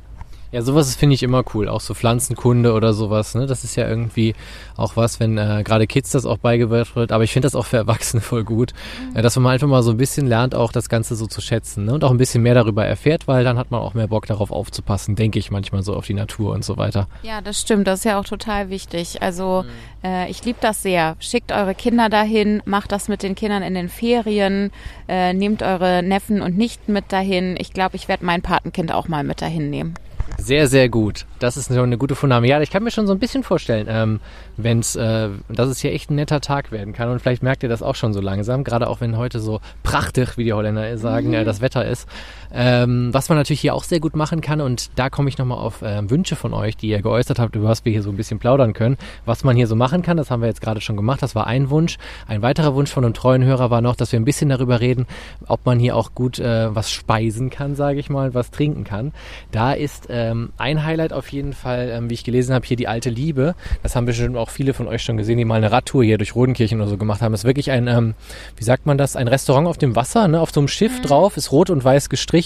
Ja, 0.51 0.61
sowas 0.61 0.95
finde 0.95 1.15
ich 1.15 1.23
immer 1.23 1.43
cool. 1.53 1.67
Auch 1.67 1.81
so 1.81 1.93
Pflanzenkunde 1.93 2.73
oder 2.73 2.93
sowas. 2.93 3.35
Ne? 3.35 3.45
Das 3.45 3.63
ist 3.63 3.75
ja 3.75 3.87
irgendwie 3.87 4.35
auch 4.77 4.95
was, 4.95 5.19
wenn 5.19 5.37
äh, 5.37 5.63
gerade 5.65 5.87
Kids 5.87 6.11
das 6.11 6.25
auch 6.25 6.37
beigebracht 6.37 6.95
wird. 6.95 7.11
Aber 7.11 7.23
ich 7.23 7.33
finde 7.33 7.47
das 7.47 7.55
auch 7.55 7.65
für 7.65 7.77
Erwachsene 7.77 8.21
voll 8.21 8.43
gut, 8.43 8.73
äh, 9.13 9.21
dass 9.21 9.35
man 9.37 9.53
einfach 9.53 9.67
mal 9.67 9.83
so 9.83 9.91
ein 9.91 9.97
bisschen 9.97 10.27
lernt, 10.27 10.55
auch 10.55 10.71
das 10.71 10.89
Ganze 10.89 11.15
so 11.15 11.27
zu 11.27 11.41
schätzen. 11.41 11.85
Ne? 11.85 11.93
Und 11.93 12.03
auch 12.03 12.11
ein 12.11 12.17
bisschen 12.17 12.43
mehr 12.43 12.53
darüber 12.53 12.85
erfährt, 12.85 13.27
weil 13.27 13.43
dann 13.43 13.57
hat 13.57 13.71
man 13.71 13.81
auch 13.81 13.93
mehr 13.93 14.07
Bock 14.07 14.27
darauf 14.27 14.51
aufzupassen, 14.51 15.15
denke 15.15 15.39
ich 15.39 15.51
manchmal 15.51 15.83
so 15.83 15.95
auf 15.95 16.05
die 16.05 16.13
Natur 16.13 16.53
und 16.53 16.63
so 16.63 16.77
weiter. 16.77 17.07
Ja, 17.23 17.41
das 17.41 17.59
stimmt. 17.59 17.87
Das 17.87 17.99
ist 17.99 18.05
ja 18.05 18.19
auch 18.19 18.25
total 18.25 18.69
wichtig. 18.69 19.21
Also 19.21 19.65
äh, 20.03 20.29
ich 20.29 20.43
liebe 20.45 20.59
das 20.61 20.83
sehr. 20.83 21.15
Schickt 21.19 21.51
eure 21.51 21.75
Kinder 21.75 22.09
dahin, 22.09 22.61
macht 22.65 22.91
das 22.91 23.07
mit 23.07 23.23
den 23.23 23.35
Kindern 23.35 23.63
in 23.63 23.73
den 23.73 23.89
Ferien, 23.89 24.71
äh, 25.07 25.33
nehmt 25.33 25.63
eure 25.63 26.03
Neffen 26.03 26.41
und 26.41 26.57
Nichten 26.57 26.93
mit 26.93 27.11
dahin. 27.11 27.55
Ich 27.59 27.73
glaube, 27.73 27.95
ich 27.95 28.07
werde 28.07 28.25
mein 28.25 28.41
Patenkind 28.41 28.93
auch 28.93 29.07
mal 29.07 29.23
mit 29.23 29.41
dahin 29.41 29.69
nehmen. 29.69 29.95
Sehr, 30.37 30.67
sehr 30.67 30.89
gut. 30.89 31.25
Das 31.39 31.57
ist 31.57 31.67
schon 31.67 31.77
eine 31.79 31.97
gute 31.97 32.15
Vorname. 32.15 32.47
Ja, 32.47 32.61
ich 32.61 32.69
kann 32.69 32.83
mir 32.83 32.91
schon 32.91 33.07
so 33.07 33.13
ein 33.13 33.19
bisschen 33.19 33.43
vorstellen, 33.43 33.87
ähm, 33.89 34.19
wenn's, 34.57 34.95
äh, 34.95 35.29
dass 35.49 35.69
es 35.69 35.79
hier 35.79 35.93
echt 35.93 36.09
ein 36.09 36.15
netter 36.15 36.41
Tag 36.41 36.71
werden 36.71 36.93
kann. 36.93 37.09
Und 37.09 37.19
vielleicht 37.19 37.43
merkt 37.43 37.63
ihr 37.63 37.69
das 37.69 37.81
auch 37.81 37.95
schon 37.95 38.13
so 38.13 38.21
langsam, 38.21 38.63
gerade 38.63 38.87
auch 38.87 39.01
wenn 39.01 39.17
heute 39.17 39.39
so 39.39 39.61
prachtig, 39.83 40.37
wie 40.37 40.43
die 40.43 40.53
Holländer 40.53 40.97
sagen, 40.97 41.33
äh, 41.33 41.43
das 41.45 41.61
Wetter 41.61 41.85
ist. 41.85 42.07
Ähm, 42.55 43.13
was 43.13 43.27
man 43.29 43.37
natürlich 43.37 43.59
hier 43.59 43.75
auch 43.75 43.83
sehr 43.83 43.99
gut 43.99 44.15
machen 44.15 44.39
kann, 44.41 44.61
und 44.61 44.89
da 44.95 45.09
komme 45.09 45.27
ich 45.29 45.37
nochmal 45.37 45.57
auf 45.57 45.81
ähm, 45.83 46.09
Wünsche 46.09 46.35
von 46.35 46.53
euch, 46.53 46.77
die 46.77 46.87
ihr 46.87 47.01
geäußert 47.01 47.37
habt, 47.37 47.55
über 47.55 47.67
was 47.67 47.83
wir 47.83 47.91
hier 47.91 48.01
so 48.01 48.09
ein 48.09 48.15
bisschen 48.15 48.39
plaudern 48.39 48.73
können. 48.73 48.97
Was 49.25 49.43
man 49.43 49.55
hier 49.57 49.67
so 49.67 49.75
machen 49.75 50.01
kann, 50.01 50.17
das 50.17 50.31
haben 50.31 50.41
wir 50.41 50.47
jetzt 50.47 50.61
gerade 50.61 50.79
schon 50.79 50.95
gemacht. 50.95 51.21
Das 51.21 51.35
war 51.35 51.47
ein 51.47 51.69
Wunsch. 51.69 51.97
Ein 52.27 52.41
weiterer 52.41 52.73
Wunsch 52.73 52.91
von 52.91 53.03
einem 53.03 53.13
treuen 53.13 53.43
Hörer 53.43 53.69
war 53.69 53.81
noch, 53.81 53.95
dass 53.95 54.11
wir 54.11 54.19
ein 54.19 54.25
bisschen 54.25 54.49
darüber 54.49 54.79
reden, 54.79 55.05
ob 55.47 55.65
man 55.65 55.79
hier 55.79 55.95
auch 55.95 56.15
gut 56.15 56.39
äh, 56.39 56.73
was 56.73 56.91
speisen 56.91 57.49
kann, 57.49 57.75
sage 57.75 57.99
ich 57.99 58.09
mal, 58.09 58.33
was 58.33 58.51
trinken 58.51 58.85
kann. 58.85 59.11
Da 59.51 59.73
ist 59.73 60.07
ähm, 60.09 60.49
ein 60.57 60.85
Highlight 60.85 61.11
auf 61.11 61.29
jeden 61.29 61.53
Fall, 61.53 61.89
ähm, 61.91 62.09
wie 62.09 62.13
ich 62.13 62.23
gelesen 62.23 62.53
habe, 62.53 62.65
hier 62.65 62.77
die 62.77 62.87
alte 62.87 63.09
Liebe. 63.09 63.55
Das 63.83 63.95
haben 63.95 64.05
bestimmt 64.05 64.37
auch 64.37 64.49
viele 64.49 64.73
von 64.73 64.87
euch 64.87 65.03
schon 65.03 65.17
gesehen, 65.17 65.37
die 65.37 65.45
mal 65.45 65.55
eine 65.55 65.71
Radtour 65.71 66.03
hier 66.03 66.17
durch 66.17 66.35
Rodenkirchen 66.35 66.79
oder 66.79 66.89
so 66.89 66.97
gemacht 66.97 67.21
haben. 67.21 67.33
Das 67.33 67.41
ist 67.41 67.45
wirklich 67.45 67.71
ein, 67.71 67.87
ähm, 67.87 68.13
wie 68.55 68.63
sagt 68.63 68.85
man 68.85 68.97
das, 68.97 69.15
ein 69.15 69.27
Restaurant 69.27 69.67
auf 69.67 69.77
dem 69.77 69.95
Wasser, 69.95 70.27
ne? 70.27 70.39
auf 70.39 70.51
so 70.51 70.61
einem 70.61 70.67
Schiff 70.67 71.01
drauf, 71.01 71.37
ist 71.37 71.51
rot 71.51 71.69
und 71.69 71.83
weiß 71.83 72.09
gestrichen, 72.09 72.44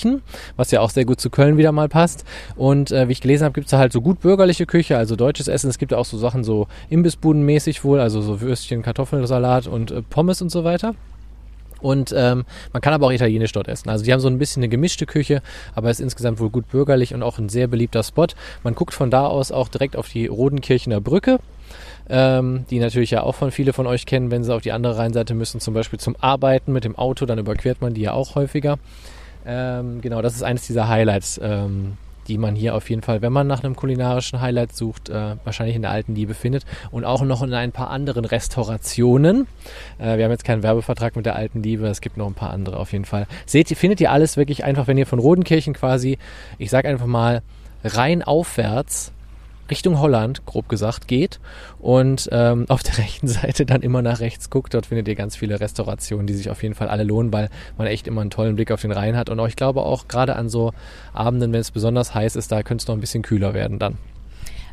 was 0.55 0.71
ja 0.71 0.81
auch 0.81 0.89
sehr 0.89 1.05
gut 1.05 1.19
zu 1.19 1.29
Köln 1.29 1.57
wieder 1.57 1.71
mal 1.71 1.89
passt. 1.89 2.25
Und 2.55 2.91
äh, 2.91 3.07
wie 3.07 3.13
ich 3.13 3.21
gelesen 3.21 3.45
habe, 3.45 3.53
gibt 3.53 3.67
es 3.67 3.71
da 3.71 3.77
halt 3.77 3.93
so 3.93 4.01
gut 4.01 4.19
bürgerliche 4.19 4.65
Küche, 4.65 4.97
also 4.97 5.15
deutsches 5.15 5.47
Essen. 5.47 5.69
Es 5.69 5.77
gibt 5.77 5.93
auch 5.93 6.05
so 6.05 6.17
Sachen 6.17 6.43
so 6.43 6.67
Imbissbudenmäßig 6.89 7.83
wohl, 7.83 7.99
also 7.99 8.21
so 8.21 8.41
Würstchen, 8.41 8.81
Kartoffelsalat 8.81 9.67
und 9.67 9.91
äh, 9.91 10.01
Pommes 10.01 10.41
und 10.41 10.49
so 10.49 10.63
weiter. 10.63 10.95
Und 11.81 12.13
ähm, 12.15 12.45
man 12.73 12.81
kann 12.81 12.93
aber 12.93 13.07
auch 13.07 13.11
italienisch 13.11 13.51
dort 13.51 13.67
essen. 13.67 13.89
Also 13.89 14.03
die 14.03 14.11
haben 14.11 14.19
so 14.19 14.27
ein 14.27 14.37
bisschen 14.37 14.61
eine 14.61 14.69
gemischte 14.69 15.05
Küche, 15.05 15.41
aber 15.75 15.89
ist 15.89 16.01
insgesamt 16.01 16.39
wohl 16.39 16.49
gut 16.49 16.67
bürgerlich 16.69 17.13
und 17.13 17.23
auch 17.23 17.37
ein 17.39 17.49
sehr 17.49 17.67
beliebter 17.67 18.03
Spot. 18.03 18.27
Man 18.63 18.75
guckt 18.75 18.93
von 18.93 19.09
da 19.09 19.25
aus 19.25 19.51
auch 19.51 19.69
direkt 19.69 19.95
auf 19.95 20.09
die 20.09 20.27
Rodenkirchener 20.27 21.01
Brücke, 21.01 21.39
ähm, 22.09 22.65
die 22.69 22.79
natürlich 22.79 23.11
ja 23.11 23.23
auch 23.23 23.35
von 23.35 23.51
viele 23.51 23.73
von 23.73 23.87
euch 23.87 24.05
kennen, 24.05 24.31
wenn 24.31 24.43
sie 24.43 24.53
auf 24.53 24.61
die 24.61 24.71
andere 24.71 24.97
Rheinseite 24.97 25.33
müssen, 25.33 25.61
zum 25.61 25.73
Beispiel 25.73 25.99
zum 25.99 26.15
Arbeiten 26.19 26.73
mit 26.73 26.83
dem 26.83 26.97
Auto, 26.97 27.25
dann 27.25 27.39
überquert 27.39 27.81
man 27.81 27.93
die 27.93 28.01
ja 28.01 28.13
auch 28.13 28.35
häufiger. 28.35 28.77
Ähm, 29.49 30.01
genau, 30.01 30.21
das 30.21 30.35
ist 30.35 30.43
eines 30.43 30.67
dieser 30.67 30.87
Highlights, 30.87 31.39
ähm, 31.43 31.97
die 32.27 32.37
man 32.37 32.55
hier 32.55 32.75
auf 32.75 32.87
jeden 32.91 33.01
Fall, 33.01 33.23
wenn 33.23 33.33
man 33.33 33.47
nach 33.47 33.63
einem 33.63 33.75
kulinarischen 33.75 34.41
Highlight 34.41 34.75
sucht, 34.75 35.09
äh, 35.09 35.37
wahrscheinlich 35.43 35.75
in 35.75 35.81
der 35.81 35.89
alten 35.89 36.13
Liebe 36.13 36.35
findet. 36.35 36.65
Und 36.91 37.03
auch 37.03 37.23
noch 37.23 37.41
in 37.41 37.51
ein 37.55 37.71
paar 37.71 37.89
anderen 37.89 38.25
Restaurationen. 38.25 39.47
Äh, 39.97 40.17
wir 40.17 40.25
haben 40.25 40.31
jetzt 40.31 40.43
keinen 40.43 40.61
Werbevertrag 40.61 41.15
mit 41.15 41.25
der 41.25 41.35
alten 41.35 41.63
Liebe, 41.63 41.87
es 41.87 41.99
gibt 41.99 42.15
noch 42.17 42.27
ein 42.27 42.35
paar 42.35 42.51
andere 42.51 42.77
auf 42.77 42.91
jeden 42.91 43.05
Fall. 43.05 43.25
Seht 43.47 43.71
ihr, 43.71 43.77
findet 43.77 43.99
ihr 44.01 44.11
alles 44.11 44.37
wirklich 44.37 44.63
einfach, 44.63 44.85
wenn 44.85 44.99
ihr 44.99 45.07
von 45.07 45.17
Rodenkirchen 45.17 45.73
quasi, 45.73 46.19
ich 46.59 46.69
sag 46.69 46.85
einfach 46.85 47.07
mal, 47.07 47.41
rein 47.83 48.21
aufwärts 48.21 49.11
Richtung 49.69 49.99
Holland, 49.99 50.45
grob 50.45 50.69
gesagt, 50.69 51.07
geht 51.07 51.39
und 51.79 52.29
ähm, 52.31 52.65
auf 52.69 52.83
der 52.83 52.97
rechten 52.97 53.27
Seite 53.27 53.65
dann 53.65 53.81
immer 53.81 54.01
nach 54.01 54.19
rechts 54.19 54.49
guckt. 54.49 54.73
Dort 54.73 54.85
findet 54.87 55.07
ihr 55.07 55.15
ganz 55.15 55.35
viele 55.35 55.59
Restaurationen, 55.59 56.27
die 56.27 56.33
sich 56.33 56.49
auf 56.49 56.63
jeden 56.63 56.75
Fall 56.75 56.89
alle 56.89 57.03
lohnen, 57.03 57.31
weil 57.33 57.49
man 57.77 57.87
echt 57.87 58.07
immer 58.07 58.21
einen 58.21 58.29
tollen 58.29 58.55
Blick 58.55 58.71
auf 58.71 58.81
den 58.81 58.91
Rhein 58.91 59.15
hat. 59.15 59.29
Und 59.29 59.39
auch, 59.39 59.47
ich 59.47 59.55
glaube 59.55 59.81
auch 59.81 60.07
gerade 60.07 60.35
an 60.35 60.49
so 60.49 60.73
Abenden, 61.13 61.53
wenn 61.53 61.61
es 61.61 61.71
besonders 61.71 62.13
heiß 62.13 62.35
ist, 62.35 62.51
da 62.51 62.63
könnte 62.63 62.83
es 62.83 62.87
noch 62.87 62.95
ein 62.95 63.01
bisschen 63.01 63.23
kühler 63.23 63.53
werden 63.53 63.79
dann. 63.79 63.97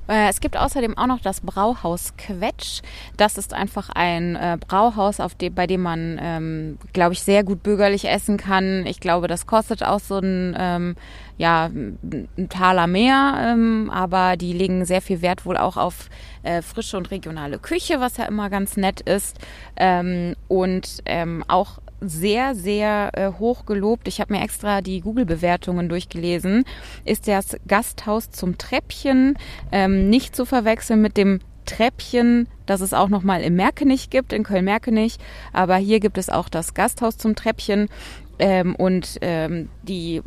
Äh, 0.09 0.29
Es 0.29 0.41
gibt 0.41 0.57
außerdem 0.57 0.97
auch 0.97 1.07
noch 1.07 1.21
das 1.21 1.41
Brauhaus 1.41 2.15
Quetsch. 2.17 2.83
Das 3.17 3.39
ist 3.39 3.53
einfach 3.53 3.91
ein 3.91 4.37
äh, 4.37 4.57
Brauhaus, 4.67 5.19
dem, 5.41 5.55
bei 5.55 5.67
dem 5.67 5.83
man, 5.83 6.19
ähm, 6.21 6.79
glaube 6.93 7.15
ich, 7.15 7.23
sehr 7.23 7.45
gut 7.45 7.63
bürgerlich 7.63 8.09
essen 8.09 8.37
kann. 8.37 8.87
Ich 8.87 9.01
glaube, 9.01 9.29
das 9.29 9.47
kostet 9.47 9.83
auch 9.83 10.01
so 10.01 10.19
ein, 10.19 10.57
ähm, 10.59 10.97
ja, 11.39 11.67
ein 11.67 12.49
Taler 12.49 12.87
mehr, 12.87 13.35
ähm, 13.43 13.91
aber 13.93 14.37
die 14.37 14.53
legen 14.53 14.85
sehr 14.85 15.03
viel 15.03 15.23
Wert 15.23 15.45
wohl 15.45 15.57
auch 15.57 15.77
auf 15.77 16.09
äh, 16.43 16.63
frische 16.63 16.97
und 16.97 17.11
regionale 17.11 17.59
Küche, 17.59 18.01
was 18.01 18.17
ja 18.17 18.25
immer 18.25 18.49
ganz 18.49 18.77
nett 18.77 19.01
ist. 19.01 19.39
Ähm, 19.77 20.35
und 20.49 21.03
ähm, 21.05 21.45
auch 21.49 21.79
sehr, 22.01 22.55
sehr 22.55 23.11
äh, 23.15 23.33
hoch 23.39 23.67
gelobt. 23.67 24.09
Ich 24.09 24.21
habe 24.21 24.35
mir 24.35 24.43
extra 24.43 24.81
die 24.81 25.01
Google-Bewertungen 25.01 25.89
durchgelesen. 25.89 26.65
Ist 27.05 27.29
das 27.29 27.57
Gasthaus 27.67 28.31
zum 28.31 28.59
Treppchen 28.59 29.37
ähm, 29.73 30.09
nicht 30.09 30.37
zu 30.37 30.45
verwechseln 30.45 31.01
mit 31.01 31.17
dem 31.17 31.41
Treppchen, 31.65 32.49
das 32.67 32.81
es 32.81 32.95
auch 32.95 33.09
nochmal 33.09 33.43
in 33.43 33.57
Merkenich 33.57 34.11
gibt, 34.11 34.33
in 34.33 34.45
Köln-Merkenich. 34.45 35.17
Aber 35.53 35.77
hier 35.77 36.01
gibt 36.01 36.19
es 36.19 36.31
auch 36.31 36.49
das 36.49 36.75
Gasthaus 36.75 37.17
zum 37.17 37.35
Treppchen. 37.35 37.89
Ähm, 38.39 38.77
und 38.77 39.19
ähm, 39.23 39.71
die 39.83 40.23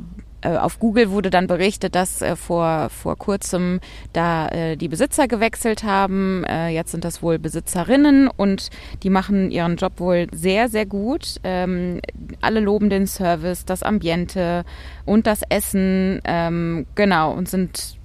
auf 0.48 0.80
Google 0.80 1.12
wurde 1.12 1.30
dann 1.30 1.48
berichtet, 1.48 1.96
dass 1.96 2.22
äh, 2.22 2.36
vor, 2.36 2.90
vor 2.90 3.18
kurzem 3.18 3.80
da 4.14 4.48
äh, 4.48 4.78
die 4.78 4.88
Besitzer 4.88 5.28
gewechselt 5.28 5.84
haben. 5.84 6.44
Äh, 6.46 6.70
jetzt 6.70 6.92
sind 6.92 7.04
das 7.04 7.22
wohl 7.22 7.40
Besitzerinnen 7.40 8.28
und 8.28 8.70
die 9.04 9.10
machen 9.10 9.52
ihren 9.52 9.76
Job 9.76 10.00
wohl 10.00 10.28
sehr, 10.32 10.70
sehr 10.70 10.86
gut. 10.86 11.36
Ähm, 11.44 12.00
alle 12.42 12.60
loben 12.60 12.90
den 12.90 13.08
Service, 13.08 13.66
das 13.66 13.84
Ambiente 13.84 14.64
und 15.06 15.28
das 15.28 15.42
Essen, 15.50 16.22
ähm, 16.24 16.86
genau, 16.96 17.34
und 17.34 17.50
sind 17.50 17.96
äh, 17.96 17.99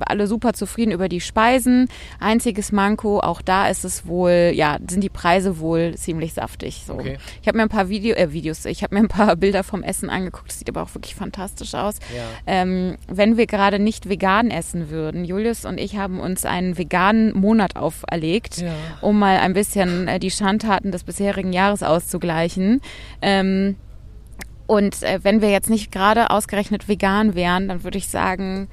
alle 0.00 0.26
super 0.26 0.52
zufrieden 0.52 0.92
über 0.92 1.08
die 1.08 1.20
Speisen. 1.20 1.88
Einziges 2.20 2.72
Manko, 2.72 3.20
auch 3.20 3.42
da 3.42 3.68
ist 3.68 3.84
es 3.84 4.06
wohl, 4.06 4.52
ja, 4.54 4.78
sind 4.88 5.02
die 5.02 5.08
Preise 5.08 5.58
wohl 5.58 5.94
ziemlich 5.96 6.34
saftig. 6.34 6.84
So. 6.86 6.94
Okay. 6.94 7.18
Ich 7.42 7.48
habe 7.48 7.58
mir 7.58 7.64
ein 7.64 7.68
paar 7.68 7.88
Video, 7.88 8.14
äh, 8.14 8.32
Videos, 8.32 8.64
ich 8.64 8.82
habe 8.82 8.94
mir 8.94 9.02
ein 9.02 9.08
paar 9.08 9.36
Bilder 9.36 9.64
vom 9.64 9.82
Essen 9.82 10.10
angeguckt. 10.10 10.48
Das 10.48 10.58
sieht 10.58 10.68
aber 10.68 10.82
auch 10.82 10.94
wirklich 10.94 11.14
fantastisch 11.14 11.74
aus. 11.74 11.96
Ja. 12.14 12.22
Ähm, 12.46 12.96
wenn 13.08 13.36
wir 13.36 13.46
gerade 13.46 13.78
nicht 13.78 14.08
vegan 14.08 14.50
essen 14.50 14.90
würden, 14.90 15.24
Julius 15.24 15.64
und 15.64 15.78
ich 15.78 15.96
haben 15.96 16.20
uns 16.20 16.44
einen 16.44 16.78
veganen 16.78 17.36
Monat 17.36 17.76
auferlegt, 17.76 18.58
ja. 18.58 18.74
um 19.00 19.18
mal 19.18 19.38
ein 19.38 19.52
bisschen 19.52 20.08
äh, 20.08 20.18
die 20.18 20.30
Schandtaten 20.30 20.92
des 20.92 21.04
bisherigen 21.04 21.52
Jahres 21.52 21.82
auszugleichen. 21.82 22.80
Ähm, 23.22 23.76
und 24.66 25.02
äh, 25.02 25.20
wenn 25.22 25.40
wir 25.40 25.50
jetzt 25.50 25.70
nicht 25.70 25.92
gerade 25.92 26.30
ausgerechnet 26.30 26.88
vegan 26.88 27.34
wären, 27.34 27.68
dann 27.68 27.84
würde 27.84 27.98
ich 27.98 28.08
sagen, 28.08 28.68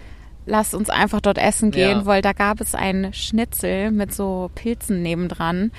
lass 0.46 0.74
uns 0.74 0.90
einfach 0.90 1.22
dort 1.22 1.38
essen 1.38 1.72
gehen, 1.72 2.00
ja. 2.00 2.06
weil 2.06 2.22
da 2.22 2.34
gab 2.34 2.62
es 2.62 2.76
einen 2.76 3.14
Schnitzel 3.14 3.92
mit 3.92 4.14
so 4.14 4.50
Pilzen 4.56 5.02
nebendran. 5.02 5.72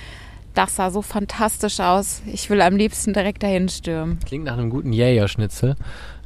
Das 0.54 0.76
sah 0.76 0.90
so 0.90 1.02
fantastisch 1.02 1.80
aus. 1.80 2.22
Ich 2.26 2.48
will 2.48 2.60
am 2.60 2.76
liebsten 2.76 3.12
direkt 3.12 3.42
dahin 3.42 3.68
stürmen. 3.68 4.20
Klingt 4.24 4.44
nach 4.44 4.56
einem 4.56 4.70
guten 4.70 4.92
Jägerschnitzel. 4.92 5.74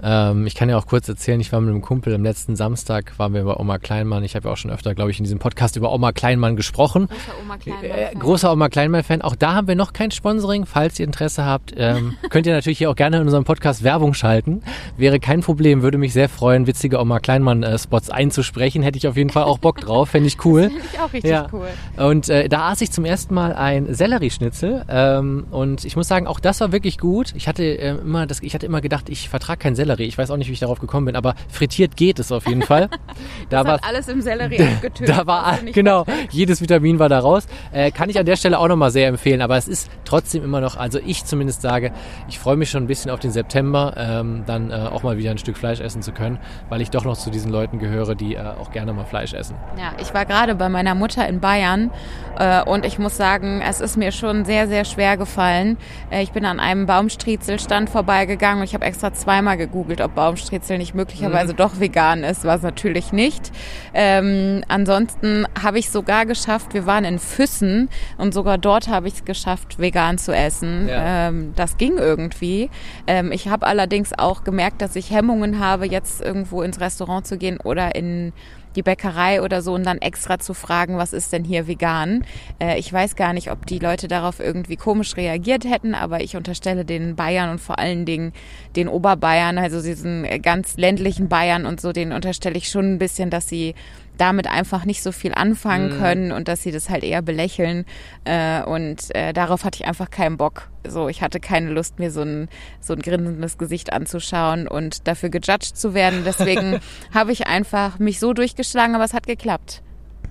Ähm, 0.02 0.46
ich 0.46 0.54
kann 0.54 0.68
ja 0.68 0.76
auch 0.76 0.86
kurz 0.86 1.08
erzählen, 1.08 1.40
ich 1.40 1.52
war 1.52 1.60
mit 1.60 1.70
einem 1.70 1.82
Kumpel 1.82 2.14
am 2.14 2.22
letzten 2.22 2.56
Samstag, 2.56 3.18
waren 3.18 3.34
wir 3.34 3.44
bei 3.44 3.56
Oma 3.56 3.78
Kleinmann. 3.78 4.22
Ich 4.24 4.36
habe 4.36 4.48
ja 4.48 4.52
auch 4.52 4.56
schon 4.56 4.70
öfter, 4.70 4.94
glaube 4.94 5.10
ich, 5.10 5.18
in 5.18 5.24
diesem 5.24 5.38
Podcast 5.38 5.76
über 5.76 5.92
Oma 5.92 6.12
Kleinmann 6.12 6.56
gesprochen. 6.56 7.08
Großer 7.08 7.32
Oma 7.42 7.58
Kleinmann-Fan. 7.58 7.98
Äh, 7.98 8.14
großer 8.18 8.52
Oma 8.52 8.68
Kleinmann-Fan. 8.68 9.22
Auch 9.22 9.36
da 9.36 9.54
haben 9.54 9.68
wir 9.68 9.74
noch 9.74 9.92
kein 9.92 10.10
Sponsoring. 10.10 10.66
Falls 10.66 10.98
ihr 10.98 11.06
Interesse 11.06 11.44
habt, 11.44 11.74
ähm, 11.76 12.16
könnt 12.30 12.46
ihr 12.46 12.54
natürlich 12.54 12.78
hier 12.78 12.90
auch 12.90 12.96
gerne 12.96 13.16
in 13.16 13.22
unserem 13.24 13.44
Podcast 13.44 13.82
Werbung 13.82 14.14
schalten. 14.14 14.62
Wäre 14.96 15.18
kein 15.20 15.40
Problem, 15.40 15.82
würde 15.82 15.98
mich 15.98 16.12
sehr 16.12 16.28
freuen, 16.28 16.66
witzige 16.66 17.00
Oma 17.00 17.18
Kleinmann-Spots 17.18 18.10
einzusprechen. 18.10 18.82
Hätte 18.82 18.98
ich 18.98 19.08
auf 19.08 19.16
jeden 19.16 19.30
Fall 19.30 19.44
auch 19.44 19.58
Bock 19.58 19.80
drauf, 19.80 20.10
fände 20.10 20.28
ich 20.28 20.44
cool. 20.44 20.62
Finde 20.68 20.82
ich 20.92 21.00
auch 21.00 21.12
richtig 21.12 21.30
ja. 21.30 21.48
cool. 21.52 21.68
Und 21.96 22.28
äh, 22.28 22.48
da 22.48 22.68
aß 22.70 22.80
ich 22.82 22.92
zum 22.92 23.04
ersten 23.04 23.34
Mal 23.34 23.52
ein 23.54 23.92
Sellerieschnitzel 23.92 24.84
ähm, 24.88 25.46
und 25.50 25.84
ich 25.84 25.96
muss 25.96 26.06
sagen, 26.08 26.26
auch 26.26 26.40
das 26.40 26.60
war 26.60 26.72
wirklich 26.72 26.98
gut. 26.98 27.32
Ich 27.34 27.48
hatte 27.48 27.64
äh, 27.64 27.96
immer 27.98 28.26
das, 28.26 28.40
ich 28.42 28.54
hatte 28.54 28.66
immer 28.66 28.80
gedacht, 28.80 29.08
ich 29.08 29.28
vertrage 29.28 29.58
kein 29.58 29.74
Sellerie. 29.74 29.87
Ich 29.96 30.18
weiß 30.18 30.30
auch 30.30 30.36
nicht, 30.36 30.48
wie 30.48 30.52
ich 30.52 30.60
darauf 30.60 30.80
gekommen 30.80 31.06
bin, 31.06 31.16
aber 31.16 31.34
frittiert 31.48 31.96
geht 31.96 32.18
es 32.18 32.32
auf 32.32 32.46
jeden 32.46 32.62
Fall. 32.62 32.88
da 33.48 33.64
war 33.64 33.80
alles 33.82 34.08
im 34.08 34.20
Sellerie 34.20 34.62
abgetötet. 34.74 35.08
Da 35.08 35.26
war 35.26 35.58
genau 35.72 36.04
jedes 36.30 36.60
Vitamin 36.60 36.98
war 36.98 37.08
da 37.08 37.18
raus. 37.18 37.46
Äh, 37.72 37.90
kann 37.90 38.10
ich 38.10 38.18
an 38.18 38.26
der 38.26 38.36
Stelle 38.36 38.58
auch 38.58 38.68
nochmal 38.68 38.90
sehr 38.90 39.08
empfehlen. 39.08 39.42
Aber 39.42 39.56
es 39.56 39.68
ist 39.68 39.90
trotzdem 40.04 40.44
immer 40.44 40.60
noch, 40.60 40.76
also 40.76 40.98
ich 41.04 41.24
zumindest 41.24 41.62
sage, 41.62 41.92
ich 42.28 42.38
freue 42.38 42.56
mich 42.56 42.70
schon 42.70 42.84
ein 42.84 42.86
bisschen 42.86 43.10
auf 43.10 43.20
den 43.20 43.30
September, 43.30 43.94
ähm, 43.96 44.44
dann 44.46 44.70
äh, 44.70 44.74
auch 44.74 45.02
mal 45.02 45.18
wieder 45.18 45.30
ein 45.30 45.38
Stück 45.38 45.56
Fleisch 45.56 45.80
essen 45.80 46.02
zu 46.02 46.12
können, 46.12 46.38
weil 46.68 46.80
ich 46.80 46.90
doch 46.90 47.04
noch 47.04 47.16
zu 47.16 47.30
diesen 47.30 47.50
Leuten 47.50 47.78
gehöre, 47.78 48.14
die 48.14 48.34
äh, 48.34 48.40
auch 48.40 48.70
gerne 48.72 48.92
mal 48.92 49.04
Fleisch 49.04 49.34
essen. 49.34 49.56
Ja, 49.76 49.92
ich 50.00 50.14
war 50.14 50.24
gerade 50.24 50.54
bei 50.54 50.68
meiner 50.68 50.94
Mutter 50.94 51.26
in 51.28 51.40
Bayern 51.40 51.90
äh, 52.38 52.62
und 52.62 52.84
ich 52.84 52.98
muss 52.98 53.16
sagen, 53.16 53.62
es 53.66 53.80
ist 53.80 53.96
mir 53.96 54.12
schon 54.12 54.44
sehr, 54.44 54.68
sehr 54.68 54.84
schwer 54.84 55.16
gefallen. 55.16 55.76
Äh, 56.10 56.22
ich 56.22 56.32
bin 56.32 56.44
an 56.44 56.60
einem 56.60 56.86
Baumstriezelstand 56.86 57.90
vorbeigegangen 57.90 58.58
und 58.58 58.64
ich 58.64 58.74
habe 58.74 58.84
extra 58.84 59.12
zweimal 59.12 59.56
gegoogelt, 59.56 59.77
ob 60.00 60.14
Baumstriezel 60.14 60.58
Schnitzel 60.58 60.78
nicht 60.78 60.94
möglicherweise 60.94 61.52
mhm. 61.52 61.56
doch 61.56 61.80
vegan 61.80 62.24
ist, 62.24 62.44
war 62.44 62.56
es 62.56 62.62
natürlich 62.62 63.12
nicht. 63.12 63.52
Ähm, 63.94 64.64
ansonsten 64.68 65.46
habe 65.62 65.78
ich 65.78 65.90
sogar 65.90 66.26
geschafft, 66.26 66.74
wir 66.74 66.86
waren 66.86 67.04
in 67.04 67.18
Füssen 67.18 67.88
und 68.16 68.34
sogar 68.34 68.58
dort 68.58 68.88
habe 68.88 69.08
ich 69.08 69.14
es 69.14 69.24
geschafft, 69.24 69.78
vegan 69.78 70.18
zu 70.18 70.32
essen. 70.32 70.88
Ja. 70.88 71.28
Ähm, 71.28 71.52
das 71.56 71.76
ging 71.76 71.98
irgendwie. 71.98 72.70
Ähm, 73.06 73.32
ich 73.32 73.48
habe 73.48 73.66
allerdings 73.66 74.12
auch 74.18 74.44
gemerkt, 74.44 74.82
dass 74.82 74.96
ich 74.96 75.10
Hemmungen 75.10 75.58
habe, 75.58 75.86
jetzt 75.86 76.20
irgendwo 76.20 76.62
ins 76.62 76.80
Restaurant 76.80 77.26
zu 77.26 77.38
gehen 77.38 77.58
oder 77.60 77.94
in 77.94 78.32
die 78.78 78.82
Bäckerei 78.82 79.42
oder 79.42 79.60
so 79.60 79.74
und 79.74 79.84
dann 79.84 79.98
extra 79.98 80.38
zu 80.38 80.54
fragen, 80.54 80.98
was 80.98 81.12
ist 81.12 81.32
denn 81.32 81.42
hier 81.42 81.66
vegan. 81.66 82.24
Äh, 82.60 82.78
ich 82.78 82.92
weiß 82.92 83.16
gar 83.16 83.32
nicht, 83.32 83.50
ob 83.50 83.66
die 83.66 83.80
Leute 83.80 84.06
darauf 84.06 84.38
irgendwie 84.38 84.76
komisch 84.76 85.16
reagiert 85.16 85.64
hätten, 85.64 85.96
aber 85.96 86.20
ich 86.20 86.36
unterstelle 86.36 86.84
den 86.84 87.16
Bayern 87.16 87.50
und 87.50 87.60
vor 87.60 87.80
allen 87.80 88.06
Dingen 88.06 88.32
den 88.76 88.86
Oberbayern, 88.86 89.58
also 89.58 89.82
diesen 89.82 90.24
ganz 90.42 90.76
ländlichen 90.76 91.28
Bayern 91.28 91.66
und 91.66 91.80
so, 91.80 91.92
den 91.92 92.12
unterstelle 92.12 92.56
ich 92.56 92.68
schon 92.68 92.94
ein 92.94 92.98
bisschen, 92.98 93.30
dass 93.30 93.48
sie 93.48 93.74
damit 94.18 94.46
einfach 94.46 94.84
nicht 94.84 95.02
so 95.02 95.12
viel 95.12 95.32
anfangen 95.32 95.94
mhm. 95.94 95.98
können 95.98 96.32
und 96.32 96.48
dass 96.48 96.62
sie 96.62 96.72
das 96.72 96.90
halt 96.90 97.04
eher 97.04 97.22
belächeln. 97.22 97.86
Äh, 98.24 98.62
und 98.62 99.14
äh, 99.14 99.32
darauf 99.32 99.64
hatte 99.64 99.80
ich 99.80 99.86
einfach 99.86 100.10
keinen 100.10 100.36
Bock. 100.36 100.68
So, 100.86 101.08
ich 101.08 101.22
hatte 101.22 101.40
keine 101.40 101.70
Lust, 101.70 101.98
mir 101.98 102.10
so 102.10 102.22
ein, 102.22 102.48
so 102.80 102.92
ein 102.92 103.00
grinsendes 103.00 103.58
Gesicht 103.58 103.92
anzuschauen 103.92 104.68
und 104.68 105.06
dafür 105.08 105.30
gejudged 105.30 105.76
zu 105.76 105.94
werden. 105.94 106.22
Deswegen 106.24 106.80
habe 107.14 107.32
ich 107.32 107.46
einfach 107.46 107.98
mich 107.98 108.20
so 108.20 108.32
durchgeschlagen, 108.32 108.94
aber 108.94 109.04
es 109.04 109.14
hat 109.14 109.26
geklappt. 109.26 109.82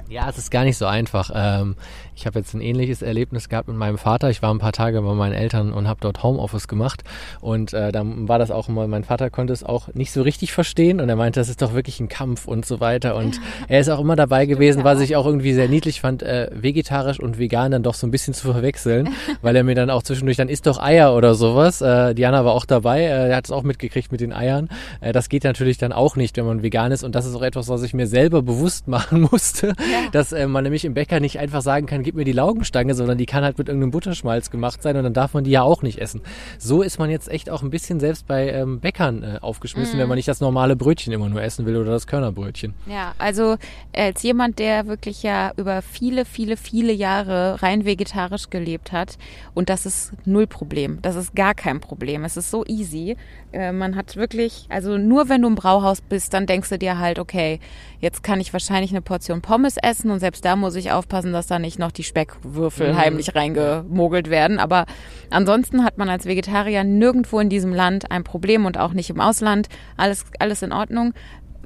Ja, 0.10 0.30
es 0.30 0.38
ist 0.38 0.52
gar 0.52 0.64
nicht 0.64 0.78
so 0.78 0.86
einfach. 0.86 1.32
Ähm, 1.34 1.76
ich 2.18 2.26
habe 2.26 2.40
jetzt 2.40 2.56
ein 2.56 2.62
ähnliches 2.62 3.04
Erlebnis 3.04 3.48
gehabt 3.48 3.68
mit 3.68 3.78
meinem 3.78 4.00
Vater. 4.00 4.32
Ich 4.32 4.42
war 4.42 4.52
ein 4.52 4.58
paar 4.58 4.72
Tage 4.72 5.00
bei 5.04 5.14
meinen 5.14 5.34
Eltern 5.34 5.72
und 5.72 5.88
habe 5.88 6.00
dort 6.02 6.24
Homeoffice 6.24 6.68
gemacht. 6.68 7.04
Und 7.42 7.74
äh, 7.74 7.92
dann 7.92 8.28
war 8.28 8.40
das 8.40 8.50
auch 8.50 8.70
immer, 8.70 8.88
mein 8.88 9.04
Vater 9.04 9.30
konnte 9.30 9.54
es 9.54 9.64
auch 9.64 9.94
nicht 9.94 10.12
so 10.12 10.24
richtig 10.24 10.52
verstehen 10.52 11.00
und 11.00 11.10
er 11.10 11.16
meinte, 11.16 11.40
das 11.40 11.48
ist 11.48 11.62
doch 11.62 11.76
wirklich 11.76 12.00
ein 12.00 12.10
Kampf 12.10 12.48
und 12.48 12.66
so 12.66 12.80
weiter. 12.80 13.16
Und 13.16 13.40
er 13.68 13.80
ist 13.82 13.90
auch 13.90 14.00
immer 14.00 14.16
dabei 14.16 14.48
gewesen, 14.48 14.84
was 14.84 15.00
ich 15.00 15.16
auch 15.16 15.28
irgendwie 15.28 15.54
sehr 15.54 15.70
niedlich 15.70 16.02
fand, 16.02 16.24
äh, 16.24 16.50
vegetarisch 16.52 17.20
und 17.20 17.38
vegan 17.38 17.72
dann 17.72 17.84
doch 17.84 17.94
so 17.94 18.08
ein 18.08 18.12
bisschen 18.12 18.34
zu 18.34 18.52
verwechseln, 18.52 19.10
weil 19.44 19.56
er 19.56 19.64
mir 19.64 19.76
dann 19.76 19.92
auch 19.92 20.02
zwischendurch, 20.02 20.38
dann 20.38 20.50
isst 20.50 20.66
doch 20.66 20.82
Eier 20.82 21.16
oder 21.16 21.36
sowas. 21.36 21.82
Äh, 21.82 22.16
Diana 22.16 22.44
war 22.46 22.54
auch 22.54 22.66
dabei, 22.66 23.02
äh, 23.02 23.30
er 23.30 23.36
hat 23.36 23.46
es 23.46 23.52
auch 23.52 23.62
mitgekriegt 23.62 24.12
mit 24.12 24.22
den 24.22 24.34
Eiern. 24.34 24.70
Äh, 25.02 25.12
das 25.12 25.30
geht 25.30 25.44
natürlich 25.44 25.78
dann 25.78 25.94
auch 25.94 26.16
nicht, 26.16 26.36
wenn 26.38 26.48
man 26.48 26.64
vegan 26.64 26.92
ist. 26.92 27.04
Und 27.04 27.14
das 27.14 27.28
ist 27.28 27.36
auch 27.36 27.44
etwas, 27.44 27.70
was 27.70 27.84
ich 27.84 27.94
mir 27.94 28.08
selber 28.08 28.42
bewusst 28.42 28.88
machen 28.88 29.22
musste, 29.32 29.68
ja. 29.68 30.10
dass 30.12 30.32
äh, 30.32 30.48
man 30.48 30.64
nämlich 30.64 30.84
im 30.84 30.96
Bäcker 30.96 31.20
nicht 31.20 31.38
einfach 31.38 31.62
sagen 31.62 31.86
kann, 31.86 32.07
gib 32.08 32.16
mir 32.16 32.24
die 32.24 32.32
Laugenstange, 32.32 32.94
sondern 32.94 33.18
die 33.18 33.26
kann 33.26 33.44
halt 33.44 33.58
mit 33.58 33.68
irgendeinem 33.68 33.92
Butterschmalz 33.92 34.50
gemacht 34.50 34.82
sein 34.82 34.96
und 34.96 35.04
dann 35.04 35.14
darf 35.14 35.34
man 35.34 35.44
die 35.44 35.52
ja 35.52 35.62
auch 35.64 35.82
nicht 35.82 36.00
essen. 36.00 36.22
So 36.58 36.82
ist 36.82 37.00
man 37.00 37.10
jetzt 37.10 37.28
echt 37.28 37.50
auch 37.50 37.64
ein 37.64 37.70
bisschen 37.70 38.00
selbst 38.00 38.28
bei 38.28 38.50
ähm, 38.50 38.80
Bäckern 38.80 39.24
äh, 39.24 39.40
aufgeschmissen, 39.42 39.98
mm. 39.98 40.00
wenn 40.00 40.08
man 40.08 40.16
nicht 40.16 40.30
das 40.30 40.40
normale 40.40 40.78
Brötchen 40.78 41.12
immer 41.12 41.28
nur 41.28 41.42
essen 41.42 41.66
will 41.66 41.76
oder 41.76 41.92
das 41.92 42.08
Körnerbrötchen. 42.08 42.74
Ja, 42.86 43.14
also 43.18 43.58
als 43.94 44.24
jemand, 44.24 44.58
der 44.58 44.88
wirklich 44.88 45.22
ja 45.22 45.52
über 45.58 45.82
viele, 45.82 46.24
viele, 46.24 46.56
viele 46.56 46.94
Jahre 46.94 47.62
rein 47.62 47.84
vegetarisch 47.84 48.50
gelebt 48.50 48.94
hat 48.94 49.18
und 49.54 49.68
das 49.68 49.86
ist 49.86 50.14
null 50.24 50.48
Problem. 50.48 51.00
Das 51.02 51.18
ist 51.18 51.36
gar 51.36 51.56
kein 51.56 51.82
Problem. 51.82 52.24
Es 52.24 52.38
ist 52.38 52.50
so 52.50 52.64
easy. 52.68 53.18
Äh, 53.52 53.74
man 53.74 53.98
hat 53.98 54.16
wirklich, 54.16 54.66
also 54.70 54.98
nur 54.98 55.28
wenn 55.28 55.42
du 55.42 55.50
im 55.50 55.56
Brauhaus 55.56 56.00
bist, 56.00 56.34
dann 56.34 56.46
denkst 56.46 56.70
du 56.70 56.78
dir 56.78 57.00
halt, 57.00 57.20
okay, 57.20 57.60
jetzt 58.00 58.24
kann 58.24 58.40
ich 58.40 58.54
wahrscheinlich 58.54 58.92
eine 58.92 59.02
Portion 59.02 59.42
Pommes 59.42 59.76
essen 59.82 60.10
und 60.10 60.20
selbst 60.20 60.46
da 60.46 60.56
muss 60.56 60.76
ich 60.76 60.92
aufpassen, 60.92 61.34
dass 61.34 61.48
da 61.48 61.60
nicht 61.60 61.80
noch 61.80 61.92
die 61.98 62.04
Speck 62.04 62.34
Speckwürfel 62.34 62.94
mhm. 62.94 62.98
heimlich 62.98 63.36
reingemogelt 63.36 64.30
werden. 64.30 64.60
Aber 64.60 64.86
ansonsten 65.30 65.84
hat 65.84 65.98
man 65.98 66.10
als 66.10 66.26
Vegetarier 66.26 66.84
nirgendwo 66.84 67.40
in 67.40 67.50
diesem 67.50 67.74
Land 67.74 68.12
ein 68.12 68.24
Problem 68.24 68.66
und 68.66 68.78
auch 68.78 68.94
nicht 68.94 69.10
im 69.10 69.20
Ausland. 69.20 69.68
Alles, 69.98 70.26
alles 70.40 70.62
in 70.62 70.72
Ordnung 70.72 71.14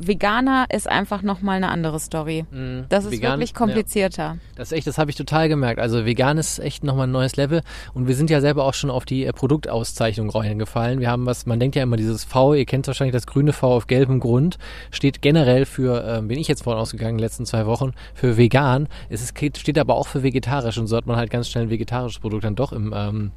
Veganer 0.08 0.66
ist 0.70 0.90
einfach 0.90 1.22
nochmal 1.22 1.58
eine 1.58 1.70
andere 1.70 2.00
Story. 2.00 2.46
Mhm. 2.52 2.86
Das 2.90 3.06
ist 3.06 3.12
Vegan- 3.12 3.34
wirklich 3.34 3.54
komplizierter. 3.54 4.38
Das 4.56 4.72
ist 4.72 4.78
echt, 4.78 4.88
das 4.88 4.98
habe 4.98 5.12
ich 5.12 5.18
total 5.18 5.50
gemerkt. 5.50 5.80
Also 5.80 6.06
vegan 6.06 6.38
ist 6.38 6.60
echt 6.60 6.84
nochmal 6.84 7.08
ein 7.08 7.12
neues 7.12 7.36
Level 7.36 7.62
und 7.94 8.08
wir 8.08 8.16
sind 8.16 8.30
ja 8.30 8.42
selber 8.42 8.66
auch 8.66 8.74
schon 8.74 8.90
auf 8.90 9.06
die 9.06 9.26
äh, 9.26 9.34
Produktauszeichnung 9.34 10.30
reingefallen. 10.30 11.00
Wir 11.00 11.10
haben 11.10 11.26
was, 11.26 11.46
man 11.46 11.60
denkt 11.60 11.76
ja 11.76 11.84
immer 11.84 11.98
dieses 11.98 12.24
V, 12.24 12.54
ihr 12.54 12.66
kennt 12.66 12.88
wahrscheinlich 12.88 13.14
das 13.14 13.28
grüne 13.28 13.54
V 13.54 13.76
auf 13.76 13.88
gelbem 13.88 14.20
Grund, 14.20 14.58
steht 14.92 15.22
generell 15.22 15.66
für, 15.66 16.04
ähm, 16.06 16.28
bin 16.28 16.40
ich 16.40 16.48
jetzt 16.48 16.64
vorhin 16.64 16.82
ausgegangen 16.82 17.12
in 17.12 17.18
den 17.18 17.24
letzten 17.24 17.46
zwei 17.46 17.66
Wochen, 17.66 17.94
für 18.14 18.38
vegan. 18.38 18.88
Es 19.10 19.22
ist, 19.22 19.38
steht 19.58 19.78
aber 19.78 19.96
auch 19.96 20.08
für 20.08 20.24
vegetarisch 20.24 20.78
und 20.78 20.88
so 20.88 20.98
hat 20.98 21.06
man 21.06 21.18
halt 21.18 21.30
ganz 21.30 21.50
schnell 21.50 21.66
ein 21.66 21.70
vegetarisches 21.70 22.20
Produkt 22.20 22.44
dann 22.44 22.56
doch 22.56 22.72
im, 22.72 22.94
ähm, 22.96 23.32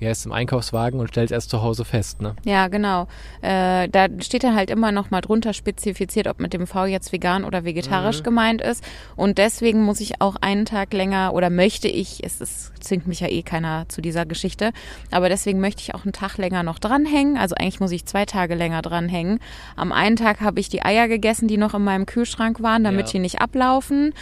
wie 0.00 0.08
heißt 0.08 0.22
es, 0.22 0.26
im 0.26 0.32
Einkaufswagen 0.32 0.98
und 0.98 1.08
stellt 1.08 1.30
erst 1.30 1.50
zu 1.50 1.62
Hause 1.62 1.84
fest. 1.84 2.20
Ne? 2.20 2.34
Ja, 2.44 2.68
genau. 2.68 3.06
Äh, 3.42 3.88
da 3.88 4.08
steht 4.20 4.42
dann 4.42 4.56
halt 4.56 4.70
immer 4.70 4.90
noch 4.92 5.10
mal 5.10 5.20
drunter 5.20 5.52
spezifiziert, 5.52 6.26
ob 6.26 6.40
mit 6.40 6.52
dem 6.52 6.66
V 6.66 6.86
jetzt 6.86 7.12
vegan 7.12 7.44
oder 7.44 7.64
vegetarisch 7.64 8.22
gemeint 8.22 8.60
ist. 8.60 8.82
Und 9.14 9.38
deswegen 9.38 9.82
muss 9.82 10.00
ich 10.00 10.20
auch 10.20 10.36
einen 10.40 10.64
Tag 10.64 10.92
länger 10.92 11.32
oder 11.34 11.50
möchte 11.50 11.86
ich, 11.88 12.24
es 12.24 12.40
ist, 12.40 12.72
zwingt 12.82 13.06
mich 13.06 13.20
ja 13.20 13.28
eh 13.28 13.42
keiner 13.42 13.88
zu 13.88 14.00
dieser 14.00 14.26
Geschichte, 14.26 14.72
aber 15.10 15.28
deswegen 15.28 15.60
möchte 15.60 15.82
ich 15.82 15.94
auch 15.94 16.04
einen 16.04 16.12
Tag 16.12 16.38
länger 16.38 16.62
noch 16.62 16.78
dranhängen. 16.78 17.36
Also 17.36 17.54
eigentlich 17.54 17.80
muss 17.80 17.92
ich 17.92 18.06
zwei 18.06 18.24
Tage 18.24 18.54
länger 18.54 18.82
dranhängen. 18.82 19.38
Am 19.76 19.92
einen 19.92 20.16
Tag 20.16 20.40
habe 20.40 20.60
ich 20.60 20.68
die 20.68 20.82
Eier 20.82 21.08
gegessen, 21.08 21.46
die 21.46 21.58
noch 21.58 21.74
in 21.74 21.84
meinem 21.84 22.06
Kühlschrank 22.06 22.62
waren, 22.62 22.84
damit 22.84 23.06
Ja. 23.06 23.12
die 23.12 23.18
nicht 23.18 23.40
ablaufen. 23.40 24.14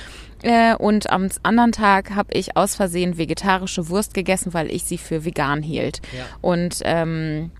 Äh, 0.43 0.75
und 0.77 1.11
am 1.11 1.29
anderen 1.43 1.73
Tag 1.73 2.15
habe 2.15 2.33
ich 2.33 2.57
aus 2.57 2.75
Versehen 2.77 3.19
vegetarische 3.19 3.89
Wurst 3.89 4.15
gegessen, 4.15 4.55
weil 4.55 4.71
ich 4.71 4.85
sie 4.85 4.99
für 4.99 5.25
vegan 5.25 5.63
hielt. 5.63 6.01
Ja. 6.17 6.25
Und 6.41 6.81
ähm, 6.85 7.51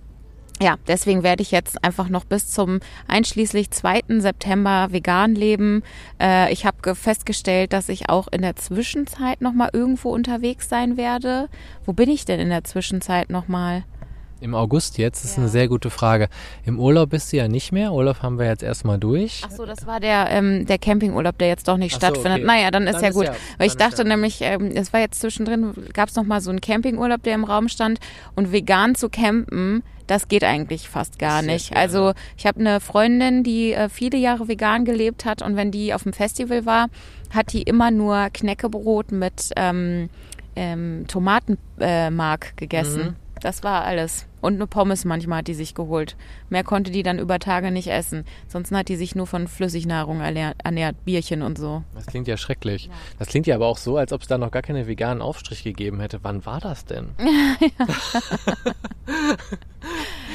ja, 0.61 0.75
deswegen 0.89 1.23
werde 1.23 1.43
ich 1.43 1.53
jetzt 1.53 1.85
einfach 1.85 2.09
noch 2.09 2.25
bis 2.25 2.49
zum 2.51 2.81
einschließlich 3.07 3.71
2. 3.71 4.01
September 4.19 4.89
vegan 4.91 5.35
leben. 5.37 5.83
Äh, 6.21 6.53
ich 6.53 6.67
habe 6.67 6.79
ge- 6.83 6.95
festgestellt, 6.97 7.73
dass 7.73 7.89
ich 7.89 8.09
auch 8.09 8.27
in 8.29 8.43
der 8.43 8.57
Zwischenzeit 8.57 9.41
noch 9.41 9.53
mal 9.53 9.71
irgendwo 9.73 10.11
unterwegs 10.11 10.69
sein 10.69 10.97
werde. 10.97 11.49
Wo 11.85 11.93
bin 11.93 12.11
ich 12.11 12.25
denn 12.25 12.41
in 12.41 12.49
der 12.49 12.65
Zwischenzeit 12.65 13.31
noch 13.31 13.47
mal? 13.47 13.85
Im 14.41 14.55
August 14.55 14.99
jetzt, 14.99 15.25
ist 15.25 15.37
Ja. 15.37 15.43
eine 15.43 15.49
sehr 15.49 15.69
gute 15.69 15.91
Frage. 15.91 16.29
Im 16.65 16.79
Urlaub 16.79 17.11
bist 17.11 17.33
du 17.33 17.37
ja 17.39 17.49
nicht 17.49 17.73
mehr. 17.73 17.93
Urlaub 17.93 18.23
haben 18.23 18.39
wir 18.39 18.47
jetzt 18.47 18.63
erstmal 18.63 18.99
durch. 18.99 19.43
Ach 19.47 19.51
so, 19.51 19.67
das 19.67 19.87
war 19.87 20.01
der 20.01 20.31
ähm, 20.31 20.65
der 20.67 20.79
Campingurlaub, 20.79 21.37
der 21.39 21.49
jetzt 21.49 21.67
doch 21.69 21.77
nicht 21.77 21.93
so, 21.93 21.99
stattfindet. 21.99 22.39
okay. 22.39 22.45
Naja, 22.47 22.71
dann 22.71 22.87
ist 22.87 22.95
Dann 22.95 23.03
ja 23.03 23.09
ist 23.09 23.15
gut. 23.15 23.25
ja- 23.27 23.35
Weil 23.59 23.67
ich 23.67 23.77
dachte 23.77 24.03
ja- 24.03 24.09
nämlich, 24.09 24.39
ähm, 24.43 24.71
es 24.75 24.93
war 24.93 25.01
jetzt 25.01 25.21
zwischendrin, 25.21 25.75
gab 25.93 26.09
es 26.09 26.15
noch 26.17 26.25
mal 26.25 26.41
so 26.41 26.51
einen 26.51 26.61
Campingurlaub, 26.61 27.23
der 27.23 27.35
im 27.35 27.45
Raum 27.45 27.69
stand 27.69 27.99
und 28.37 28.53
vegan 28.53 28.95
zu 28.95 29.09
campen, 29.09 29.83
das 30.07 30.29
geht 30.29 30.45
eigentlich 30.45 30.89
fast 30.89 31.19
gar 31.19 31.43
nicht. 31.43 31.77
Also 31.77 32.13
ich 32.37 32.47
habe 32.47 32.61
eine 32.61 32.81
Freundin, 32.81 33.43
die 33.43 33.73
äh, 33.73 33.89
viele 33.89 34.17
Jahre 34.19 34.49
vegan 34.49 34.85
gelebt 34.85 35.25
hat 35.25 35.43
und 35.43 35.57
wenn 35.57 35.71
die 35.71 35.93
auf 35.93 36.05
dem 36.05 36.13
Festival 36.13 36.65
war, 36.65 36.87
hat 37.35 37.53
die 37.53 37.63
immer 37.63 37.91
nur 37.91 38.29
Knäckebrot 38.33 39.13
mit 39.13 39.51
ähm, 39.57 40.09
ähm, 40.57 41.05
Tomatenmark 41.09 42.47
äh, 42.47 42.53
gegessen. 42.57 43.03
Mhm. 43.03 43.17
Das 43.43 43.63
war 43.63 43.85
alles. 43.85 44.25
Und 44.41 44.55
eine 44.55 44.67
Pommes 44.67 45.05
manchmal 45.05 45.39
hat 45.39 45.49
die 45.49 45.55
sich 45.55 45.75
geholt. 45.75 46.17
Mehr 46.49 46.65
konnte 46.65 46.91
die 46.91 47.03
dann 47.03 47.19
über 47.19 47.39
Tage 47.39 47.71
nicht 47.71 47.89
essen. 47.89 48.25
Sonst 48.47 48.73
hat 48.73 48.89
die 48.89 48.97
sich 48.97 49.15
nur 49.15 49.27
von 49.27 49.49
Flüssignahrung 49.49 50.21
ernährt, 50.21 51.05
Bierchen 51.05 51.43
und 51.43 51.59
so. 51.59 51.83
Das 51.95 52.07
klingt 52.07 52.29
ja 52.29 52.37
schrecklich. 52.37 52.91
Das 53.19 53.29
klingt 53.29 53.47
ja 53.47 53.55
aber 53.55 53.67
auch 53.67 53.79
so, 53.79 53.97
als 53.97 54.13
ob 54.13 54.23
es 54.23 54.29
da 54.29 54.39
noch 54.39 54.51
gar 54.51 54.63
keine 54.63 54.87
veganen 54.87 55.23
Aufstrich 55.23 55.65
gegeben 55.65 56.01
hätte. 56.01 56.21
Wann 56.23 56.45
war 56.47 56.61
das 56.61 56.85
denn? 56.85 57.11
Ja, 57.19 57.87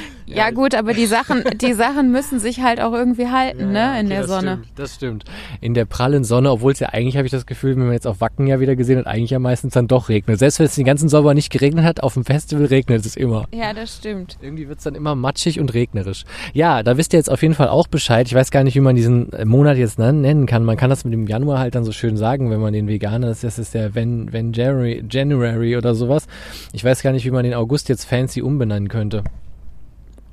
gut, 0.50 0.74
aber 0.74 0.94
die 0.94 1.06
Sachen, 1.06 1.44
die 1.60 1.72
Sachen 1.74 2.10
müssen 2.10 2.38
sich 2.38 2.60
halt 2.60 2.80
auch 2.80 2.92
irgendwie 2.92 3.28
halten, 3.28 3.72
ne, 3.72 4.00
in 4.00 4.06
okay, 4.06 4.08
der 4.08 4.20
das 4.20 4.30
Sonne. 4.30 4.52
Stimmt, 4.52 4.78
das 4.78 4.94
stimmt. 4.94 5.24
In 5.60 5.74
der 5.74 5.84
prallen 5.84 6.24
Sonne, 6.24 6.50
obwohl 6.50 6.72
es 6.72 6.80
ja 6.80 6.88
eigentlich, 6.90 7.16
habe 7.16 7.26
ich 7.26 7.32
das 7.32 7.46
Gefühl, 7.46 7.76
wenn 7.76 7.84
man 7.84 7.92
jetzt 7.92 8.06
auf 8.06 8.20
Wacken 8.20 8.46
ja 8.46 8.60
wieder 8.60 8.76
gesehen 8.76 8.98
hat, 8.98 9.06
eigentlich 9.06 9.30
ja 9.30 9.38
meistens 9.38 9.74
dann 9.74 9.86
doch 9.86 10.08
regnet. 10.08 10.38
Selbst 10.38 10.58
wenn 10.58 10.66
es 10.66 10.74
den 10.74 10.84
ganzen 10.84 11.08
Sommer 11.08 11.34
nicht 11.34 11.50
geregnet 11.50 11.84
hat, 11.84 12.02
auf 12.02 12.14
dem 12.14 12.24
Festival 12.24 12.66
regnet 12.66 13.04
es 13.04 13.16
immer. 13.16 13.46
Ja, 13.52 13.72
das 13.72 13.96
stimmt. 13.96 14.36
Irgendwie 14.40 14.68
wird 14.68 14.78
es 14.78 14.84
dann 14.84 14.94
immer 14.94 15.14
matschig 15.14 15.60
und 15.60 15.74
regnerisch. 15.74 16.24
Ja, 16.52 16.82
da 16.82 16.96
wisst 16.96 17.12
ihr 17.12 17.18
jetzt 17.18 17.30
auf 17.30 17.42
jeden 17.42 17.54
Fall 17.54 17.68
auch 17.68 17.86
Bescheid. 17.86 18.26
Ich 18.26 18.34
weiß 18.34 18.50
gar 18.50 18.64
nicht, 18.64 18.74
wie 18.74 18.80
man 18.80 18.96
diesen 18.96 19.30
Monat 19.44 19.76
jetzt 19.76 19.98
nennen 19.98 20.46
kann. 20.46 20.64
Man 20.64 20.76
kann 20.76 20.90
das 20.90 21.04
mit 21.04 21.12
dem 21.12 21.26
Januar 21.26 21.58
halt 21.58 21.74
dann 21.74 21.84
so 21.84 21.92
schön 21.92 22.16
sagen, 22.16 22.50
wenn 22.50 22.60
man 22.60 22.72
den 22.72 22.88
Veganer, 22.88 23.30
ist, 23.30 23.44
das 23.44 23.58
ist 23.58 23.74
der 23.74 23.94
Ven 23.94 24.52
January, 24.52 25.04
January 25.08 25.76
oder 25.76 25.94
sowas. 25.94 26.26
Ich 26.72 26.84
weiß 26.84 27.02
gar 27.02 27.12
nicht, 27.12 27.24
wie 27.24 27.30
man 27.30 27.44
den 27.44 27.54
August 27.54 27.88
jetzt 27.88 28.04
fancy 28.04 28.42
umbenennen 28.42 28.88
könnte. 28.88 29.24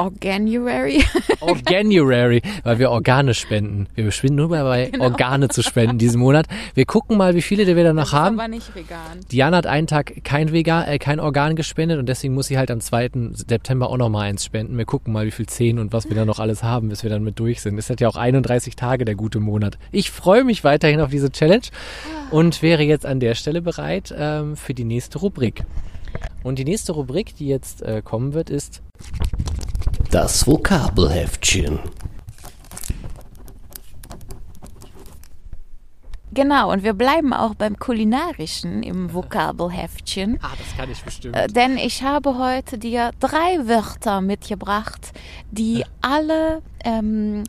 Organuary. 0.02 1.04
Organuary, 1.42 2.42
weil 2.64 2.80
wir 2.80 2.90
Organe 2.92 3.34
spenden. 3.34 3.88
Wir 3.96 4.04
beschwinden 4.06 4.38
nur 4.38 4.50
dabei, 4.50 4.86
Genau. 4.92 5.06
Organe 5.06 5.48
zu 5.50 5.62
spenden 5.62 5.98
diesen 5.98 6.20
Monat. 6.20 6.48
Wir 6.74 6.86
gucken 6.86 7.18
mal, 7.18 7.36
wie 7.36 7.42
viele 7.42 7.68
wir 7.68 7.84
da 7.84 7.94
noch 7.94 8.04
Das 8.04 8.10
ist 8.10 8.16
haben. 8.16 8.40
aber 8.40 8.48
nicht 8.48 8.74
vegan. 8.76 9.20
Diana 9.32 9.58
hat 9.58 9.68
einen 9.68 9.88
Tag 9.88 10.24
kein, 10.24 10.52
Vegan, 10.52 10.88
äh, 10.88 10.98
kein 11.00 11.20
Organ 11.20 11.56
gespendet 11.56 12.00
und 12.00 12.08
deswegen 12.10 12.34
muss 12.34 12.48
sie 12.48 12.58
halt 12.58 12.72
am 12.72 12.82
2. 12.82 13.12
September 13.34 13.90
auch 13.90 13.98
nochmal 13.98 14.30
eins 14.30 14.44
spenden. 14.44 14.78
Wir 14.78 14.86
gucken 14.86 15.14
mal, 15.14 15.26
wie 15.26 15.32
viel 15.32 15.46
Zehn 15.46 15.80
und 15.80 15.94
was 15.94 16.10
wir 16.10 16.16
da 16.16 16.26
noch 16.26 16.40
alles 16.40 16.64
haben, 16.64 16.90
bis 16.90 17.04
wir 17.04 17.10
dann 17.10 17.24
mit 17.24 17.40
durch 17.40 17.62
sind. 17.62 17.78
Es 17.78 17.90
hat 17.90 18.02
ja 18.02 18.08
auch 18.08 18.16
31 18.16 18.76
Tage, 18.76 19.06
der 19.06 19.16
gute 19.16 19.40
Monat. 19.40 19.78
Ich 19.92 20.12
freue 20.12 20.44
mich 20.44 20.64
weiterhin 20.64 21.00
auf 21.02 21.10
diese 21.12 21.32
Challenge 21.32 21.62
und 22.32 22.62
wäre 22.62 22.84
jetzt 22.84 23.06
an 23.06 23.20
der 23.20 23.36
Stelle 23.36 23.62
bereit 23.62 24.14
ähm, 24.18 24.56
für 24.56 24.74
die 24.74 24.84
nächste 24.86 25.20
Rubrik. 25.20 25.64
Und 26.44 26.60
die 26.60 26.66
nächste 26.66 26.92
Rubrik, 26.92 27.36
die 27.38 27.48
jetzt 27.48 27.82
äh, 27.84 28.02
kommen 28.04 28.34
wird, 28.34 28.50
ist 28.50 28.82
Das 30.12 30.46
Vokabelheftchen. 30.46 31.80
Genau, 36.34 36.72
und 36.72 36.84
wir 36.84 36.94
bleiben 36.94 37.34
auch 37.34 37.56
beim 37.56 37.78
Kulinarischen 37.78 38.84
im 38.84 39.14
Vokabelheftchen. 39.14 40.40
Ah, 40.42 40.52
das 40.58 40.78
kann 40.78 40.90
ich 40.90 41.04
bestimmt. 41.04 41.36
Äh, 41.36 41.48
Denn 41.48 41.78
ich 41.78 42.04
habe 42.04 42.38
heute 42.38 42.78
dir 42.78 43.12
drei 43.20 43.68
Wörter 43.68 44.22
mitgebracht, 44.22 45.12
die 45.52 45.84
alle, 46.02 46.62
ähm, 46.86 47.44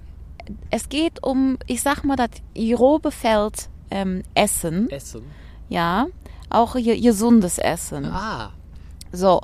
es 0.70 0.88
geht 0.88 1.22
um, 1.22 1.58
ich 1.68 1.80
sag 1.82 2.02
mal, 2.04 2.16
das 2.16 2.30
grobe 2.56 3.12
Feld 3.12 3.68
ähm, 3.92 4.24
Essen, 4.34 4.90
Essen. 4.90 5.22
ja, 5.68 6.06
auch 6.50 6.74
ge- 6.74 7.00
gesundes 7.00 7.58
Essen. 7.58 8.06
Ah. 8.06 8.50
So, 9.12 9.42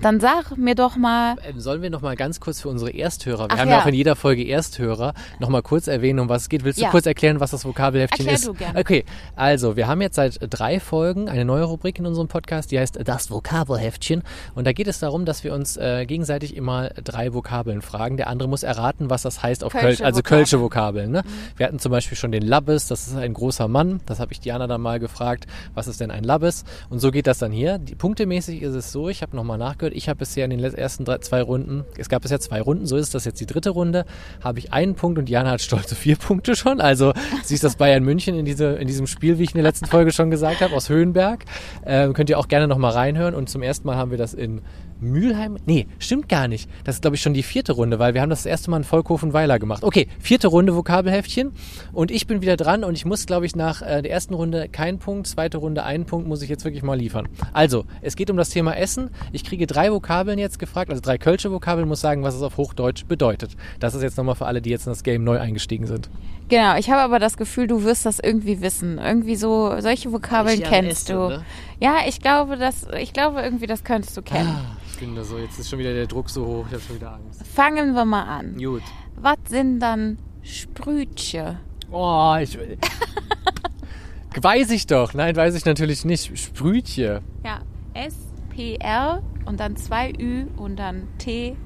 dann 0.00 0.20
sag 0.20 0.56
mir 0.56 0.74
doch 0.74 0.96
mal, 0.96 1.36
Ähm, 1.48 1.60
sollen 1.60 1.82
wir 1.82 1.90
noch 1.90 2.02
mal 2.02 2.16
ganz 2.16 2.40
kurz 2.40 2.60
für 2.60 2.68
unsere 2.68 2.90
Ersthörer, 2.94 3.48
wir 3.48 3.52
Ach 3.52 3.58
haben 3.58 3.68
ja 3.70 3.82
auch 3.82 3.86
in 3.86 3.94
jeder 3.94 4.16
Folge 4.16 4.46
Ersthörer, 4.46 5.14
noch 5.38 5.48
mal 5.48 5.62
kurz 5.62 5.86
erwähnen, 5.88 6.18
um 6.20 6.28
was 6.28 6.42
es 6.42 6.48
geht. 6.48 6.64
Willst 6.64 6.78
du 6.78 6.84
Ja. 6.84 6.90
kurz 6.90 7.06
erklären, 7.06 7.40
was 7.40 7.50
das 7.50 7.64
Vokabelheftchen 7.64 8.26
Erklär 8.26 8.34
ist? 8.38 8.46
du 8.46 8.54
gerne. 8.54 8.78
Okay, 8.78 9.04
also 9.36 9.76
wir 9.76 9.86
haben 9.88 10.00
jetzt 10.02 10.16
seit 10.16 10.38
drei 10.40 10.80
Folgen 10.80 11.28
eine 11.28 11.44
neue 11.44 11.64
Rubrik 11.64 11.98
in 11.98 12.06
unserem 12.06 12.28
Podcast, 12.28 12.70
die 12.70 12.78
heißt 12.78 12.98
Das 13.04 13.30
Vokabelheftchen. 13.30 14.22
Und 14.54 14.66
da 14.66 14.72
geht 14.72 14.86
es 14.88 14.98
darum, 14.98 15.24
dass 15.24 15.44
wir 15.44 15.52
uns 15.54 15.76
äh, 15.76 16.06
gegenseitig 16.06 16.56
immer 16.56 16.88
drei 17.02 17.34
Vokabeln 17.34 17.82
fragen. 17.82 18.16
Der 18.16 18.28
andere 18.28 18.48
muss 18.48 18.62
erraten, 18.62 19.10
was 19.10 19.22
das 19.22 19.42
heißt 19.42 19.64
auf 19.64 19.72
Kölsch, 19.72 20.00
also 20.00 20.18
Vokabeln. 20.18 20.22
Kölsche 20.24 20.60
Vokabeln. 20.60 21.10
Ne? 21.10 21.22
Wir 21.56 21.66
hatten 21.66 21.78
zum 21.78 21.90
Beispiel 21.92 22.16
schon 22.16 22.32
den 22.32 22.42
Labbes, 22.42 22.86
das 22.88 23.08
ist 23.08 23.16
ein 23.16 23.34
großer 23.34 23.68
Mann. 23.68 24.00
Das 24.06 24.20
habe 24.20 24.32
ich 24.32 24.40
Diana 24.40 24.66
dann 24.66 24.80
mal 24.80 24.98
gefragt, 25.00 25.46
was 25.74 25.88
ist 25.88 26.00
denn 26.00 26.10
ein 26.10 26.24
Labbes? 26.24 26.64
Und 26.90 27.00
so 27.00 27.10
geht 27.10 27.26
das 27.26 27.38
dann 27.38 27.52
hier. 27.52 27.78
Die, 27.78 27.94
punktemäßig 27.94 28.62
ist 28.62 28.74
es 28.74 28.92
so, 28.92 29.08
ich 29.08 29.22
habe 29.22 29.34
nochmal 29.36 29.58
nachgehört, 29.58 29.87
ich 29.92 30.08
habe 30.08 30.18
bisher 30.18 30.44
in 30.44 30.50
den 30.50 30.60
ersten 30.60 31.04
drei, 31.04 31.18
zwei 31.18 31.42
Runden, 31.42 31.84
es 31.96 32.08
gab 32.08 32.22
bisher 32.22 32.40
zwei 32.40 32.60
Runden, 32.60 32.86
so 32.86 32.96
ist 32.96 33.14
das 33.14 33.24
jetzt 33.24 33.40
die 33.40 33.46
dritte 33.46 33.70
Runde, 33.70 34.04
habe 34.42 34.58
ich 34.58 34.72
einen 34.72 34.94
Punkt 34.94 35.18
und 35.18 35.28
Diana 35.28 35.50
hat 35.50 35.60
stolze 35.60 35.94
vier 35.94 36.16
Punkte 36.16 36.56
schon. 36.56 36.80
Also 36.80 37.12
sie 37.42 37.54
ist 37.54 37.64
das 37.64 37.76
Bayern 37.76 38.04
München 38.04 38.36
in, 38.36 38.44
diese, 38.44 38.74
in 38.74 38.86
diesem 38.86 39.06
Spiel, 39.06 39.38
wie 39.38 39.44
ich 39.44 39.50
in 39.50 39.58
der 39.58 39.64
letzten 39.64 39.86
Folge 39.86 40.12
schon 40.12 40.30
gesagt 40.30 40.60
habe, 40.60 40.74
aus 40.74 40.88
Höhenberg. 40.88 41.44
Ähm, 41.84 42.12
könnt 42.12 42.30
ihr 42.30 42.38
auch 42.38 42.48
gerne 42.48 42.68
nochmal 42.68 42.92
reinhören. 42.92 43.34
Und 43.34 43.48
zum 43.48 43.62
ersten 43.62 43.86
Mal 43.86 43.96
haben 43.96 44.10
wir 44.10 44.18
das 44.18 44.34
in 44.34 44.62
Mülheim. 45.00 45.58
Nee, 45.66 45.86
stimmt 45.98 46.28
gar 46.28 46.48
nicht. 46.48 46.68
Das 46.84 46.96
ist, 46.96 47.02
glaube 47.02 47.16
ich, 47.16 47.22
schon 47.22 47.34
die 47.34 47.42
vierte 47.42 47.72
Runde, 47.72 47.98
weil 47.98 48.14
wir 48.14 48.20
haben 48.20 48.30
das, 48.30 48.40
das 48.40 48.46
erste 48.46 48.70
Mal 48.70 48.78
in 48.78 48.84
Volkhofen-Weiler 48.84 49.58
gemacht. 49.58 49.82
Okay, 49.82 50.08
vierte 50.18 50.48
Runde 50.48 50.74
Vokabelheftchen. 50.74 51.52
Und 51.92 52.10
ich 52.10 52.26
bin 52.26 52.42
wieder 52.42 52.56
dran 52.56 52.84
und 52.84 52.94
ich 52.94 53.04
muss, 53.04 53.26
glaube 53.26 53.46
ich, 53.46 53.56
nach 53.56 53.82
äh, 53.82 54.02
der 54.02 54.10
ersten 54.10 54.34
Runde 54.34 54.68
keinen 54.68 54.98
Punkt, 54.98 55.26
zweite 55.26 55.58
Runde 55.58 55.82
einen 55.84 56.04
Punkt, 56.04 56.28
muss 56.28 56.42
ich 56.42 56.48
jetzt 56.48 56.64
wirklich 56.64 56.82
mal 56.82 56.98
liefern. 56.98 57.28
Also, 57.52 57.84
es 58.02 58.16
geht 58.16 58.30
um 58.30 58.36
das 58.36 58.50
Thema 58.50 58.76
Essen. 58.76 59.10
Ich 59.32 59.44
kriege 59.44 59.66
drei 59.66 59.92
Vokabeln 59.92 60.38
jetzt 60.38 60.58
gefragt, 60.58 60.90
also 60.90 61.02
drei 61.02 61.18
Kölsche 61.18 61.50
Vokabeln, 61.50 61.88
muss 61.88 62.00
sagen, 62.00 62.22
was 62.22 62.34
es 62.34 62.42
auf 62.42 62.56
Hochdeutsch 62.56 63.06
bedeutet. 63.06 63.56
Das 63.80 63.94
ist 63.94 64.02
jetzt 64.02 64.16
nochmal 64.16 64.34
für 64.34 64.46
alle, 64.46 64.62
die 64.62 64.70
jetzt 64.70 64.86
in 64.86 64.92
das 64.92 65.02
Game 65.02 65.24
neu 65.24 65.38
eingestiegen 65.38 65.86
sind. 65.86 66.10
Genau, 66.48 66.76
ich 66.76 66.90
habe 66.90 67.00
aber 67.02 67.18
das 67.18 67.36
Gefühl, 67.36 67.66
du 67.66 67.84
wirst 67.84 68.06
das 68.06 68.18
irgendwie 68.18 68.60
wissen. 68.60 68.98
Irgendwie 68.98 69.36
so, 69.36 69.80
solche 69.80 70.12
Vokabeln 70.12 70.60
ja 70.60 70.68
kennst 70.68 71.08
du. 71.08 71.28
ne? 71.28 71.44
Ja, 71.80 71.98
ich 72.06 72.20
glaube, 72.20 72.56
das, 72.56 72.86
ich 72.98 73.12
glaube 73.12 73.40
irgendwie, 73.40 73.66
das 73.66 73.84
könntest 73.84 74.16
du 74.16 74.22
kennen. 74.22 74.48
Ah, 74.48 74.76
ich 74.86 74.96
finde 74.98 75.24
so, 75.24 75.38
jetzt 75.38 75.58
ist 75.58 75.68
schon 75.68 75.78
wieder 75.78 75.92
der 75.92 76.06
Druck 76.06 76.30
so 76.30 76.44
hoch, 76.46 76.64
ich 76.66 76.72
habe 76.74 76.82
schon 76.82 76.96
wieder 76.96 77.12
Angst. 77.14 77.46
Fangen 77.46 77.94
wir 77.94 78.04
mal 78.04 78.24
an. 78.24 78.56
Gut. 78.56 78.82
Was 79.16 79.36
sind 79.48 79.80
dann 79.80 80.18
Sprütche? 80.42 81.58
Oh, 81.90 82.36
ich. 82.40 82.58
weiß 84.42 84.70
ich 84.70 84.86
doch. 84.86 85.14
Nein, 85.14 85.34
weiß 85.36 85.54
ich 85.54 85.64
natürlich 85.64 86.04
nicht. 86.04 86.38
Sprütje. 86.38 87.22
Ja, 87.44 87.60
S-P-R 87.94 89.22
und 89.46 89.60
dann 89.60 89.76
zwei 89.76 90.12
Ü 90.18 90.46
und 90.56 90.76
dann 90.76 91.08
T-C-H-E. 91.18 91.56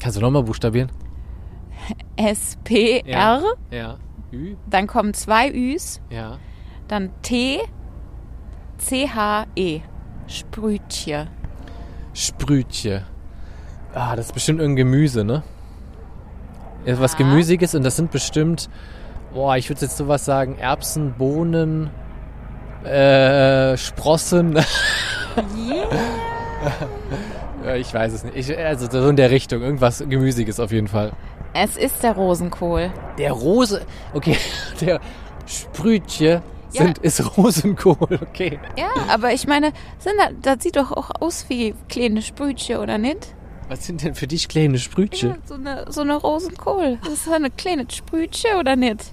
Kannst 0.00 0.16
du 0.16 0.20
nochmal 0.20 0.42
buchstabieren? 0.42 0.90
S-P-R, 2.16 3.42
Ja. 3.70 3.96
Ü? 4.32 4.56
dann 4.68 4.86
kommen 4.86 5.14
zwei 5.14 5.50
Üs, 5.50 6.00
Ja. 6.10 6.38
dann 6.88 7.10
T, 7.22 7.60
C-H-E. 8.78 9.80
Sprütje. 10.26 11.28
Sprütje. 12.12 13.04
Ah, 13.94 14.16
das 14.16 14.26
ist 14.26 14.32
bestimmt 14.32 14.60
irgendein 14.60 14.84
Gemüse, 14.90 15.24
ne? 15.24 15.42
Etwas 16.84 17.12
Ja. 17.12 17.18
Gemüsiges 17.18 17.74
und 17.74 17.84
das 17.84 17.96
sind 17.96 18.10
bestimmt, 18.10 18.68
boah, 19.32 19.56
ich 19.56 19.68
würde 19.68 19.80
jetzt 19.82 19.96
sowas 19.96 20.24
sagen, 20.24 20.56
Erbsen, 20.58 21.14
Bohnen, 21.14 21.90
äh, 22.84 23.76
Sprossen. 23.76 24.54
ja, 24.56 24.64
ich 27.74 27.92
weiß 27.92 28.12
es 28.12 28.24
nicht. 28.24 28.36
Ich, 28.36 28.56
also 28.56 28.88
so 28.90 29.08
in 29.08 29.16
der 29.16 29.30
Richtung, 29.30 29.62
irgendwas 29.62 29.98
Gemüsiges 30.08 30.60
auf 30.60 30.70
jeden 30.72 30.88
Fall. 30.88 31.12
Es 31.54 31.76
ist 31.76 32.02
der 32.02 32.12
Rosenkohl. 32.12 32.92
Der 33.18 33.32
Rose, 33.32 33.80
okay, 34.12 34.36
der 34.80 35.00
Sprütje 35.46 36.42
Ja. 36.72 36.82
sind, 36.84 36.98
ist 36.98 37.36
Rosenkohl, 37.36 38.18
okay. 38.22 38.58
Ja, 38.76 38.88
aber 39.08 39.32
ich 39.32 39.46
meine, 39.46 39.72
sind 39.98 40.14
da, 40.18 40.28
das 40.54 40.62
sieht 40.62 40.76
doch 40.76 40.92
auch 40.92 41.10
aus 41.20 41.46
wie 41.48 41.74
kleine 41.88 42.22
Sprütje, 42.22 42.78
oder 42.80 42.98
nicht? 42.98 43.34
Was 43.68 43.84
sind 43.86 44.02
denn 44.04 44.14
für 44.14 44.26
dich 44.28 44.48
kleine 44.48 44.78
Sprütje? 44.78 45.30
Ja, 45.30 45.36
so 45.44 45.54
eine, 45.54 45.86
so 45.90 46.02
eine 46.02 46.14
Rosenkohl. 46.16 46.98
Das 47.02 47.14
ist 47.14 47.28
eine 47.32 47.50
kleine 47.50 47.86
Sprütje, 47.90 48.58
oder 48.58 48.76
nicht? 48.76 49.00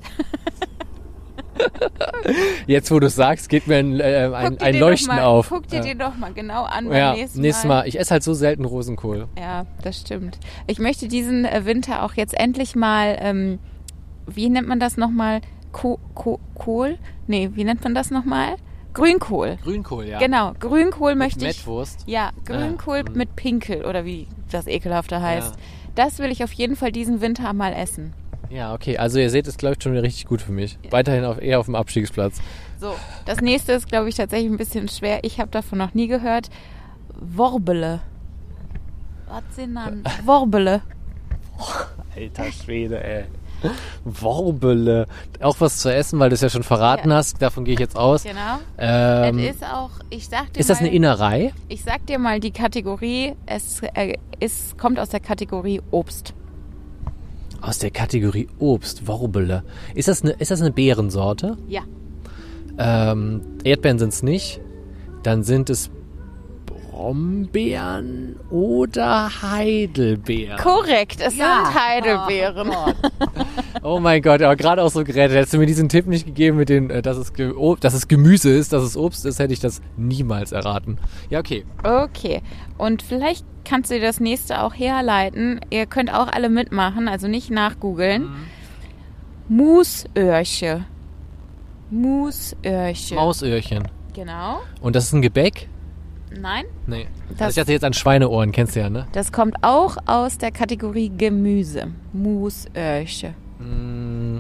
Jetzt, 2.68 2.91
wo 2.91 2.99
du 2.99 3.09
sagst, 3.09 3.49
geht 3.49 3.68
mir 3.68 3.78
ein, 3.78 3.99
äh, 3.99 4.30
ein, 4.34 4.49
Guck 4.49 4.59
dir 4.59 4.66
ein 4.66 4.76
Leuchten 4.76 5.09
doch 5.09 5.16
mal, 5.16 5.24
auf. 5.24 5.49
Guck 5.49 5.68
dir 5.68 5.78
ja. 5.78 5.82
den 5.84 5.99
doch 5.99 6.16
mal 6.16 6.34
genau 6.34 6.64
an 6.64 6.89
beim 6.89 6.97
Ja, 6.97 7.14
nächsten, 7.14 7.41
nächstes 7.41 7.66
Mal. 7.66 7.82
Mal. 7.82 7.88
Ich 7.88 7.99
esse 7.99 8.11
halt 8.11 8.24
so 8.24 8.34
selten 8.34 8.66
Rosenkohl. 8.66 9.28
Ja, 9.38 9.66
das 9.82 9.99
stimmt. 9.99 10.39
Ich 10.68 10.80
möchte 10.80 11.07
diesen 11.07 11.45
äh, 11.45 11.66
Winter 11.66 12.03
auch 12.03 12.14
jetzt 12.14 12.38
endlich 12.38 12.76
mal, 12.76 13.18
ähm, 13.20 13.59
wie 14.28 14.49
nennt 14.49 14.68
man 14.68 14.80
das 14.80 14.97
nochmal? 14.97 15.41
Ko 15.72 15.99
Ko 16.14 16.39
Kohl? 16.55 16.97
Nee, 17.28 17.49
wie 17.53 17.64
nennt 17.64 17.84
man 17.84 17.95
das 17.95 18.11
nochmal? 18.11 18.55
Grünkohl. 18.93 19.57
Grünkohl, 19.64 20.05
ja. 20.05 20.20
Genau, 20.20 20.53
Grünkohl 20.59 21.16
möchte 21.16 21.39
ich. 21.47 21.57
Mettwurst. 21.57 22.03
Ja, 22.05 22.30
Grünkohl 22.45 23.03
mm. 23.03 23.18
mit 23.18 23.36
Pinkel 23.36 23.86
oder 23.86 24.05
wie 24.05 24.28
das 24.51 24.68
ekelhafte 24.68 25.20
heißt. 25.20 25.55
Ja. 25.55 25.61
Das 25.95 26.20
will 26.20 26.32
ich 26.32 26.43
auf 26.43 26.53
jeden 26.53 26.76
Fall 26.76 26.91
diesen 26.91 27.22
Winter 27.22 27.53
mal 27.53 27.74
essen. 27.74 28.14
Ja, 28.50 28.74
okay. 28.74 28.98
Also 28.98 29.20
ihr 29.20 29.30
seht, 29.30 29.48
es 29.48 29.62
läuft 29.62 29.84
schon 29.84 29.94
wieder 29.94 30.04
richtig 30.04 30.26
gut 30.26 30.41
für 30.41 30.52
mich. 30.52 30.78
Weiterhin 30.91 31.26
auf, 31.26 31.41
eher 31.41 31.60
auf 31.60 31.66
dem 31.66 31.76
Abstiegsplatz. 31.76 32.39
So, 32.80 32.94
das 33.26 33.41
nächste 33.41 33.72
ist, 33.74 33.88
glaube 33.88 34.10
ich, 34.10 34.16
tatsächlich 34.16 34.52
ein 34.52 34.58
bisschen 34.58 34.89
schwer. 34.89 35.24
Ich 35.24 35.39
habe 35.39 35.50
davon 35.50 35.78
noch 35.78 35.94
nie 35.94 36.08
gehört. 36.08 36.50
Worbele. 37.20 38.02
Was 39.28 39.44
sind 39.56 39.76
dann 39.76 40.04
Worbele? 40.26 40.82
Alter 42.16 42.52
Schwede, 42.52 43.04
ey. 43.04 43.24
Worbele. 44.04 45.08
Auch 45.41 45.56
was 45.60 45.78
zu 45.78 45.94
essen, 45.94 46.20
weil 46.20 46.30
du 46.30 46.36
es 46.36 46.41
ja 46.41 46.50
schon 46.50 46.64
verraten 46.64 47.10
Ja. 47.10 47.16
hast. 47.18 47.41
Davon 47.41 47.64
gehe 47.66 47.74
ich 47.76 47.80
jetzt 47.80 47.96
aus. 47.96 48.24
Genau. 48.24 48.60
Ähm, 48.78 49.39
es 49.39 49.56
ist 49.56 49.64
auch, 49.64 49.91
ich 50.10 50.28
sag 50.28 50.52
dir 50.54 50.60
ist 50.60 50.70
das 50.70 50.82
mal, 50.82 50.88
eine 50.88 50.96
Innerei? 50.96 51.54
Ich 51.70 51.84
sag 51.84 52.06
dir 52.06 52.20
mal 52.20 52.39
die 52.39 52.52
Kategorie, 52.52 53.34
es 53.46 53.82
äh, 53.96 54.18
ist, 54.39 54.78
kommt 54.78 55.00
aus 55.00 55.10
der 55.10 55.22
Kategorie 55.22 55.82
Obst. 55.91 56.34
Aus 57.64 57.80
der 57.80 57.91
Kategorie 57.91 58.49
Obst. 58.59 59.07
Worbele. 59.07 59.64
Ist 59.95 60.09
das 60.09 60.22
eine, 60.22 60.34
ist 60.34 60.51
das 60.51 60.59
eine 60.59 60.72
Beerensorte? 60.72 61.57
Ja. 61.70 61.84
Ähm, 62.78 63.39
Erdbeeren 63.64 63.99
sind 63.99 64.09
es 64.09 64.22
nicht. 64.22 64.59
Dann 65.24 65.43
sind 65.43 65.70
es 65.70 65.89
Brombeeren 66.94 68.36
oder 68.52 69.41
Heidelbeeren. 69.41 70.58
Korrekt, 70.60 71.22
es 71.22 71.34
sind 71.34 71.44
Heidelbeeren. 71.44 72.72
Oh 73.82 74.00
mein 74.00 74.22
Gott, 74.22 74.44
aber 74.44 74.56
gerade 74.56 74.84
auch 74.84 74.91
so 74.91 75.04
gerettet. 75.04 75.36
Hättest 75.36 75.56
du 75.56 75.58
mir 75.58 75.66
diesen 75.66 75.89
Tipp 75.89 76.06
nicht 76.06 76.26
gegeben, 76.26 76.58
mit 76.58 76.70
den, 76.70 76.91
äh, 76.91 77.02
dass, 77.02 77.18
es 77.18 77.34
oh, 77.58 77.76
dass 77.76 77.96
es 77.96 78.08
Gemüse 78.08 78.52
ist, 78.52 78.74
dass 78.74 78.84
es 78.84 78.96
Obst 78.96 79.26
ist, 79.26 79.39
hätte 79.39 79.54
ich 79.54 79.60
das 79.60 79.82
niemals 79.98 80.52
erraten. 80.52 81.00
Ja, 81.32 81.39
okay. 81.39 81.66
Okay, 81.84 82.44
und 82.78 83.02
vielleicht 83.02 83.44
kannst 83.66 83.89
du 83.89 83.96
dir 83.96 84.06
das 84.06 84.20
nächste 84.20 84.62
auch 84.62 84.76
herleiten. 84.76 85.62
Ihr 85.72 85.88
könnt 85.88 86.14
auch 86.14 86.28
alle 86.28 86.50
mitmachen, 86.50 87.08
also 87.08 87.28
nicht 87.28 87.50
nachgoogeln. 87.50 88.30
Musöhrche. 89.50 90.86
Musöhrche. 91.89 93.16
Mausöhrchen. 93.16 93.88
Genau. 94.14 94.62
Und 94.80 94.96
das 94.96 95.06
ist 95.06 95.14
ein 95.14 95.24
Gebäck? 95.24 95.68
Nein, 96.39 96.65
Nee. 96.88 97.07
Das- 97.31 97.41
Also 97.41 97.57
ich 97.57 97.61
hatte 97.61 97.71
jetzt 97.73 97.84
an 97.84 97.93
Schweineohren, 97.93 98.51
kennst 98.51 98.75
du 98.75 98.79
ja, 98.81 98.89
ne? 98.89 99.07
das 99.11 99.31
kommt 99.31 99.55
auch 99.61 99.97
aus 100.05 100.38
der 100.38 100.51
Kategorie 100.51 101.11
Gemüse. 101.15 101.88
Musöhrche. 102.13 103.34
Mm, 103.59 104.39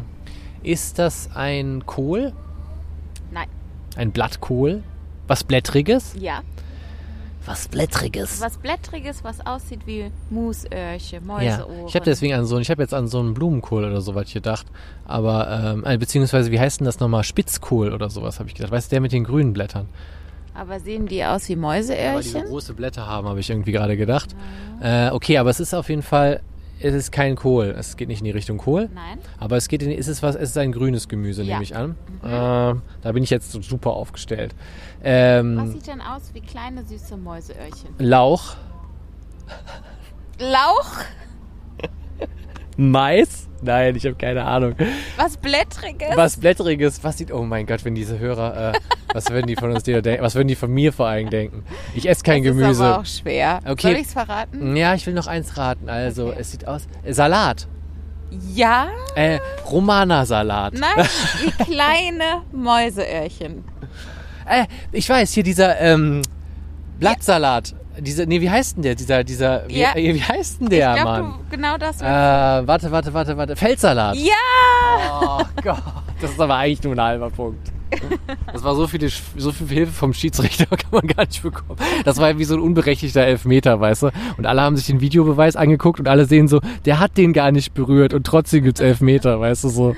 Ist 0.63 0.97
das 0.99 1.29
ein 1.35 1.83
Kohl? 1.85 2.31
Nein. 3.31 3.47
Ein 3.95 4.11
Blattkohl? 4.11 4.81
Was 5.27 5.43
Blättriges? 5.43 6.15
Ja, 6.19 6.41
Was 7.45 7.67
Blättriges. 7.67 8.39
was 8.41 8.57
Blättriges, 8.57 9.23
was 9.23 9.45
aussieht 9.45 9.81
wie 9.85 10.09
Musöhrche, 10.29 11.17
Ja. 11.17 11.21
Mäuseohren. 11.21 11.87
Ich 11.87 11.95
habe 11.95 12.05
deswegen 12.05 12.33
an 12.33 12.45
so, 12.45 12.57
ich 12.59 12.69
habe 12.71 12.81
jetzt 12.81 12.93
an 12.93 13.07
so 13.07 13.19
einen 13.19 13.33
Blumenkohl 13.33 13.83
oder 13.83 13.99
sowas 14.01 14.31
gedacht. 14.31 14.65
Aber, 15.05 15.49
ähm, 15.75 15.83
äh, 15.85 15.97
beziehungsweise, 15.97 16.51
wie 16.51 16.59
heißt 16.59 16.79
denn 16.79 16.85
das 16.85 16.99
nochmal? 17.01 17.23
Spitzkohl 17.25 17.93
oder 17.93 18.09
sowas, 18.09 18.39
habe 18.39 18.47
ich 18.49 18.55
gedacht. 18.55 18.71
Weißt 18.71 18.89
du, 18.91 18.95
der 18.95 19.01
mit 19.01 19.11
den 19.11 19.25
grünen 19.25 19.51
Blättern? 19.53 19.87
Aber 20.55 20.79
sehen 20.79 21.07
die 21.07 21.23
aus 21.25 21.49
wie 21.49 21.59
Weil 21.61 21.81
die 21.81 21.87
so 21.89 21.97
Mäuseöhrchen? 21.97 22.43
große 22.49 22.73
Blätter 22.73 23.07
haben, 23.07 23.27
habe 23.27 23.39
ich 23.39 23.49
irgendwie 23.49 23.71
gerade 23.71 23.97
gedacht. 23.97 24.35
Äh, 24.81 25.09
okay, 25.09 25.37
aber 25.37 25.49
es 25.49 25.59
ist 25.59 25.73
auf 25.73 25.89
jeden 25.89 26.03
Fall, 26.03 26.41
es 26.79 26.93
ist 26.93 27.11
kein 27.11 27.35
Kohl. 27.35 27.73
Es 27.77 27.97
geht 27.97 28.07
nicht 28.07 28.19
in 28.19 28.25
die 28.25 28.31
Richtung 28.31 28.57
Kohl. 28.59 28.89
Nein. 28.93 29.17
Aber 29.39 29.57
es 29.57 29.67
geht 29.67 29.81
in, 29.81 29.91
ist 29.91 30.07
es 30.07 30.21
was, 30.21 30.35
es 30.35 30.49
ist 30.51 30.57
ein 30.57 30.71
grünes 30.71 31.07
Gemüse, 31.07 31.41
Ja. 31.43 31.53
nehme 31.55 31.63
ich 31.63 31.75
an. 31.75 31.95
Ähm, 32.23 32.81
da 33.01 33.11
bin 33.11 33.23
ich 33.23 33.29
jetzt 33.31 33.51
super 33.51 33.91
aufgestellt. 33.91 34.53
Ähm, 35.03 35.57
Was 35.57 35.71
sieht 35.71 35.87
denn 35.87 36.01
aus 36.01 36.31
wie 36.33 36.41
kleine 36.41 36.83
süße 36.85 37.17
Mäuseöhrchen? 37.17 37.89
Lauch, 37.97 38.55
Lauch? 40.39 40.91
Mais? 42.77 43.47
Nein, 43.63 43.95
ich 43.95 44.05
habe 44.05 44.15
keine 44.15 44.43
Ahnung. 44.45 44.75
Was 45.17 45.37
Blättriges? 45.37 46.15
Was 46.15 46.37
Blättriges, 46.37 47.03
was 47.03 47.17
sieht, 47.17 47.31
oh 47.31 47.43
mein 47.43 47.65
Gott, 47.65 47.83
wenn 47.85 47.95
diese 47.95 48.19
Hörer, 48.19 48.73
äh, 48.73 48.79
was 49.13 49.29
würden 49.29 49.47
die 49.47 49.55
von 49.55 49.71
uns 49.71 49.83
denken, 49.83 50.21
was 50.21 50.35
würden 50.35 50.47
die 50.47 50.55
von 50.55 50.71
mir 50.71 50.91
vor 50.93 51.07
allem 51.07 51.29
denken? 51.29 51.63
Ich 51.95 52.07
esse 52.09 52.23
kein 52.23 52.43
das 52.43 52.51
Gemüse. 52.51 52.71
ist 52.71 52.81
aber 52.81 52.99
auch 52.99 53.05
schwer. 53.05 53.59
Okay. 53.65 53.87
Soll 53.87 53.91
ich 54.01 54.07
es 54.07 54.13
verraten? 54.13 54.75
Ja, 54.75 54.93
ich 54.95 55.05
will 55.07 55.13
noch 55.13 55.27
eins 55.27 55.57
raten. 55.57 55.89
Also, 55.89 56.27
Okay. 56.27 56.37
es 56.39 56.51
sieht 56.51 56.67
aus, 56.67 56.87
äh, 57.03 57.13
Salat. 57.13 57.67
Ja? 58.53 58.87
Äh, 59.15 59.39
Romana-Salat. 59.69 60.73
Nein, 60.73 61.07
wie 61.41 61.63
kleine 61.63 62.41
Mäuseöhrchen. 62.51 63.63
Äh, 64.49 64.65
ich 64.91 65.07
weiß, 65.07 65.31
hier 65.33 65.43
dieser, 65.43 65.79
ähm, 65.79 66.21
Blattsalat. 66.99 67.75
Dieser, 67.99 68.25
nee, 68.25 68.41
wie 68.41 68.49
heißt 68.49 68.77
denn 68.77 68.83
der? 68.83 68.95
Dieser, 68.95 69.23
dieser, 69.23 69.67
wie, 69.67 69.79
Ja. 69.79 69.95
äh, 69.95 70.13
wie 70.15 70.21
heißt 70.23 70.61
denn 70.61 70.69
der, 70.69 70.95
ich 70.95 71.01
glaube, 71.01 71.21
Mann? 71.21 71.33
du 71.49 71.55
genau 71.55 71.77
das 71.77 72.01
Äh, 72.01 72.05
warte, 72.05 72.91
warte, 72.91 73.13
warte, 73.13 73.37
warte. 73.37 73.55
Feldsalat. 73.55 74.15
ja! 74.15 74.31
Oh 75.21 75.41
Gott. 75.61 75.77
Das 76.21 76.31
ist 76.31 76.39
aber 76.39 76.55
eigentlich 76.55 76.83
nur 76.83 76.93
ein 76.93 77.01
halber 77.01 77.29
Punkt. 77.29 77.72
Das 78.51 78.63
war 78.63 78.75
so, 78.75 78.87
viele, 78.87 79.09
so 79.37 79.51
viel 79.51 79.67
Hilfe 79.67 79.91
vom 79.91 80.13
Schiedsrichter, 80.13 80.65
kann 80.77 80.91
man 80.91 81.07
gar 81.07 81.25
nicht 81.25 81.43
bekommen. 81.43 81.79
Das 82.05 82.17
war 82.17 82.37
wie 82.37 82.43
so 82.43 82.55
ein 82.55 82.61
unberechtigter 82.61 83.21
Elfmeter, 83.21 83.79
weißt 83.79 84.03
du? 84.03 84.09
Und 84.37 84.45
alle 84.45 84.61
haben 84.61 84.75
sich 84.77 84.85
den 84.87 85.01
Videobeweis 85.01 85.55
angeguckt 85.55 85.99
und 85.99 86.07
alle 86.07 86.25
sehen 86.25 86.47
so, 86.47 86.59
der 86.85 86.99
hat 86.99 87.17
den 87.17 87.33
gar 87.33 87.51
nicht 87.51 87.73
berührt 87.73 88.13
und 88.13 88.25
trotzdem 88.25 88.63
gibt's 88.63 88.79
Elfmeter, 88.81 89.39
weißt 89.39 89.63
du 89.63 89.69
so. 89.69 89.95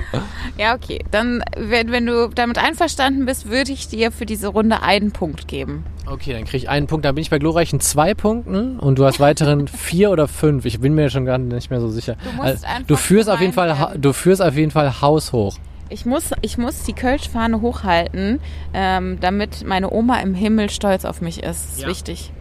Ja, 0.58 0.76
okay. 0.76 1.04
Dann, 1.12 1.44
wenn, 1.58 1.92
wenn 1.92 2.06
du 2.06 2.30
damit 2.34 2.58
einverstanden 2.58 3.26
bist, 3.26 3.50
würde 3.50 3.72
ich 3.72 3.88
dir 3.88 4.12
für 4.12 4.26
diese 4.26 4.48
Runde 4.48 4.82
einen 4.82 5.12
Punkt 5.12 5.48
geben. 5.48 5.84
Okay, 6.08 6.34
dann 6.34 6.46
krieg 6.46 6.64
ich 6.64 6.70
einen 6.70 6.88
Punkt. 6.88 7.04
Dann 7.06 7.16
bin 7.16 7.24
ich 7.24 7.30
bei 7.30 7.40
glorreichen 7.40 7.80
zwei 7.80 8.14
Punkten 8.14 8.80
und 8.80 9.00
du 9.00 9.06
hast 9.06 9.20
weiteren 9.20 9.68
vier 9.68 10.12
oder 10.12 10.28
fünf. 10.28 10.66
Ich 10.66 10.80
bin 10.80 10.94
mir 10.94 11.10
schon 11.10 11.26
gar 11.26 11.38
nicht 11.38 11.70
mehr 11.72 11.82
so 11.82 11.90
sicher. 11.90 12.16
Du 12.24 12.32
musst 12.34 12.66
Also, 12.66 12.84
du 12.86 12.96
führst 12.96 13.30
auf 13.30 13.42
jeden 13.42 13.54
Fall, 13.54 13.70
werden. 13.70 14.02
du 14.02 14.14
führst 14.14 14.42
auf 14.42 14.56
jeden 14.56 14.72
Fall 14.72 15.02
haushoch. 15.02 15.58
Ich 15.90 16.06
muss, 16.06 16.32
ich 16.42 16.58
muss 16.58 16.84
die 16.84 16.94
Kölsch-Fahne 16.94 17.62
hochhalten, 17.62 18.40
ähm, 18.74 19.20
damit 19.20 19.64
meine 19.66 19.92
Oma 19.92 20.20
im 20.20 20.34
Himmel 20.34 20.70
stolz 20.70 21.06
auf 21.06 21.22
mich 21.22 21.44
ist. 21.44 21.46
Das 21.66 21.74
ist 21.74 21.82
Ja. 21.82 21.88
wichtig. 21.88 22.32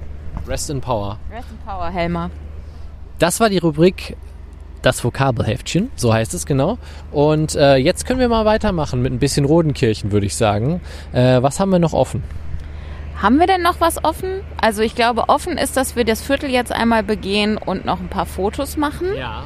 Rest 0.49 0.71
in 0.71 0.81
Power. 0.81 1.19
Rest 1.31 1.49
in 1.51 1.59
Power, 1.67 1.91
Helmer. 1.91 2.31
Das 3.19 3.41
war 3.41 3.49
die 3.51 3.59
Rubrik 3.59 4.17
Das 4.83 5.03
Vokabelheftchen, 5.03 5.91
so 5.97 6.13
heißt 6.13 6.35
es 6.35 6.45
genau. 6.45 6.77
Und 7.11 7.55
äh, 7.55 7.77
jetzt 7.77 8.05
können 8.07 8.21
wir 8.21 8.29
mal 8.29 8.45
weitermachen 8.45 9.01
mit 9.01 9.13
ein 9.15 9.19
bisschen 9.19 9.47
Rodenkirchen, 9.47 10.13
würde 10.13 10.27
ich 10.27 10.37
sagen. 10.37 10.83
Äh, 11.13 11.41
was 11.43 11.59
haben 11.59 11.71
wir 11.71 11.79
noch 11.79 11.95
offen? 11.95 12.23
Haben 13.23 13.39
wir 13.39 13.47
denn 13.47 13.63
noch 13.63 13.81
was 13.81 14.05
offen? 14.05 14.43
Also 14.61 14.83
ich 14.83 14.95
glaube, 14.95 15.31
offen 15.31 15.57
ist, 15.57 15.79
dass 15.79 15.97
wir 15.97 16.05
das 16.05 16.21
Viertel 16.21 16.51
jetzt 16.51 16.71
einmal 16.71 17.03
begehen 17.03 17.57
und 17.57 17.87
noch 17.87 17.99
ein 18.01 18.09
paar 18.09 18.27
Fotos 18.27 18.77
machen. 18.77 19.07
Ja. 19.17 19.45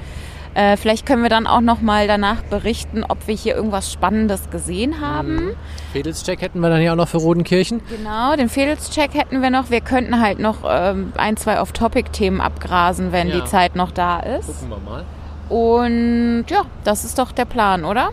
Äh, 0.59 0.77
vielleicht 0.77 1.07
können 1.07 1.23
wir 1.23 1.29
dann 1.29 1.47
auch 1.47 1.61
noch 1.61 1.81
mal 1.83 2.09
danach 2.09 2.43
berichten, 2.43 3.05
ob 3.09 3.29
wir 3.29 3.35
hier 3.37 3.55
irgendwas 3.55 3.93
Spannendes 3.93 4.51
gesehen 4.51 5.01
haben. 5.01 5.51
Fedelscheck 5.93 6.41
hätten 6.41 6.59
wir 6.59 6.69
dann 6.69 6.81
hier 6.81 6.91
auch 6.93 6.97
noch 6.97 7.07
für 7.07 7.19
Rodenkirchen. 7.19 7.81
Genau, 7.89 8.35
den 8.35 8.49
Fedelscheck 8.49 9.15
hätten 9.15 9.41
wir 9.41 9.51
noch. 9.51 9.71
Wir 9.71 9.81
könnten 9.81 10.21
halt 10.21 10.41
noch 10.41 10.65
ähm, 10.69 11.13
ein, 11.17 11.37
zwei 11.37 11.61
Off-Topic-Themen 11.61 12.41
abgrasen, 12.41 13.13
wenn 13.13 13.29
Ja. 13.29 13.37
die 13.37 13.45
Zeit 13.45 13.77
noch 13.77 13.93
da 13.93 14.19
ist. 14.19 14.47
Gucken 14.49 14.71
wir 14.71 14.79
mal. 14.79 15.05
Und 15.49 16.47
ja, 16.51 16.63
das 16.83 17.05
ist 17.05 17.21
doch 17.21 17.31
der 17.31 17.45
Plan, 17.45 17.85
oder? 17.85 18.11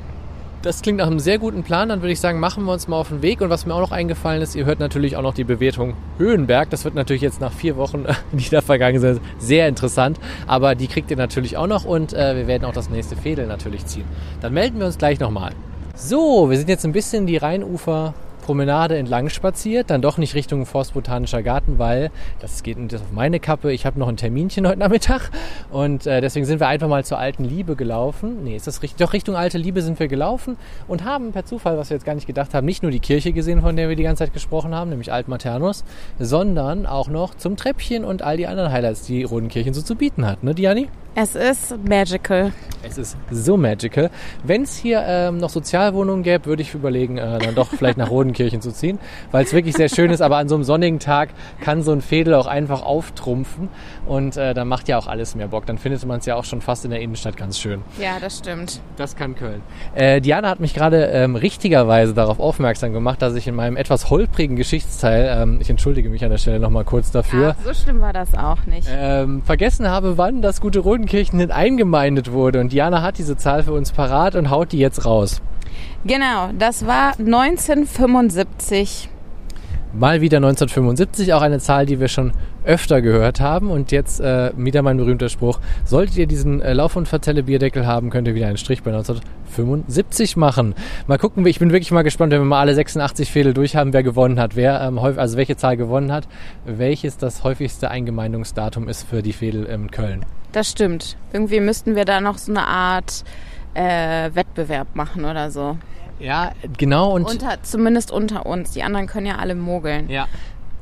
Das 0.66 0.82
klingt 0.82 0.97
nach 0.97 1.05
einem 1.05 1.20
sehr 1.20 1.38
guten 1.38 1.61
Plan. 1.61 1.89
Dann 1.89 2.01
würde 2.01 2.11
ich 2.11 2.20
sagen, 2.20 2.39
machen 2.39 2.66
wir 2.66 2.74
uns 2.74 2.88
mal 2.88 2.97
auf 2.97 3.09
den 3.09 3.22
Weg. 3.22 3.39
Und 3.41 3.51
was 3.51 3.68
mir 3.68 3.76
auch 3.76 3.82
noch 3.82 3.91
eingefallen 3.91 4.41
ist, 4.41 4.55
ihr 4.55 4.66
hört 4.66 4.80
natürlich 4.80 5.16
auch 5.16 5.22
noch 5.22 5.36
die 5.36 5.43
Bewertung 5.43 5.93
Höhenberg. 6.18 6.72
Das 6.72 6.84
wird 6.86 6.95
natürlich 6.95 7.22
jetzt 7.22 7.39
nach 7.39 7.53
vier 7.53 7.78
Wochen, 7.78 8.05
die 8.32 8.49
da 8.49 8.61
vergangen 8.61 8.99
sind, 8.99 9.22
sehr 9.38 9.68
interessant. 9.68 10.20
Aber 10.47 10.74
die 10.74 10.88
kriegt 10.88 11.11
ihr 11.11 11.18
natürlich 11.18 11.55
auch 11.55 11.68
noch 11.68 11.86
und 11.86 12.13
äh, 12.13 12.36
wir 12.36 12.47
werden 12.47 12.66
auch 12.66 12.74
das 12.74 12.89
nächste 12.89 13.16
Fädel 13.16 13.45
natürlich 13.45 13.86
ziehen. 13.86 14.05
Dann 14.41 14.53
melden 14.53 14.80
wir 14.80 14.88
uns 14.88 14.97
gleich 14.97 15.20
nochmal. 15.20 15.51
So, 15.93 16.49
wir 16.49 16.57
sind 16.57 16.68
jetzt 16.68 16.84
ein 16.84 16.93
bisschen 16.93 17.28
die 17.28 17.38
Rheinufer 17.38 18.16
Promenade 18.45 18.95
entlang 18.95 19.29
spaziert, 19.29 19.89
dann 19.89 20.03
doch 20.03 20.19
nicht 20.19 20.35
Richtung 20.35 20.67
Forstbotanischer 20.67 21.41
Garten, 21.41 21.79
weil 21.79 22.11
das 22.39 22.61
geht 22.61 22.77
das 22.93 23.01
auf 23.01 23.11
meine 23.11 23.39
Kappe. 23.39 23.73
Ich 23.73 23.87
habe 23.87 23.97
noch 23.97 24.07
ein 24.07 24.17
Terminchen 24.17 24.67
heute 24.67 24.77
Nachmittag 24.77 25.31
und 25.71 26.05
äh, 26.05 26.21
deswegen 26.21 26.45
sind 26.45 26.59
wir 26.59 26.67
einfach 26.67 26.87
mal 26.87 27.03
zur 27.03 27.17
Alten 27.17 27.43
Liebe 27.43 27.75
gelaufen. 27.75 28.43
Nee, 28.43 28.55
ist 28.55 28.67
das 28.67 28.83
richtig? 28.83 28.99
Doch 28.99 29.13
Richtung 29.13 29.35
Alte 29.35 29.57
Liebe 29.57 29.81
sind 29.81 29.99
wir 29.99 30.07
gelaufen 30.07 30.57
und 30.87 31.03
haben 31.03 31.31
per 31.31 31.45
Zufall, 31.45 31.75
was 31.79 31.89
wir 31.89 31.95
jetzt 31.97 32.05
gar 32.05 32.13
nicht 32.13 32.27
gedacht 32.27 32.53
haben, 32.53 32.65
nicht 32.65 32.83
nur 32.83 32.91
die 32.91 32.99
Kirche 32.99 33.33
gesehen, 33.33 33.61
von 33.61 33.75
der 33.75 33.89
wir 33.89 33.95
die 33.95 34.03
ganze 34.03 34.25
Zeit 34.25 34.33
gesprochen 34.33 34.75
haben, 34.75 34.91
nämlich 34.91 35.11
Alt 35.11 35.27
Maternus, 35.27 35.83
sondern 36.19 36.85
auch 36.85 37.07
noch 37.07 37.33
zum 37.33 37.57
Treppchen 37.57 38.05
und 38.05 38.21
all 38.21 38.37
die 38.37 38.45
anderen 38.45 38.71
Highlights, 38.71 39.01
die 39.07 39.23
Rodenkirchen 39.23 39.73
so 39.73 39.81
zu 39.81 39.95
bieten 39.95 40.23
hat, 40.23 40.43
ne, 40.43 40.53
Diani? 40.53 40.87
Es 41.18 41.34
ist 41.34 41.74
magical. 41.88 42.51
Es 42.88 42.97
ist 42.99 43.16
so 43.32 43.55
magical. 43.57 44.11
Wenn 44.43 44.63
es 44.63 44.76
hier 44.76 45.01
ähm, 45.07 45.38
noch 45.38 45.49
Sozialwohnungen 45.49 46.24
gäbe, 46.24 46.45
würde 46.45 46.61
ich 46.61 46.74
überlegen, 46.76 47.18
äh, 47.18 47.39
dann 47.39 47.55
doch 47.55 47.70
vielleicht 47.70 47.97
nach 47.97 48.11
Rodenkirchen 48.11 48.61
zu 48.61 48.72
ziehen, 48.72 48.99
weil 49.32 49.45
es 49.45 49.53
wirklich 49.53 49.76
sehr 49.76 49.88
schön 49.89 50.11
ist. 50.11 50.22
Aber 50.22 50.38
an 50.38 50.49
so 50.49 50.55
einem 50.55 50.66
sonnigen 50.66 50.99
Tag 50.99 51.30
kann 51.61 51.82
so 51.84 51.93
ein 51.93 52.01
Fädel 52.01 52.34
auch 52.36 52.47
einfach 52.47 52.84
auftrumpfen 52.84 53.70
und 54.05 54.36
äh, 54.38 54.53
dann 54.53 54.68
macht 54.68 54.88
ja 54.89 54.97
auch 54.99 55.07
alles 55.07 55.36
mehr 55.36 55.47
Bock. 55.47 55.66
Dann 55.66 55.78
findet 55.78 56.05
man 56.05 56.20
es 56.20 56.26
ja 56.26 56.36
auch 56.36 56.43
schon 56.43 56.59
fast 56.61 56.84
in 56.84 56.91
der 56.91 56.99
Innenstadt 56.99 57.38
ganz 57.38 57.57
schön. 57.57 57.82
Ja, 57.99 58.20
das 58.20 58.38
stimmt. 58.39 58.82
Das 58.97 59.16
kann 59.16 59.36
Köln. 59.36 59.61
Äh, 59.95 60.20
Diana 60.22 60.49
hat 60.49 60.59
mich 60.59 60.74
gerade 60.76 61.05
ähm, 61.05 61.36
richtigerweise 61.38 62.13
darauf 62.13 62.39
aufmerksam 62.41 62.91
gemacht, 62.93 63.22
dass 63.22 63.34
ich 63.36 63.47
in 63.47 63.55
meinem 63.55 63.78
etwas 63.78 64.09
holprigen 64.11 64.57
Geschichtsteil, 64.57 65.41
ähm, 65.41 65.57
ich 65.61 65.70
entschuldige 65.70 66.09
mich 66.09 66.24
an 66.26 66.30
der 66.30 66.38
Stelle 66.39 66.59
nochmal 66.59 66.84
kurz 66.84 67.09
dafür, 67.09 67.55
Ah, 67.57 67.63
so 67.63 67.74
schlimm 67.74 68.01
war 68.01 68.11
das 68.13 68.36
auch 68.36 68.63
nicht. 68.66 68.88
ähm, 68.91 69.41
vergessen 69.43 69.89
habe, 69.89 70.18
wann 70.20 70.41
das 70.43 70.59
gute 70.61 70.80
Rodenkirchen 70.80 71.05
denn 71.06 71.51
eingemeindet 71.51 72.32
wurde. 72.32 72.60
Und 72.60 72.72
Diana 72.72 73.01
hat 73.01 73.18
diese 73.18 73.38
Zahl 73.38 73.64
für 73.64 73.74
uns 73.74 73.91
parat 73.91 74.36
und 74.36 74.49
haut 74.49 74.72
die 74.72 74.80
jetzt 74.80 75.06
raus. 75.06 75.41
Genau, 76.06 76.49
das 76.58 76.86
war 76.86 77.14
1975. 77.18 79.10
Mal 79.97 80.20
wieder 80.20 80.38
1975, 80.38 81.34
auch 81.34 81.41
eine 81.41 81.60
Zahl, 81.60 81.86
die 81.86 82.01
wir 82.01 82.10
schon 82.10 82.34
öfter 82.66 83.01
gehört 83.01 83.39
haben. 83.39 83.72
Und 83.72 83.93
jetzt 83.93 84.20
äh, 84.20 84.51
wieder 84.58 84.82
mein 84.82 84.97
berühmter 84.97 85.30
Spruch. 85.30 85.60
Solltet 85.86 86.18
ihr 86.18 86.28
diesen 86.28 86.62
äh, 86.62 86.74
Lauf- 86.74 86.97
und 86.97 87.08
Verzelle 87.08 87.43
Bierdeckel 87.43 87.88
haben, 87.88 88.10
könnt 88.10 88.28
ihr 88.28 88.36
wieder 88.36 88.47
einen 88.47 88.58
Strich 88.58 88.84
bei 88.84 88.91
1975 88.91 90.36
machen. 90.36 90.76
Mal 91.08 91.18
gucken, 91.18 91.45
ich 91.45 91.60
bin 91.60 91.72
wirklich 91.72 91.91
mal 91.91 92.01
gespannt, 92.01 92.34
wenn 92.34 92.41
wir 92.41 92.45
mal 92.45 92.60
alle 92.60 92.76
86 92.76 93.32
Fädel 93.32 93.53
durch 93.53 93.78
haben, 93.78 93.93
wer 93.93 94.03
gewonnen 94.03 94.38
hat. 94.38 94.58
Wer, 94.58 94.82
ähm, 94.82 95.01
häufig, 95.01 95.20
also 95.20 95.38
welche 95.38 95.56
Zahl 95.56 95.78
gewonnen 95.78 96.12
hat, 96.12 96.28
welches 96.66 97.18
das 97.18 97.45
häufigste 97.45 97.89
Eingemeindungsdatum 97.89 98.89
ist 98.89 99.08
für 99.08 99.22
die 99.22 99.34
Fädel 99.34 99.64
in 99.64 99.89
Köln. 99.91 100.26
Das 100.56 100.72
stimmt. 100.72 101.18
Irgendwie 101.34 101.60
müssten 101.60 101.97
wir 101.97 102.06
da 102.06 102.22
noch 102.22 102.38
so 102.38 102.49
eine 102.49 102.66
Art 102.66 103.26
äh, 103.74 104.30
Wettbewerb 104.34 104.95
machen 104.95 105.26
oder 105.26 105.51
so. 105.51 105.78
Ja, 106.18 106.53
genau. 106.78 107.14
Und 107.14 107.26
Unter, 107.26 107.62
zumindest 107.62 108.10
unter 108.10 108.45
uns. 108.45 108.72
Die 108.72 108.82
anderen 108.82 109.06
können 109.06 109.26
ja 109.26 109.36
alle 109.36 109.53
mogeln. 109.53 110.08
Ja. 110.10 110.30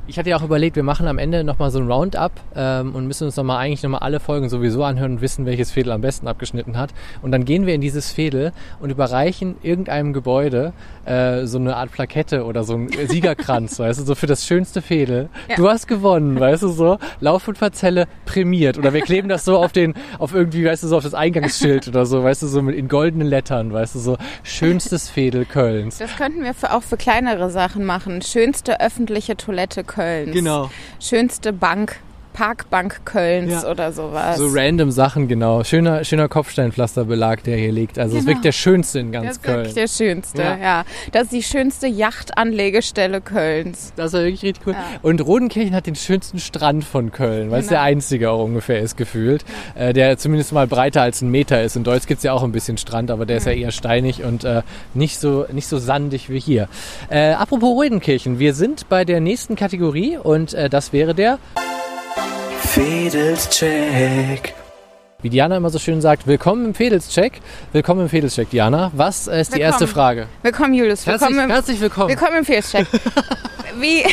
Ich 0.06 0.18
hatte 0.18 0.28
ja 0.28 0.36
auch 0.36 0.42
überlegt, 0.42 0.76
wir 0.76 0.82
machen 0.82 1.06
am 1.06 1.16
Ende 1.16 1.44
nochmal 1.44 1.70
so 1.70 1.78
ein 1.78 1.90
Roundup 1.90 2.32
ähm, 2.54 2.94
und 2.94 3.06
müssen 3.06 3.24
uns 3.24 3.36
nochmal 3.36 3.56
eigentlich 3.58 3.82
nochmal 3.82 4.00
alle 4.00 4.20
Folgen 4.20 4.50
sowieso 4.50 4.84
anhören 4.84 5.12
und 5.12 5.20
wissen, 5.22 5.46
welches 5.46 5.70
Fädel 5.70 5.92
am 5.92 6.02
besten 6.02 6.28
abgeschnitten 6.28 6.76
hat. 6.76 6.90
Und 7.22 7.32
dann 7.32 7.46
gehen 7.46 7.64
wir 7.64 7.74
in 7.74 7.80
dieses 7.80 8.12
Fädel 8.12 8.52
und 8.80 8.90
überreichen 8.90 9.56
irgendeinem 9.62 10.12
Gebäude 10.12 10.74
äh, 11.06 11.46
so 11.46 11.56
eine 11.56 11.76
Art 11.76 11.90
Plakette 11.90 12.44
oder 12.44 12.64
so 12.64 12.74
einen 12.74 12.90
Siegerkranz, 13.08 13.78
weißt 13.78 14.00
du, 14.00 14.04
so 14.04 14.14
für 14.14 14.26
das 14.26 14.46
schönste 14.46 14.82
Fädel. 14.82 15.30
Ja. 15.48 15.56
Du 15.56 15.70
hast 15.70 15.86
gewonnen, 15.86 16.38
weißt 16.38 16.64
du, 16.64 16.68
so. 16.68 16.98
Lauf 17.20 17.48
und 17.48 17.56
Verzelle 17.56 18.06
prämiert. 18.26 18.76
Oder 18.76 18.92
wir 18.92 19.00
kleben 19.00 19.30
das 19.30 19.46
so 19.46 19.56
auf 19.56 19.72
den, 19.72 19.94
auf 20.18 20.34
irgendwie, 20.34 20.66
weißt 20.66 20.82
du, 20.82 20.88
so 20.88 20.98
auf 20.98 21.04
das 21.04 21.14
Eingangsschild 21.14 21.88
oder 21.88 22.04
so, 22.04 22.22
weißt 22.22 22.42
du, 22.42 22.46
so 22.46 22.60
mit 22.60 22.76
in 22.76 22.88
goldenen 22.88 23.26
Lettern, 23.26 23.72
weißt 23.72 23.94
du, 23.94 24.00
so 24.00 24.18
schönstes 24.42 25.08
Fädel 25.08 25.46
Kölns. 25.46 25.96
Das 25.96 26.14
könnten 26.16 26.44
wir 26.44 26.52
für, 26.52 26.74
auch 26.74 26.82
für 26.82 26.98
kleinere 26.98 27.48
Sachen 27.48 27.86
machen. 27.86 28.20
Schönste 28.20 28.80
öffentliche 28.80 29.38
Toilette 29.38 29.82
Kölns. 29.82 29.93
Genau. 30.32 30.70
Schönste 31.00 31.52
Bank, 31.52 31.96
Parkbank 32.34 33.00
Kölns 33.06 33.62
Ja. 33.62 33.70
oder 33.70 33.92
sowas. 33.92 34.36
So 34.36 34.48
random 34.50 34.90
Sachen, 34.90 35.28
genau. 35.28 35.64
Schöner, 35.64 36.04
schöner 36.04 36.28
Kopfsteinpflasterbelag, 36.28 37.42
der 37.44 37.56
hier 37.56 37.72
liegt. 37.72 37.98
Also 37.98 38.16
es 38.16 38.18
ist 38.20 38.26
Genau. 38.26 38.34
wirklich 38.36 38.42
der 38.42 38.52
schönste 38.52 38.98
in 38.98 39.12
das 39.12 39.22
ganz 39.22 39.36
ist 39.36 39.42
Köln. 39.42 39.56
wirklich 39.58 39.74
der 39.74 39.88
schönste, 39.88 40.42
Ja. 40.42 40.56
ja. 40.58 40.84
Das 41.12 41.22
ist 41.24 41.32
die 41.32 41.42
schönste 41.42 41.86
Yachtanlegestelle 41.86 43.20
Kölns. 43.20 43.92
Das 43.96 44.12
war 44.12 44.20
wirklich 44.24 44.42
richtig 44.42 44.66
cool. 44.66 44.72
Ja. 44.74 44.84
Und 45.02 45.20
Rodenkirchen 45.24 45.74
hat 45.74 45.86
den 45.86 45.94
schönsten 45.94 46.38
Strand 46.40 46.84
von 46.84 47.12
Köln, 47.12 47.50
weil 47.50 47.60
es 47.60 47.68
Genau. 47.68 47.80
der 47.80 47.82
einzige 47.82 48.30
auch 48.30 48.44
ungefähr 48.44 48.80
ist 48.80 48.96
gefühlt. 48.96 49.44
Äh, 49.74 49.92
der 49.92 50.18
zumindest 50.18 50.52
mal 50.52 50.66
breiter 50.66 51.02
als 51.02 51.22
ein 51.22 51.30
Meter 51.30 51.62
ist. 51.62 51.76
In 51.76 51.84
Deutsch 51.84 52.06
gibt 52.06 52.18
es 52.18 52.24
ja 52.24 52.32
auch 52.32 52.42
ein 52.42 52.52
bisschen 52.52 52.76
Strand, 52.78 53.10
aber 53.12 53.26
der 53.26 53.36
ist 53.38 53.46
ja 53.46 53.52
eher 53.52 53.70
steinig 53.70 54.24
und 54.24 54.42
äh, 54.44 54.62
nicht, 54.92 55.20
so, 55.20 55.46
nicht 55.52 55.68
so 55.68 55.78
sandig 55.78 56.28
wie 56.30 56.40
hier. 56.40 56.68
Äh, 57.10 57.32
apropos 57.32 57.70
Rodenkirchen, 57.70 58.38
wir 58.40 58.54
sind 58.54 58.88
bei 58.88 59.04
der 59.04 59.20
nächsten 59.20 59.54
Kategorie 59.54 60.16
und 60.16 60.52
äh, 60.54 60.68
das 60.68 60.92
wäre 60.92 61.14
der 61.14 61.38
Fedelscheck. 62.74 64.52
Wie 65.22 65.30
Diana 65.30 65.56
immer 65.58 65.70
so 65.70 65.78
schön 65.78 66.00
sagt, 66.00 66.26
willkommen 66.26 66.64
im 66.64 66.74
Fedelscheck. 66.74 67.40
Willkommen 67.70 68.00
im 68.00 68.08
Fedelscheck, 68.08 68.50
Diana. 68.50 68.90
Was 68.96 69.28
ist 69.28 69.54
die 69.54 69.60
erste 69.60 69.82
Willkommen. 69.82 69.94
Frage? 69.94 70.26
Willkommen, 70.42 70.74
Julius. 70.74 71.06
Herzlich, 71.06 71.30
Willkommen, 71.30 71.44
im, 71.44 71.50
herzlich 71.54 71.80
willkommen. 71.80 72.08
willkommen 72.08 72.38
im 72.38 72.44
Fehlcheck. 72.44 72.88
Wie, 73.80 74.04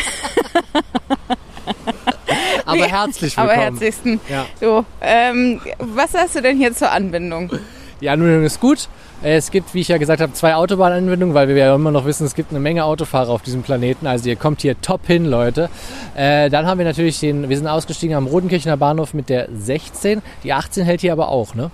Aber 2.67 2.85
herzlich 2.85 3.35
aber 3.35 3.47
willkommen. 3.49 3.69
herzlichsten. 3.71 4.21
Ja. 4.29 4.45
So, 4.59 4.85
ähm, 5.01 5.59
was 5.79 6.13
hast 6.13 6.35
du 6.35 6.43
denn 6.43 6.57
hier 6.57 6.71
zur 6.75 6.91
Anbindung? 6.91 7.51
Die 7.99 8.09
Anbindung 8.09 8.43
ist 8.43 8.59
gut. 8.59 8.87
Es 9.23 9.51
gibt, 9.51 9.75
wie 9.75 9.81
ich 9.81 9.87
ja 9.87 9.97
gesagt 9.97 10.19
habe, 10.19 10.33
zwei 10.33 10.55
Autobahnanbindungen, 10.55 11.35
weil 11.35 11.47
wir 11.47 11.55
ja 11.55 11.75
immer 11.75 11.91
noch 11.91 12.05
wissen, 12.05 12.25
es 12.25 12.33
gibt 12.33 12.49
eine 12.49 12.59
Menge 12.59 12.85
Autofahrer 12.85 13.29
auf 13.29 13.43
diesem 13.43 13.61
Planeten. 13.61 14.07
Also 14.07 14.27
ihr 14.27 14.35
kommt 14.35 14.61
hier 14.61 14.81
top 14.81 15.05
hin, 15.05 15.25
Leute. 15.25 15.69
Äh, 16.15 16.49
dann 16.49 16.65
haben 16.65 16.79
wir 16.79 16.85
natürlich 16.85 17.19
den, 17.19 17.47
wir 17.47 17.55
sind 17.55 17.67
ausgestiegen 17.67 18.15
am 18.15 18.25
Rodenkirchener 18.25 18.77
Bahnhof 18.77 19.13
mit 19.13 19.29
der 19.29 19.47
16. 19.53 20.23
Die 20.43 20.53
18 20.53 20.85
hält 20.85 21.01
hier 21.01 21.11
aber 21.13 21.29
auch, 21.29 21.53
ne? 21.53 21.69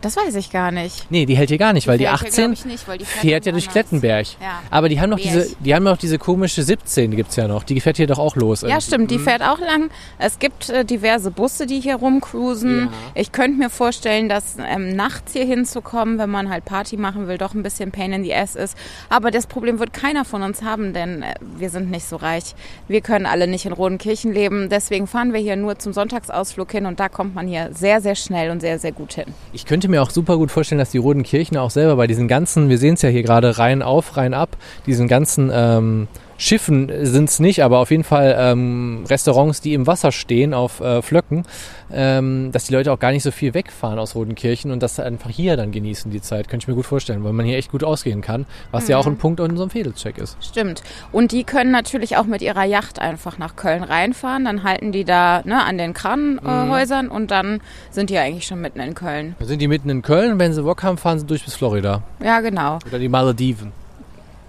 Das 0.00 0.16
weiß 0.16 0.36
ich 0.36 0.50
gar 0.50 0.70
nicht. 0.70 1.10
Nee, 1.10 1.26
die 1.26 1.36
hält 1.36 1.48
hier 1.48 1.58
gar 1.58 1.72
nicht, 1.72 1.88
weil 1.88 1.98
die, 1.98 2.04
fährt 2.04 2.20
hier, 2.20 2.28
18 2.28 2.44
glaub 2.44 2.52
ich, 2.52 2.64
nicht, 2.64 2.88
weil 2.88 2.98
die 2.98 3.04
fährt 3.04 3.46
ja 3.46 3.52
durch. 3.52 3.68
Klettenberg. 3.68 4.26
Ja. 4.40 4.62
Aber 4.70 4.88
die 4.88 5.00
haben 5.00 5.10
noch 5.10 5.18
diese, 5.18 5.54
die 5.60 5.74
haben 5.74 5.82
noch 5.82 5.96
diese 5.96 6.18
komische 6.18 6.62
17, 6.62 7.10
die 7.10 7.16
gibt's 7.16 7.36
ja 7.36 7.48
noch. 7.48 7.64
Die 7.64 7.80
fährt 7.80 7.96
hier 7.96 8.06
doch 8.06 8.18
auch 8.18 8.36
los. 8.36 8.62
Ja, 8.62 8.68
irgendwie. 8.68 8.86
stimmt, 8.86 9.10
die 9.10 9.18
fährt 9.18 9.42
auch 9.42 9.58
lang. 9.58 9.90
Es 10.18 10.38
gibt 10.38 10.70
äh, 10.70 10.84
diverse 10.84 11.30
Busse, 11.30 11.66
die 11.66 11.80
hier 11.80 11.96
rumcruisen. 11.96 12.86
Ja. 12.86 12.92
Ich 13.14 13.32
könnte 13.32 13.58
mir 13.58 13.70
vorstellen, 13.70 14.28
dass 14.28 14.56
ähm, 14.58 14.94
nachts 14.94 15.32
hier 15.32 15.44
hinzukommen, 15.44 16.18
wenn 16.18 16.30
man 16.30 16.48
halt 16.48 16.64
Party 16.64 16.96
machen 16.96 17.26
will, 17.28 17.38
doch 17.38 17.54
ein 17.54 17.62
bisschen 17.62 17.90
Pain 17.90 18.12
in 18.12 18.22
the 18.22 18.34
Ass 18.34 18.54
ist. 18.54 18.76
Aber 19.08 19.30
das 19.30 19.46
Problem 19.46 19.80
wird 19.80 19.92
keiner 19.92 20.24
von 20.24 20.42
uns 20.42 20.62
haben, 20.62 20.92
denn 20.92 21.22
äh, 21.22 21.34
wir 21.56 21.70
sind 21.70 21.90
nicht 21.90 22.06
so 22.06 22.16
reich. 22.16 22.54
Wir 22.86 23.00
können 23.00 23.26
alle 23.26 23.46
nicht 23.48 23.66
in 23.66 23.72
Rodenkirchen 23.72 24.32
leben. 24.32 24.68
Deswegen 24.68 25.06
fahren 25.06 25.32
wir 25.32 25.40
hier 25.40 25.56
nur 25.56 25.78
zum 25.78 25.92
Sonntagsausflug 25.92 26.70
hin 26.70 26.86
und 26.86 27.00
da 27.00 27.08
kommt 27.08 27.34
man 27.34 27.48
hier 27.48 27.70
sehr, 27.72 28.00
sehr 28.00 28.14
schnell 28.14 28.50
und 28.50 28.60
sehr, 28.60 28.78
sehr 28.78 28.92
gut 28.92 29.14
hin. 29.14 29.26
Ich 29.52 29.66
könnte 29.66 29.87
mir 29.88 30.02
auch 30.02 30.10
super 30.10 30.36
gut 30.36 30.50
vorstellen, 30.50 30.78
dass 30.78 30.90
die 30.90 30.98
Rodenkirchen 30.98 31.56
auch 31.56 31.70
selber 31.70 31.96
bei 31.96 32.06
diesen 32.06 32.28
ganzen, 32.28 32.68
wir 32.68 32.78
sehen 32.78 32.94
es 32.94 33.02
ja 33.02 33.08
hier 33.08 33.22
gerade 33.22 33.58
rein 33.58 33.82
auf, 33.82 34.16
rein 34.16 34.34
ab, 34.34 34.56
diesen 34.86 35.08
ganzen 35.08 35.50
ähm, 35.52 36.08
Schiffen 36.38 36.90
sind 37.04 37.28
es 37.28 37.40
nicht, 37.40 37.62
aber 37.64 37.78
auf 37.80 37.90
jeden 37.90 38.04
Fall 38.04 38.34
ähm, 38.38 39.04
Restaurants, 39.10 39.60
die 39.60 39.74
im 39.74 39.86
Wasser 39.86 40.12
stehen 40.12 40.54
auf 40.54 40.80
äh, 40.80 41.02
Flöcken, 41.02 41.44
ähm, 41.92 42.50
dass 42.52 42.64
die 42.64 42.72
Leute 42.74 42.92
auch 42.92 42.98
gar 43.00 43.10
nicht 43.10 43.24
so 43.24 43.30
viel 43.32 43.54
wegfahren 43.54 43.98
aus 43.98 44.14
Rodenkirchen 44.14 44.70
und 44.70 44.82
das 44.82 45.00
einfach 45.00 45.30
hier 45.30 45.56
dann 45.56 45.72
genießen 45.72 46.10
die 46.10 46.22
Zeit. 46.22 46.48
Könnte 46.48 46.64
ich 46.64 46.68
mir 46.68 46.74
gut 46.74 46.86
vorstellen, 46.86 47.24
weil 47.24 47.32
man 47.32 47.44
hier 47.44 47.58
echt 47.58 47.72
gut 47.72 47.82
ausgehen 47.82 48.20
kann, 48.20 48.46
was 48.70 48.86
ja 48.88 48.98
auch 48.98 49.06
ein 49.06 49.16
Punkt 49.18 49.40
in 49.40 49.50
unserem 49.50 49.70
Fedelcheck 49.70 50.16
ist. 50.16 50.36
Stimmt. 50.40 50.82
Und 51.10 51.32
die 51.32 51.42
können 51.44 51.72
natürlich 51.72 52.16
auch 52.16 52.24
mit 52.24 52.40
ihrer 52.40 52.64
Yacht 52.64 53.00
einfach 53.00 53.38
nach 53.38 53.56
Köln 53.56 53.82
reinfahren. 53.82 54.44
Dann 54.44 54.62
halten 54.62 54.92
die 54.92 55.04
da 55.04 55.42
ne, 55.44 55.64
an 55.64 55.76
den 55.76 55.92
Kranhäusern 55.92 56.68
äh, 56.68 56.70
Häusern 56.70 57.08
und 57.08 57.30
dann 57.32 57.60
sind 57.90 58.10
die 58.10 58.18
eigentlich 58.18 58.46
schon 58.46 58.60
mitten 58.60 58.78
in 58.78 58.94
Köln. 58.94 59.34
Da 59.40 59.46
sind 59.46 59.60
die 59.60 59.66
mitten 59.68 59.90
in 59.90 60.02
Köln 60.02 60.32
und 60.32 60.38
wenn 60.38 60.52
sie 60.52 60.62
Bock 60.62 60.82
haben, 60.84 60.98
fahren 60.98 61.18
sie 61.18 61.26
durch 61.26 61.44
bis 61.44 61.54
Florida 61.56 62.02
Ja, 62.22 62.40
genau. 62.40 62.78
oder 62.86 62.98
die 63.00 63.08
Malediven. 63.08 63.72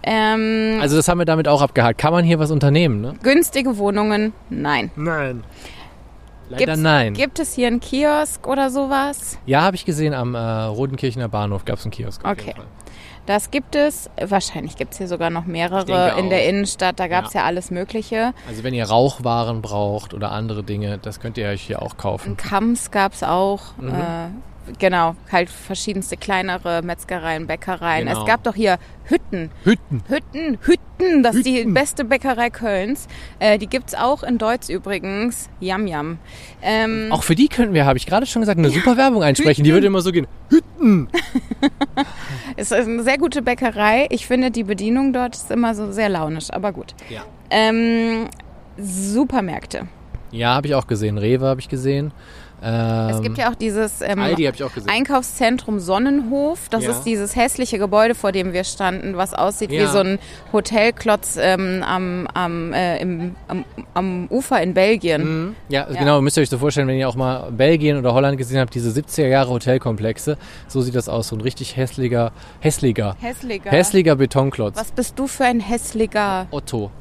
Ähm, 0.03 0.79
Also 0.81 0.95
das 0.95 1.07
haben 1.07 1.17
wir 1.19 1.25
damit 1.25 1.47
auch 1.47 1.61
abgehakt. 1.61 1.97
Kann 1.99 2.13
man 2.13 2.23
hier 2.23 2.39
was 2.39 2.51
unternehmen, 2.51 3.01
ne? 3.01 3.13
günstige 3.21 3.77
Wohnungen, 3.77 4.33
nein. 4.49 4.91
Nein. 4.95 5.43
Leider 6.49 6.65
Gibt's- 6.65 6.81
nein. 6.81 7.13
Gibt 7.13 7.39
es 7.39 7.53
hier 7.53 7.67
einen 7.67 7.79
Kiosk 7.79 8.47
oder 8.47 8.71
sowas? 8.71 9.37
Ja, 9.45 9.61
habe 9.61 9.75
ich 9.75 9.85
gesehen, 9.85 10.13
am 10.15 10.33
äh, 10.33 10.39
Rodenkirchener 10.39 11.29
Bahnhof 11.29 11.63
gab 11.65 11.77
es 11.77 11.83
einen 11.85 11.91
Kiosk. 11.91 12.25
auf 12.25 12.31
Okay. 12.31 12.45
jeden 12.47 12.57
Fall. 12.57 12.65
Das 13.27 13.51
gibt 13.51 13.75
es. 13.75 14.09
Wahrscheinlich 14.19 14.75
gibt 14.75 14.93
es 14.93 14.97
hier 14.97 15.07
sogar 15.07 15.29
noch 15.29 15.45
mehrere 15.45 16.17
in 16.17 16.31
der. 16.31 16.47
Innenstadt. 16.49 16.99
Da 16.99 17.07
gab 17.07 17.25
es 17.25 17.33
ja. 17.33 17.43
alles 17.43 17.69
Mögliche. 17.69 18.33
Also 18.47 18.63
wenn 18.63 18.73
ihr 18.73 18.85
Rauchwaren 18.89 19.61
braucht 19.61 20.15
oder 20.15 20.31
andere 20.31 20.63
Dinge, 20.63 20.97
das 20.97 21.19
könnt 21.19 21.37
ihr 21.37 21.47
euch 21.49 21.61
hier 21.61 21.83
auch 21.83 21.97
kaufen. 21.97 22.31
Ein 22.31 22.37
Kams 22.37 22.89
gab 22.89 23.13
es 23.13 23.21
auch. 23.21 23.77
Mhm. 23.77 23.89
Äh, 23.89 24.27
genau, 24.77 25.15
halt 25.31 25.49
verschiedenste 25.49 26.17
kleinere 26.17 26.81
Metzgereien, 26.83 27.47
Bäckereien. 27.47 28.07
Genau. 28.07 28.19
Es 28.19 28.25
gab 28.25 28.43
doch 28.43 28.55
hier 28.55 28.77
Hütten. 29.05 29.49
Hütten. 29.63 30.03
Hütten, 30.07 30.59
Hütten, 30.61 31.23
das 31.23 31.35
ist 31.37 31.45
die 31.45 31.59
Hütten. 31.59 31.73
beste 31.73 32.05
Bäckerei 32.05 32.49
Kölns. 32.49 33.07
Äh, 33.39 33.57
die 33.57 33.67
gibt's 33.67 33.95
auch 33.95 34.21
in 34.23 34.37
Deutsch 34.37 34.69
übrigens. 34.69 35.49
Yam 35.59 35.87
Yam. 35.87 36.19
Ähm, 36.61 37.07
Auch 37.11 37.23
für 37.23 37.35
die 37.35 37.47
könnten 37.47 37.73
wir, 37.73 37.85
habe 37.85 37.97
ich 37.97 38.05
gerade 38.05 38.25
schon 38.25 38.41
gesagt, 38.41 38.59
eine 38.59 38.69
super 38.69 38.97
Werbung 38.97 39.23
einsprechen. 39.23 39.63
Die 39.63 39.73
würde 39.73 39.87
immer 39.87 40.01
so 40.01 40.11
gehen. 40.11 40.27
Hütten. 40.49 41.09
es 42.55 42.71
ist 42.71 42.73
eine 42.73 43.03
sehr 43.03 43.17
gute 43.17 43.41
Bäckerei. 43.41 44.07
Ich 44.11 44.27
finde, 44.27 44.51
die 44.51 44.63
Bedienung 44.63 45.13
dort 45.13 45.35
ist 45.35 45.49
immer 45.49 45.73
so 45.73 45.91
sehr 45.91 46.09
launisch, 46.09 46.51
aber 46.51 46.71
gut. 46.71 46.93
Ja. 47.09 47.21
Ähm, 47.49 48.27
Supermärkte. 48.77 49.87
Ja, 50.31 50.53
habe 50.53 50.67
ich 50.67 50.75
auch 50.75 50.85
gesehen. 50.87 51.17
Rewe 51.17 51.47
habe 51.47 51.59
ich 51.59 51.69
gesehen. 51.69 52.11
Ähm, 52.61 53.09
Es 53.09 53.21
gibt 53.21 53.37
ja 53.37 53.49
auch 53.51 53.55
dieses 53.55 54.01
ähm, 54.01 54.19
Aldi 54.19 54.49
auch. 54.49 54.71
Einkaufszentrum 54.87 55.79
Sonnenhof. 55.79 56.67
Das 56.69 56.83
Ja. 56.83 56.91
ist 56.91 57.03
dieses 57.03 57.35
hässliche 57.35 57.79
Gebäude, 57.79 58.15
vor 58.15 58.31
dem 58.31 58.53
wir 58.53 58.63
standen, 58.63 59.15
was 59.17 59.33
aussieht 59.33 59.71
Ja. 59.71 59.83
wie 59.83 59.87
so 59.91 59.99
ein 59.99 60.19
Hotelklotz 60.51 61.37
ähm, 61.41 61.83
am, 61.85 62.27
am, 62.33 62.73
äh, 62.73 62.97
im, 62.99 63.35
am, 63.47 63.65
am 63.93 64.27
Ufer 64.29 64.61
in 64.61 64.73
Belgien. 64.73 65.23
Mhm. 65.47 65.55
Ja, 65.69 65.85
genau, 65.85 66.21
müsst 66.21 66.37
ihr 66.37 66.41
euch 66.41 66.49
so 66.49 66.57
vorstellen, 66.57 66.87
wenn 66.87 66.97
ihr 66.97 67.07
auch 67.09 67.15
mal 67.15 67.51
Belgien 67.51 67.97
oder 67.97 68.13
Holland 68.13 68.37
gesehen 68.37 68.59
habt, 68.59 68.73
diese 68.75 68.89
70er 68.91 69.27
Jahre 69.27 69.49
Hotelkomplexe, 69.49 70.37
so 70.67 70.81
sieht 70.81 70.95
das 70.95 71.09
aus, 71.09 71.29
so 71.29 71.35
ein 71.35 71.41
richtig 71.41 71.77
hässlicher, 71.77 72.31
hässlicher, 72.59 73.15
Hässlicher. 73.19 73.69
hässlicher 73.71 74.15
Betonklotz. 74.15 74.75
Was 74.77 74.91
bist 74.91 75.17
du 75.17 75.27
für 75.27 75.45
ein 75.45 75.59
hässlicher 75.59 76.47
Otto. 76.51 76.91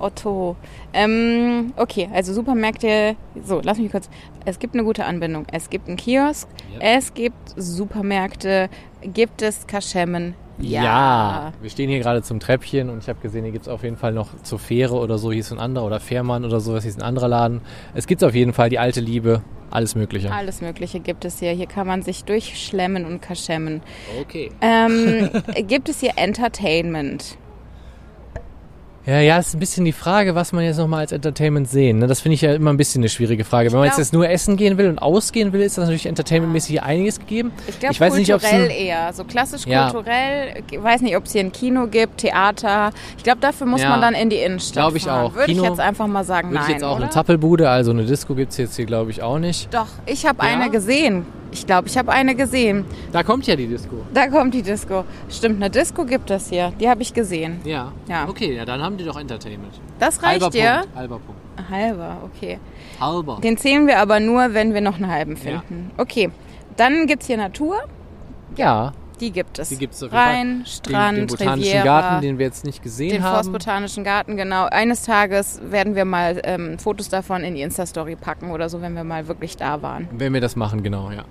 Otto? 0.00 0.56
Ähm, 0.92 1.72
okay, 1.76 2.08
also 2.12 2.32
Supermärkte. 2.32 3.16
So, 3.44 3.60
lass 3.62 3.78
mich 3.78 3.90
kurz. 3.90 4.08
Es 4.44 4.58
gibt 4.58 4.74
eine 4.74 4.84
gute 4.84 5.04
Anbindung. 5.04 5.46
Es 5.52 5.70
gibt 5.70 5.88
einen 5.88 5.96
Kiosk. 5.96 6.48
Ja. 6.74 6.80
Es 6.80 7.14
gibt 7.14 7.54
Supermärkte. 7.56 8.68
Gibt 9.02 9.42
es 9.42 9.66
Kaschemmen? 9.66 10.34
Ja. 10.62 11.52
Wir 11.60 11.70
stehen 11.70 11.88
hier 11.88 12.00
gerade 12.00 12.22
zum 12.22 12.40
Treppchen 12.40 12.90
und 12.90 13.02
ich 13.02 13.08
habe 13.08 13.20
gesehen, 13.20 13.44
hier 13.44 13.52
gibt 13.52 13.66
es 13.66 13.68
auf 13.68 13.82
jeden 13.82 13.96
Fall 13.96 14.12
noch 14.12 14.28
zur 14.42 14.58
Fähre 14.58 14.96
oder 14.96 15.18
so, 15.18 15.32
hieß 15.32 15.52
ein 15.52 15.58
anderer, 15.58 15.86
oder 15.86 16.00
Fährmann 16.00 16.44
oder 16.44 16.60
sowas, 16.60 16.84
hieß 16.84 16.96
ein 16.96 17.02
anderer 17.02 17.28
Laden. 17.28 17.60
Es 17.94 18.06
gibt 18.06 18.22
auf 18.22 18.34
jeden 18.34 18.52
Fall 18.52 18.68
die 18.68 18.78
alte 18.78 19.00
Liebe, 19.00 19.42
alles 19.70 19.94
Mögliche. 19.94 20.32
Alles 20.32 20.60
Mögliche 20.60 21.00
gibt 21.00 21.24
es 21.24 21.38
hier. 21.38 21.52
Hier 21.52 21.66
kann 21.66 21.86
man 21.86 22.02
sich 22.02 22.24
durchschlemmen 22.24 23.04
und 23.04 23.22
kaschemmen. 23.22 23.82
Okay. 24.20 24.50
Ähm, 24.60 25.30
gibt 25.66 25.88
es 25.88 26.00
hier 26.00 26.12
Entertainment? 26.16 27.38
Ja, 29.06 29.18
ja, 29.20 29.38
ist 29.38 29.54
ein 29.54 29.58
bisschen 29.60 29.86
die 29.86 29.92
Frage, 29.92 30.34
was 30.34 30.52
man 30.52 30.62
jetzt 30.62 30.76
nochmal 30.76 31.00
als 31.00 31.12
Entertainment 31.12 31.70
sehen. 31.70 32.00
Ne? 32.00 32.06
Das 32.06 32.20
finde 32.20 32.34
ich 32.34 32.42
ja 32.42 32.54
immer 32.54 32.70
ein 32.70 32.76
bisschen 32.76 33.00
eine 33.00 33.08
schwierige 33.08 33.44
Frage. 33.44 33.72
Wenn 33.72 33.78
man 33.78 33.86
jetzt, 33.86 33.94
glaub- 33.94 34.04
jetzt 34.04 34.12
nur 34.12 34.28
essen 34.28 34.58
gehen 34.58 34.76
will 34.76 34.88
und 34.88 34.98
ausgehen 34.98 35.54
will, 35.54 35.62
ist 35.62 35.78
das 35.78 35.84
natürlich 35.86 36.04
entertainmentmäßig 36.06 36.82
einiges 36.82 37.18
gegeben. 37.18 37.50
Ich 37.66 37.78
glaube 37.78 37.94
Ich 37.94 38.00
nicht, 38.00 38.30
kulturell 38.30 38.64
ein- 38.64 38.70
eher. 38.70 39.12
So 39.14 39.24
klassisch 39.24 39.64
Ja. 39.66 39.90
kulturell. 39.90 40.62
Ich 40.70 40.82
weiß 40.82 41.00
nicht, 41.00 41.16
ob 41.16 41.24
es 41.24 41.32
hier 41.32 41.40
ein 41.40 41.50
Kino 41.50 41.86
gibt, 41.86 42.18
Theater. 42.18 42.90
Ich 43.16 43.24
glaube, 43.24 43.40
dafür 43.40 43.66
muss 43.66 43.80
Ja. 43.80 43.88
man 43.88 44.02
dann 44.02 44.14
in 44.14 44.28
die 44.28 44.36
Innenstadt 44.36 44.84
Glaub 44.84 44.94
ich 44.96 45.04
fahren. 45.04 45.26
auch. 45.26 45.34
Würde 45.34 45.50
ich 45.50 45.56
Kino 45.58 45.68
jetzt 45.70 45.80
einfach 45.80 46.06
mal 46.06 46.24
sagen, 46.24 46.50
nein, 46.52 46.64
ich 46.66 46.74
jetzt 46.74 46.84
auch 46.84 46.96
oder? 46.96 47.04
eine 47.04 47.10
Zappelbude, 47.10 47.70
also 47.70 47.92
eine 47.92 48.04
Disco 48.04 48.34
gibt 48.34 48.52
es 48.52 48.58
jetzt 48.58 48.76
hier, 48.76 48.84
glaube 48.84 49.10
ich, 49.10 49.22
auch 49.22 49.38
nicht. 49.38 49.72
Doch, 49.72 49.88
ich 50.04 50.26
habe 50.26 50.44
Ja? 50.44 50.52
eine 50.52 50.70
gesehen. 50.70 51.24
Ich 51.52 51.66
glaube, 51.66 51.88
ich 51.88 51.98
habe 51.98 52.12
eine 52.12 52.36
gesehen. 52.36 52.84
Da 53.10 53.24
kommt 53.24 53.44
ja 53.48 53.56
die 53.56 53.66
Disco. 53.66 53.96
Da 54.14 54.28
kommt 54.28 54.54
die 54.54 54.62
Disco. 54.62 55.02
Stimmt, 55.28 55.56
eine 55.56 55.68
Disco 55.68 56.04
gibt 56.04 56.30
es 56.30 56.48
hier. 56.48 56.72
Die 56.78 56.88
habe 56.88 57.02
ich 57.02 57.12
gesehen. 57.12 57.60
Ja. 57.64 57.90
Ja. 58.08 58.28
Okay, 58.28 58.54
ja, 58.54 58.64
dann 58.64 58.80
haben 58.80 58.89
die 58.96 59.04
doch 59.04 59.18
Entertainment. 59.18 59.80
Das 59.98 60.22
reicht 60.22 60.42
halber 60.42 60.50
dir? 60.50 60.80
Punkt. 60.82 60.96
Halber 60.96 61.18
Punkt. 61.18 61.70
Halber, 61.70 62.16
okay. 62.24 62.58
Halber. 63.00 63.38
Den 63.42 63.56
zählen 63.56 63.86
wir 63.86 63.98
aber 63.98 64.20
nur, 64.20 64.54
wenn 64.54 64.72
wir 64.74 64.80
noch 64.80 64.96
einen 64.96 65.08
halben 65.10 65.36
finden. 65.36 65.90
Okay, 65.96 66.30
dann 66.76 67.06
gibt 67.06 67.22
es 67.22 67.26
hier 67.26 67.36
Natur. 67.36 67.76
Ja, 68.56 68.92
Die 69.20 69.30
gibt 69.30 69.58
es. 69.58 69.68
die 69.68 69.76
gibt 69.76 69.94
es 69.94 70.02
auf 70.02 70.10
jeden 70.10 70.16
Rhein, 70.22 70.56
Fall. 70.64 70.66
Strand, 70.66 71.18
den, 71.18 71.26
den 71.26 71.36
botanischen 71.36 71.68
Riviera, 71.68 71.84
Garten, 71.84 72.22
den 72.22 72.38
wir 72.38 72.46
jetzt 72.46 72.64
nicht 72.64 72.82
gesehen 72.82 73.10
den 73.10 73.22
haben. 73.22 73.34
Forstbotanischen 73.34 74.02
Garten, 74.04 74.36
genau. 74.36 74.64
Eines 74.66 75.02
Tages 75.02 75.60
werden 75.62 75.94
wir 75.94 76.04
mal 76.04 76.40
ähm, 76.44 76.78
Fotos 76.78 77.08
davon 77.10 77.44
in 77.44 77.54
die 77.54 77.60
Insta-Story 77.62 78.16
packen 78.16 78.50
oder 78.50 78.68
so, 78.68 78.80
wenn 78.80 78.94
wir 78.94 79.04
mal 79.04 79.28
wirklich 79.28 79.56
da 79.56 79.82
waren. 79.82 80.08
Wenn 80.12 80.32
wir 80.32 80.40
das 80.40 80.56
machen, 80.56 80.82
genau, 80.82 81.10
ja. 81.10 81.24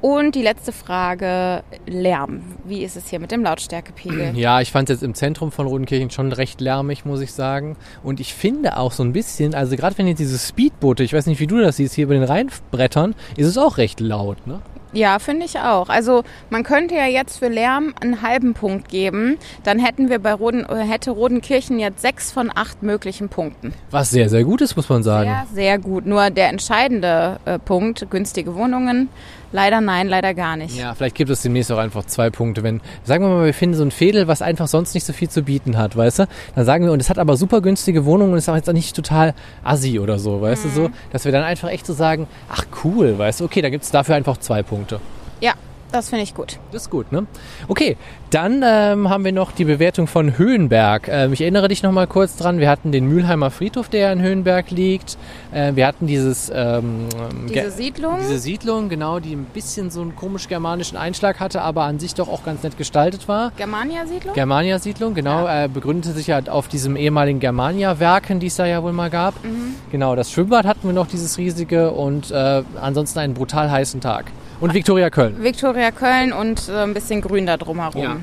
Und 0.00 0.34
die 0.34 0.42
letzte 0.42 0.72
Frage, 0.72 1.62
Lärm. 1.86 2.42
Wie 2.64 2.82
ist 2.82 2.96
es 2.96 3.08
hier 3.08 3.20
mit 3.20 3.30
dem 3.30 3.42
Lautstärkepegel? 3.42 4.32
Ja, 4.40 4.60
ich 4.60 4.72
fand 4.72 4.88
es 4.88 4.96
jetzt 4.96 5.02
im 5.02 5.14
Zentrum 5.14 5.52
von 5.52 5.66
Rodenkirchen 5.66 6.10
schon 6.10 6.32
recht 6.32 6.60
lärmig, 6.60 7.04
muss 7.04 7.20
ich 7.20 7.32
sagen. 7.32 7.76
Und 8.02 8.20
ich 8.20 8.32
finde 8.32 8.78
auch 8.78 8.92
so 8.92 9.02
ein 9.02 9.12
bisschen, 9.12 9.54
also 9.54 9.76
gerade 9.76 9.98
wenn 9.98 10.06
jetzt 10.06 10.18
diese 10.18 10.38
Speedboote, 10.38 11.02
ich 11.02 11.12
weiß 11.12 11.26
nicht, 11.26 11.40
wie 11.40 11.46
du 11.46 11.60
das 11.60 11.76
siehst, 11.76 11.94
hier 11.94 12.04
über 12.04 12.14
den 12.14 12.22
Rheinbrettern, 12.22 13.14
ist 13.36 13.46
es 13.46 13.58
auch 13.58 13.76
recht 13.76 14.00
laut, 14.00 14.46
ne? 14.46 14.60
Ja, 14.92 15.20
finde 15.20 15.46
ich 15.46 15.58
auch. 15.58 15.88
Also 15.88 16.24
man 16.48 16.64
könnte 16.64 16.96
ja 16.96 17.06
jetzt 17.06 17.38
für 17.38 17.48
Lärm 17.48 17.94
einen 18.00 18.22
halben 18.22 18.54
Punkt 18.54 18.88
geben. 18.88 19.38
Dann 19.62 19.78
hätten 19.78 20.08
wir 20.08 20.18
bei 20.18 20.32
Roden, 20.34 20.64
äh, 20.68 20.78
hätte 20.78 21.12
Rodenkirchen 21.12 21.78
jetzt 21.78 22.02
sechs 22.02 22.32
von 22.32 22.50
acht 22.52 22.82
möglichen 22.82 23.28
Punkten. 23.28 23.72
Was 23.90 24.10
sehr, 24.10 24.28
sehr 24.28 24.42
gut 24.42 24.60
ist, 24.62 24.74
muss 24.74 24.88
man 24.88 25.02
sagen. 25.04 25.30
Sehr, 25.30 25.46
sehr 25.54 25.78
gut. 25.78 26.06
Nur 26.06 26.30
der 26.30 26.48
entscheidende 26.48 27.38
äh, 27.44 27.58
Punkt, 27.60 28.10
günstige 28.10 28.56
Wohnungen, 28.56 29.08
leider 29.52 29.80
nein, 29.80 30.08
leider 30.08 30.34
gar 30.34 30.56
nicht. 30.56 30.76
Ja, 30.76 30.94
vielleicht 30.94 31.14
gibt 31.14 31.30
es 31.30 31.42
demnächst 31.42 31.70
auch 31.72 31.78
einfach 31.78 32.04
zwei 32.04 32.30
Punkte. 32.30 32.62
Wenn, 32.62 32.80
sagen 33.04 33.24
wir 33.24 33.30
mal, 33.30 33.46
wir 33.46 33.54
finden 33.54 33.76
so 33.76 33.84
ein 33.84 33.90
Fädel, 33.90 34.28
was 34.28 34.42
einfach 34.42 34.68
sonst 34.68 34.94
nicht 34.94 35.04
so 35.04 35.12
viel 35.12 35.28
zu 35.28 35.42
bieten 35.42 35.76
hat, 35.76 35.96
weißt 35.96 36.20
du? 36.20 36.26
Dann 36.54 36.64
sagen 36.64 36.84
wir, 36.84 36.92
und 36.92 37.00
es 37.00 37.10
hat 37.10 37.18
aber 37.18 37.36
super 37.36 37.60
günstige 37.60 38.04
Wohnungen 38.04 38.32
und 38.32 38.38
ist 38.38 38.48
auch 38.48 38.56
jetzt 38.56 38.68
auch 38.68 38.74
nicht 38.74 38.94
total 38.94 39.34
assi 39.62 39.98
oder 39.98 40.18
so, 40.18 40.40
weißt 40.40 40.64
du 40.64 40.68
so? 40.68 40.90
Dass 41.12 41.24
wir 41.24 41.32
dann 41.32 41.44
einfach 41.44 41.68
echt 41.70 41.86
so 41.86 41.92
sagen, 41.92 42.26
ach 42.48 42.64
cool, 42.84 43.18
weißt 43.18 43.40
du, 43.40 43.44
okay, 43.44 43.62
da 43.62 43.70
gibt 43.70 43.84
es 43.84 43.90
dafür 43.90 44.14
einfach 44.14 44.36
zwei 44.38 44.62
Punkte. 44.62 45.00
Ja, 45.40 45.54
das 45.90 46.08
finde 46.08 46.22
ich 46.22 46.34
gut. 46.34 46.58
Das 46.72 46.82
ist 46.82 46.90
gut, 46.90 47.12
ne? 47.12 47.26
Okay, 47.68 47.96
dann 48.30 48.62
ähm, 48.64 49.08
haben 49.08 49.24
wir 49.24 49.32
noch 49.32 49.52
die 49.52 49.64
Bewertung 49.64 50.06
von 50.06 50.38
Höhenberg. 50.38 51.08
Ähm, 51.08 51.32
ich 51.32 51.40
erinnere 51.40 51.68
dich 51.68 51.82
noch 51.82 51.92
mal 51.92 52.06
kurz 52.06 52.36
dran, 52.36 52.58
wir 52.58 52.68
hatten 52.70 52.92
den 52.92 53.06
Mülheimer 53.06 53.50
Friedhof, 53.50 53.88
der 53.88 54.12
in 54.12 54.22
Höhenberg 54.22 54.70
liegt. 54.70 55.18
Äh, 55.52 55.74
wir 55.74 55.86
hatten 55.86 56.06
dieses... 56.06 56.50
Ähm, 56.54 57.06
Diese 57.48 57.70
Siedlung, 57.70 58.18
Diese 58.20 58.38
Siedlung, 58.38 58.88
genau, 58.88 59.18
die 59.20 59.34
ein 59.34 59.46
bisschen 59.52 59.90
so 59.90 60.00
einen 60.00 60.14
komisch-germanischen 60.14 60.96
Einschlag 60.96 61.40
hatte, 61.40 61.62
aber 61.62 61.84
an 61.84 61.98
sich 61.98 62.14
doch 62.14 62.28
auch 62.28 62.44
ganz 62.44 62.62
nett 62.62 62.78
gestaltet 62.78 63.26
war. 63.28 63.52
Germania-Siedlung? 63.56 64.34
Germania-Siedlung, 64.34 65.14
genau, 65.14 65.46
äh, 65.46 65.68
begründete 65.68 66.14
sich 66.14 66.30
halt 66.30 66.48
auf 66.48 66.68
diesem 66.68 66.96
ehemaligen 66.96 67.40
Germania-Werken, 67.40 68.40
die 68.40 68.46
es 68.46 68.56
da 68.56 68.66
ja 68.66 68.82
wohl 68.82 68.92
mal 68.92 69.10
gab. 69.10 69.42
Mhm. 69.44 69.74
Genau, 69.90 70.14
das 70.14 70.30
Schwimmbad 70.30 70.66
hatten 70.66 70.86
wir 70.86 70.92
noch, 70.92 71.06
dieses 71.06 71.38
riesige 71.38 71.90
und 71.90 72.30
äh, 72.30 72.62
ansonsten 72.80 73.18
einen 73.18 73.34
brutal 73.34 73.70
heißen 73.70 74.00
Tag. 74.00 74.26
Und 74.60 74.74
Viktoria 74.74 75.10
Köln. 75.10 75.42
Viktoria 75.42 75.90
Köln 75.90 76.32
und 76.32 76.68
äh, 76.68 76.82
ein 76.82 76.94
bisschen 76.94 77.20
Grün 77.20 77.46
da 77.46 77.56
drumherum. 77.56 78.02
Ja. 78.02 78.16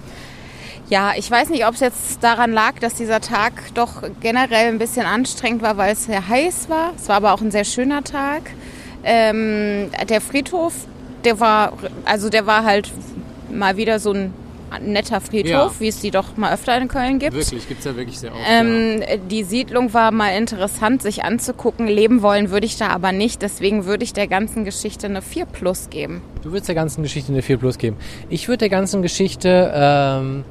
Ja, 0.90 1.12
ich 1.18 1.30
weiß 1.30 1.50
nicht, 1.50 1.68
ob 1.68 1.74
es 1.74 1.82
jetzt 1.82 2.24
daran 2.24 2.54
lag, 2.54 2.80
dass 2.80 2.94
dieser 2.94 3.20
Tag 3.20 3.52
doch 3.74 4.04
generell 4.22 4.70
ein 4.70 4.78
bisschen 4.78 5.06
anstrengend 5.06 5.62
war, 5.62 5.76
weil 5.76 5.92
es 5.92 6.06
sehr 6.06 6.26
heiß 6.30 6.70
war. 6.70 6.94
Es 6.96 7.10
war 7.10 7.18
aber 7.18 7.34
auch 7.34 7.42
ein 7.42 7.52
sehr 7.52 7.66
schöner 7.66 8.06
Tag. 8.06 8.52
Ähm, 9.04 9.90
der 10.08 10.22
Friedhof, 10.22 10.74
der 11.26 11.42
war, 11.42 11.74
also 12.06 12.30
der 12.30 12.46
war 12.46 12.64
halt 12.64 12.90
mal 13.52 13.76
wieder 13.76 14.00
so 14.00 14.14
ein 14.14 14.34
netter 14.82 15.22
Friedhof, 15.22 15.50
Ja. 15.50 15.80
wie 15.80 15.88
es 15.88 16.00
die 16.02 16.12
doch 16.12 16.38
mal 16.38 16.54
öfter 16.54 16.78
in 16.78 16.88
Köln 16.88 17.20
gibt. 17.20 17.34
Wirklich, 17.34 17.68
gibt 17.68 17.80
es 17.80 17.86
ja 17.86 17.96
wirklich 17.96 18.20
sehr 18.20 18.32
oft. 18.34 18.42
Ähm, 18.50 19.02
Die 19.30 19.44
Siedlung 19.44 19.94
war 19.94 20.12
mal 20.12 20.30
interessant, 20.38 21.02
sich 21.02 21.24
anzugucken. 21.24 21.88
Leben 21.88 22.22
wollen 22.22 22.50
würde 22.52 22.66
ich 22.66 22.78
da 22.78 22.88
aber 22.90 23.12
nicht. 23.12 23.42
Deswegen 23.42 23.86
würde 23.86 24.04
ich 24.04 24.14
der 24.14 24.28
ganzen 24.28 24.64
Geschichte 24.66 25.08
eine 25.08 25.22
4 25.22 25.46
plus 25.46 25.90
geben. 25.90 26.22
ja. 26.36 26.42
Du 26.44 26.52
würdest 26.52 26.68
der 26.70 26.76
ganzen 26.76 27.04
Geschichte 27.04 27.32
eine 27.34 27.42
4 27.42 27.58
Plus 27.58 27.78
geben. 27.78 27.98
Ich 28.30 28.48
würde 28.48 28.60
der 28.60 28.70
ganzen 28.70 29.02
Geschichte 29.02 29.72
ähm, 29.76 30.46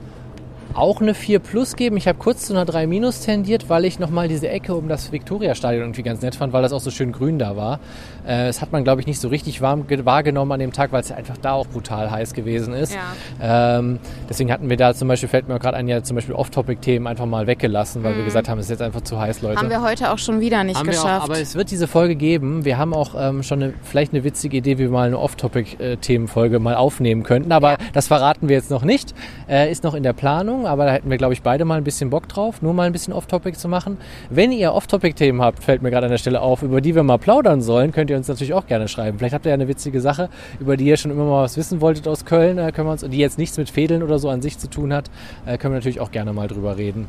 auch 0.77 1.01
eine 1.01 1.15
4 1.15 1.39
Plus 1.39 1.77
geben. 1.77 1.97
Ich 1.97 2.07
habe 2.09 2.19
kurz 2.19 2.47
zu 2.47 2.53
einer 2.53 2.65
3 2.65 2.87
Minus 2.87 3.21
tendiert, 3.21 3.69
weil 3.69 3.85
ich 3.85 3.99
nochmal 3.99 4.29
diese 4.29 4.49
Ecke 4.49 4.75
um 4.75 4.89
das 4.89 5.11
Viktoria-Stadion 5.13 5.83
irgendwie 5.83 6.03
ganz 6.03 6.23
nett 6.23 6.35
fand, 6.35 6.53
weil 6.53 6.63
das 6.63 6.73
auch 6.73 6.81
so 6.81 6.91
schön 6.91 7.13
grün 7.13 7.39
da 7.39 7.57
war. 7.57 7.81
Äh, 8.27 8.47
das 8.47 8.61
hat 8.61 8.73
man, 8.73 8.85
glaube 8.85 9.01
ich, 9.01 9.07
nicht 9.07 9.21
so 9.21 9.29
richtig 9.29 9.61
warm 9.61 9.87
ge- 9.87 10.05
wahrgenommen 10.05 10.53
an 10.53 10.61
dem 10.61 10.73
Tag, 10.73 10.93
weil 10.93 11.01
es 11.01 11.09
ja 11.09 11.17
einfach 11.17 11.37
da 11.39 11.53
auch 11.53 11.67
brutal 11.67 12.11
heiß 12.11 12.35
gewesen 12.35 12.75
ist. 12.75 12.97
Ähm, 13.41 13.99
deswegen 14.29 14.53
hatten 14.53 14.69
wir 14.69 14.77
da 14.77 14.95
zum 14.95 15.09
Beispiel, 15.09 15.29
fällt 15.29 15.49
mir 15.49 15.59
gerade 15.59 15.77
ein, 15.77 15.89
ja 15.89 16.03
zum 16.03 16.15
Beispiel 16.17 16.35
Off-Topic-Themen 16.35 17.07
einfach 17.07 17.27
mal 17.27 17.47
weggelassen, 17.47 18.03
weil 18.05 18.17
wir 18.17 18.25
gesagt 18.25 18.49
haben, 18.49 18.59
es 18.59 18.67
ist 18.67 18.71
jetzt 18.71 18.83
einfach 18.83 19.01
zu 19.03 19.19
heiß, 19.21 19.43
Leute. 19.43 19.59
Haben 19.59 19.71
wir 19.71 19.83
heute 19.83 20.11
auch 20.13 20.19
schon 20.19 20.41
wieder 20.41 20.63
nicht 20.65 20.79
Haben 20.79 20.87
geschafft. 20.87 21.07
auch, 21.23 21.25
aber 21.25 21.41
es 21.41 21.55
wird 21.55 21.71
diese 21.71 21.87
Folge 21.87 22.17
geben. 22.17 22.65
Wir 22.65 22.79
haben 22.79 22.95
auch 22.95 23.15
ähm, 23.19 23.43
schon 23.43 23.63
eine, 23.63 23.75
vielleicht 23.83 24.13
eine 24.13 24.25
witzige 24.25 24.57
Idee, 24.59 24.79
wie 24.79 24.83
wir 24.85 24.91
mal 24.91 25.07
eine 25.07 25.19
Off-Topic-Themenfolge 25.19 26.59
mal 26.59 26.75
aufnehmen 26.75 27.23
könnten. 27.23 27.53
Aber 27.53 27.77
das 27.93 28.09
verraten 28.09 28.49
wir 28.49 28.57
jetzt 28.57 28.71
noch 28.71 28.83
nicht. 28.83 29.15
Äh, 29.49 29.71
ist 29.71 29.85
noch 29.85 29.95
in 29.95 30.03
der 30.03 30.13
Planung, 30.13 30.66
aber 30.67 30.85
da 30.85 30.93
hätten 30.93 31.11
wir, 31.11 31.17
glaube 31.17 31.33
ich, 31.33 31.43
beide 31.43 31.65
mal 31.65 31.77
ein 31.77 31.85
bisschen 31.85 32.11
Bock 32.11 32.29
drauf, 32.29 32.63
nur 32.63 32.75
mal 32.75 32.85
ein 32.85 32.93
bisschen 32.93 33.13
Off-Topic 33.13 33.57
zu 33.57 33.69
machen. 33.69 33.99
Wenn 34.31 34.53
ihr 34.53 34.73
Off-Topic-Themen 34.73 35.41
habt, 35.41 35.63
fällt 35.63 35.83
mir 35.83 35.91
gerade 35.91 36.07
an 36.07 36.11
der 36.11 36.19
Stelle 36.19 36.41
auf, 36.41 36.63
über 36.63 36.81
die 36.81 36.95
wir 36.95 37.03
mal 37.03 37.19
plaudern 37.19 37.63
sollen, 37.63 37.93
könnt 37.93 38.11
ihr 38.11 38.17
uns 38.17 38.29
natürlich 38.29 38.55
auch 38.55 38.67
gerne 38.67 38.89
schreiben. 38.89 39.19
Vielleicht 39.19 39.35
habt 39.35 39.47
ihr 39.47 39.51
ja 39.51 39.55
eine 39.55 39.69
witzige 39.69 40.01
Sache, 40.01 40.29
über 40.61 40.77
die 40.77 40.87
ihr 40.87 40.97
schon 40.97 41.11
immer 41.11 41.25
mal 41.25 41.45
was 41.45 41.57
wissen 41.57 41.81
wolltet 41.81 42.09
aus 42.09 42.25
Köln, 42.25 42.59
äh, 42.59 42.73
können 42.73 42.89
wir 42.89 42.93
uns, 42.93 43.03
die 43.03 43.19
jetzt 43.19 43.39
nichts 43.39 43.57
mit 43.59 43.71
Fädeln 43.71 44.03
oder 44.03 44.19
so 44.19 44.29
an 44.29 44.43
sich 44.43 44.59
zu 44.59 44.69
tun 44.69 44.93
hat, 44.93 45.11
äh, 45.47 45.59
können 45.59 45.75
wir 45.75 45.79
natürlich 45.79 46.01
auch 46.01 46.11
gerne 46.11 46.33
mal 46.33 46.49
drüber 46.49 46.77
reden. 46.77 47.09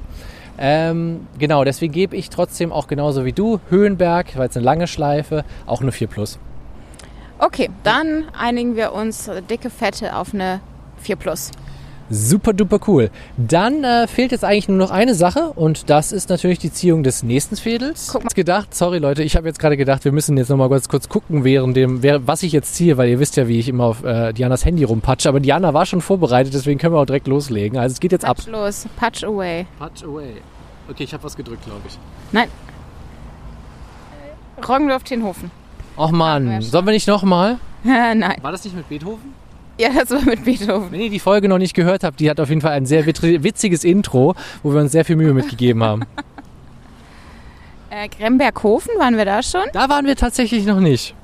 Ähm, 0.58 1.28
genau, 1.38 1.64
deswegen 1.64 1.93
gebe 1.93 2.16
ich 2.16 2.30
trotzdem 2.30 2.72
auch 2.72 2.88
genauso 2.88 3.26
wie 3.26 3.34
du 3.34 3.60
Höhenberg, 3.70 4.36
war 4.38 4.45
jetzt 4.45 4.58
eine 4.58 4.66
lange 4.66 4.88
Schleife, 4.88 5.45
auch 5.66 5.82
eine 5.82 5.91
4 5.91 6.08
Plus. 6.08 6.39
Okay, 7.39 7.70
dann 7.84 8.26
einigen 8.38 8.76
wir 8.76 8.93
uns 8.93 9.30
dicke 9.49 9.70
Fette 9.70 10.16
auf 10.16 10.34
eine 10.34 10.60
4 10.97 11.16
Plus. 11.18 11.51
Super 12.10 12.53
duper 12.53 12.80
cool. 12.88 13.10
Dann 13.38 13.84
äh, 13.84 14.08
fehlt 14.08 14.32
jetzt 14.32 14.45
eigentlich 14.45 14.70
nur 14.70 14.78
noch 14.78 14.91
eine 14.91 15.14
Sache 15.14 15.51
und 15.55 15.89
das 15.89 16.12
ist 16.12 16.30
natürlich 16.30 16.60
die 16.60 16.72
Ziehung 16.72 17.03
des 17.03 17.24
nächsten 17.24 17.55
Fädels. 17.58 18.10
Guck 18.12 18.24
mal. 18.24 18.30
Gedacht, 18.34 18.74
sorry 18.74 18.99
Leute, 18.99 19.24
ich 19.24 19.36
habe 19.36 19.47
jetzt 19.47 19.60
gerade 19.60 19.76
gedacht, 19.78 20.05
wir 20.05 20.12
müssen 20.12 20.38
jetzt 20.38 20.49
nochmal 20.49 20.70
kurz, 20.70 20.88
kurz 20.88 21.10
gucken, 21.10 21.43
während 21.43 21.76
dem, 21.76 22.01
was 22.26 22.43
ich 22.43 22.51
jetzt 22.51 22.76
ziehe, 22.76 22.97
weil 22.97 23.10
ihr 23.10 23.20
wisst 23.20 23.36
ja, 23.36 23.47
wie 23.47 23.60
ich 23.60 23.68
immer 23.68 23.86
auf 23.86 24.03
äh, 24.03 24.32
Dianas 24.34 24.64
Handy 24.64 24.84
rumpatsche. 24.84 25.28
Aber 25.28 25.39
Diana 25.39 25.74
war 25.74 25.86
schon 25.86 26.01
vorbereitet, 26.01 26.53
deswegen 26.53 26.80
können 26.80 26.93
wir 26.93 26.99
auch 26.99 27.05
direkt 27.05 27.28
loslegen. 27.28 27.78
Also 27.78 27.93
es 27.93 27.99
geht 27.99 28.12
jetzt 28.12 28.26
ab. 28.26 28.38
Patch 28.38 28.47
los, 28.47 28.86
patch 28.95 29.24
away. 29.24 29.66
Patch 29.80 30.03
away. 30.03 30.36
Okay, 30.89 31.03
ich 31.03 31.14
habe 31.14 31.24
was 31.24 31.36
gedrückt, 31.36 31.66
glaube 31.66 31.82
ich. 31.88 31.97
Nein. 32.32 32.47
Roggendorf-Tenhofen. 34.66 35.51
Och 35.97 36.12
Mann, 36.12 36.62
sollen 36.62 36.86
wir 36.86 36.93
nicht 36.93 37.08
nochmal? 37.08 37.58
Nein. 37.84 38.36
War 38.41 38.51
das 38.51 38.64
nicht 38.64 38.76
mit 38.76 38.88
Beethoven? 38.88 39.34
Ja, 39.80 39.89
das 39.89 40.09
war 40.09 40.23
mit 40.23 40.43
Beethoven. 40.43 40.91
Wenn 40.91 41.01
ihr 41.01 41.09
die 41.11 41.19
Folge 41.19 41.47
noch 41.47 41.59
nicht 41.59 41.75
gehört 41.75 42.03
habt, 42.03 42.19
die 42.19 42.32
hat 42.32 42.39
auf 42.39 42.49
jeden 42.49 42.61
Fall 42.61 42.71
ein 42.71 42.88
sehr 42.88 43.05
witziges 43.05 43.84
Intro, 43.84 44.34
wo 44.63 44.73
wir 44.73 44.82
uns 44.82 44.91
sehr 44.91 45.05
viel 45.05 45.15
Mühe 45.15 45.34
mitgegeben 45.34 45.84
haben. 45.84 46.03
Äh, 47.89 48.09
Gremberghofen, 48.09 48.91
waren 48.99 49.15
wir 49.15 49.23
da 49.23 49.41
schon? 49.41 49.61
Da 49.71 49.88
waren 49.88 50.05
wir 50.05 50.17
tatsächlich 50.17 50.65
noch 50.65 50.82
nicht. 50.82 51.15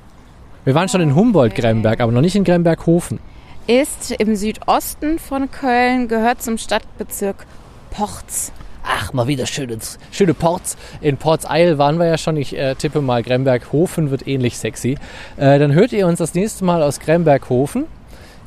Wir 0.64 0.74
waren 0.74 0.88
schon 0.88 1.02
in 1.02 1.14
Humboldt-Gremberg, 1.14 2.00
aber 2.00 2.10
noch 2.10 2.22
nicht 2.22 2.36
in 2.36 2.42
Gremberghofen. 2.42 3.20
Ist 3.66 4.12
im 4.12 4.34
Südosten 4.34 5.18
von 5.18 5.50
Köln, 5.50 6.08
gehört 6.08 6.42
zum 6.42 6.56
Stadtbezirk 6.56 7.44
Porz. 7.90 8.50
Ach, 8.82 9.12
mal 9.12 9.26
wieder 9.26 9.46
schön 9.46 9.68
ins. 9.70 9.98
Schöne 10.10 10.34
Ports. 10.34 10.76
In 11.00 11.16
Ports 11.16 11.46
Isle 11.48 11.78
waren 11.78 11.98
wir 11.98 12.06
ja 12.06 12.18
schon. 12.18 12.36
Ich 12.36 12.56
äh, 12.56 12.74
tippe 12.74 13.00
mal, 13.00 13.22
Gremberghofen 13.22 14.10
wird 14.10 14.26
ähnlich 14.26 14.58
sexy. 14.58 14.96
Äh, 15.36 15.58
dann 15.58 15.72
hört 15.74 15.92
ihr 15.92 16.06
uns 16.06 16.18
das 16.18 16.34
nächste 16.34 16.64
Mal 16.64 16.82
aus 16.82 16.98
Gremberghofen. 16.98 17.84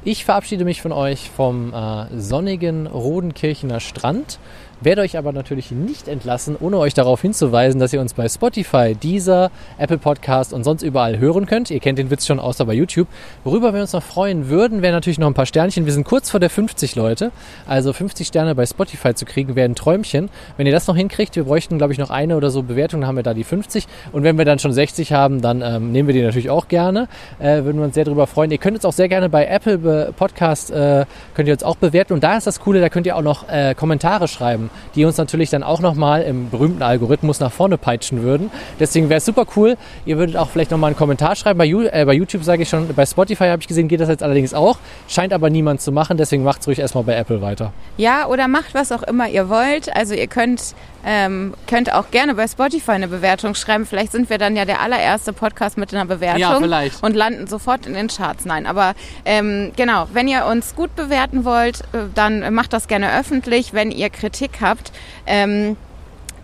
Ich 0.10 0.24
verabschiede 0.24 0.64
mich 0.64 0.82
von 0.82 0.94
euch 0.94 1.30
vom 1.30 1.74
äh, 1.74 2.06
sonnigen 2.18 2.88
Rodenkirchener 2.88 3.82
Strand. 3.82 4.40
Werde 4.80 5.02
euch 5.02 5.18
aber 5.18 5.32
natürlich 5.32 5.72
nicht 5.72 6.08
entlassen, 6.08 6.56
ohne 6.60 6.78
euch 6.78 6.94
darauf 6.94 7.22
hinzuweisen, 7.22 7.80
dass 7.80 7.94
ihr 7.94 8.00
uns 8.00 8.14
bei 8.14 8.30
Spotify, 8.30 8.94
Deezer, 8.94 9.50
Apple 9.80 9.98
Podcast 9.98 10.54
und 10.54 10.64
sonst 10.64 10.84
überall 10.84 11.18
hören 11.18 11.48
könnt. 11.48 11.72
Ihr 11.72 11.80
kennt 11.80 11.98
den 11.98 12.12
Witz 12.12 12.28
schon 12.28 12.40
außer 12.40 12.64
bei 12.66 12.74
YouTube. 12.74 13.08
Worüber 13.44 13.74
wir 13.74 13.82
uns 13.82 13.94
noch 13.94 14.04
freuen 14.04 14.50
würden, 14.50 14.84
wären 14.84 14.94
natürlich 14.94 15.18
noch 15.18 15.26
ein 15.26 15.34
paar 15.34 15.48
Sternchen. 15.48 15.86
Wir 15.86 15.94
sind 15.94 16.04
kurz 16.04 16.30
vor 16.30 16.40
der 16.40 16.52
50 16.52 16.96
Leute. 16.96 17.32
Also 17.66 17.92
50 17.92 18.28
Sterne 18.28 18.54
bei 18.54 18.68
Spotify 18.68 19.16
zu 19.16 19.26
kriegen, 19.26 19.56
wäre 19.56 19.68
ein 19.68 19.74
Träumchen. 19.74 20.30
Wenn 20.58 20.68
ihr 20.68 20.74
das 20.74 20.86
noch 20.86 20.96
hinkriegt, 20.96 21.36
wir 21.36 21.46
bräuchten, 21.46 21.80
glaube 21.80 21.94
ich, 21.94 22.00
noch 22.00 22.12
eine 22.12 22.38
oder 22.38 22.52
so 22.52 22.62
Bewertung, 22.62 23.02
dann 23.02 23.08
haben 23.08 23.16
wir 23.16 23.24
da 23.24 23.34
die 23.34 23.44
50. 23.44 23.88
Und 24.12 24.22
wenn 24.22 24.38
wir 24.38 24.46
dann 24.46 24.60
schon 24.60 24.74
60 24.74 25.12
haben, 25.12 25.42
dann 25.42 25.64
ähm, 25.64 25.92
nehmen 25.92 26.08
wir 26.08 26.14
die 26.14 26.22
natürlich 26.22 26.52
auch 26.52 26.68
gerne. 26.68 27.08
Äh, 27.40 27.64
würden 27.64 27.78
wir 27.78 27.86
uns 27.86 27.96
sehr 27.96 28.06
darüber 28.06 28.28
freuen. 28.28 28.52
Ihr 28.52 28.60
könnt 28.60 28.76
uns 28.76 28.86
auch 28.86 28.94
sehr 28.94 29.10
gerne 29.10 29.28
bei 29.28 29.48
Apple 29.48 30.14
Podcast, 30.16 30.70
äh, 30.70 31.06
könnt 31.34 31.48
ihr 31.48 31.54
uns 31.54 31.64
auch 31.64 31.78
bewerten. 31.78 32.14
Und 32.14 32.24
da 32.24 32.38
ist 32.38 32.46
das 32.46 32.60
Coole, 32.60 32.80
da 32.80 32.90
könnt 32.90 33.08
ihr 33.08 33.16
auch 33.16 33.24
noch 33.24 33.50
äh, 33.50 33.74
Kommentare 33.74 34.28
schreiben, 34.28 34.67
die 34.96 35.06
uns 35.06 35.18
natürlich 35.18 35.50
dann 35.50 35.64
auch 35.64 35.80
nochmal 35.80 36.24
im 36.24 36.50
berühmten 36.50 36.82
Algorithmus 36.82 37.40
nach 37.40 37.52
vorne 37.52 37.78
peitschen 37.78 38.24
würden. 38.24 38.52
Deswegen 38.80 39.10
wäre 39.10 39.18
es 39.18 39.26
super 39.26 39.46
cool. 39.56 39.78
Ihr 40.06 40.18
würdet 40.18 40.38
auch 40.38 40.50
vielleicht 40.50 40.72
nochmal 40.72 40.90
einen 40.90 40.98
Kommentar 40.98 41.36
schreiben. 41.36 41.60
Äh, 41.60 42.06
bei 42.06 42.14
YouTube 42.14 42.44
sage 42.44 42.64
ich 42.64 42.70
schon, 42.70 42.88
bei 42.94 43.06
Spotify 43.06 43.46
habe 43.46 43.62
ich 43.62 43.68
gesehen, 43.68 43.88
geht 43.88 44.00
das 44.00 44.10
jetzt 44.10 44.24
allerdings 44.24 44.54
auch. 44.54 44.80
Scheint 45.08 45.34
aber 45.34 45.50
niemand 45.50 45.82
zu 45.82 45.92
machen, 45.92 46.18
deswegen 46.18 46.44
macht 46.44 46.62
es 46.62 46.68
ruhig 46.68 46.80
erstmal 46.80 47.04
bei 47.04 47.16
Apple 47.16 47.42
weiter. 47.42 47.74
Ja, 47.98 48.28
oder 48.28 48.48
macht 48.48 48.74
was 48.74 48.92
auch 48.92 49.04
immer 49.04 49.28
ihr 49.28 49.50
wollt. 49.50 49.96
Also 49.96 50.14
ihr 50.14 50.28
könnt, 50.28 50.76
ähm, 51.10 51.54
könnt 51.68 51.94
auch 51.94 52.12
gerne 52.12 52.36
bei 52.36 52.46
Spotify 52.50 52.92
eine 52.92 53.08
Bewertung 53.08 53.56
schreiben. 53.56 53.86
Vielleicht 53.86 54.12
sind 54.12 54.30
wir 54.30 54.38
dann 54.38 54.58
ja 54.58 54.66
der 54.66 54.82
allererste 54.82 55.32
Podcast 55.32 55.78
mit 55.78 55.94
einer 55.94 56.04
Bewertung 56.04 56.42
Ja, 56.42 56.60
vielleicht. 56.60 57.02
und 57.02 57.16
landen 57.16 57.48
sofort 57.48 57.86
in 57.86 57.94
den 57.94 58.10
Charts. 58.10 58.44
Nein, 58.44 58.66
aber 58.66 58.94
ähm, 59.24 59.72
genau, 59.78 60.10
wenn 60.12 60.28
ihr 60.28 60.46
uns 60.46 60.76
gut 60.76 60.94
bewerten 60.98 61.46
wollt, 61.46 61.80
äh, 61.94 62.10
dann 62.14 62.54
macht 62.54 62.74
das 62.74 62.90
gerne 62.90 63.18
öffentlich. 63.18 63.74
Wenn 63.74 63.90
ihr 63.90 64.10
Kritik 64.10 64.60
habt, 64.60 64.92
ähm, 65.26 65.78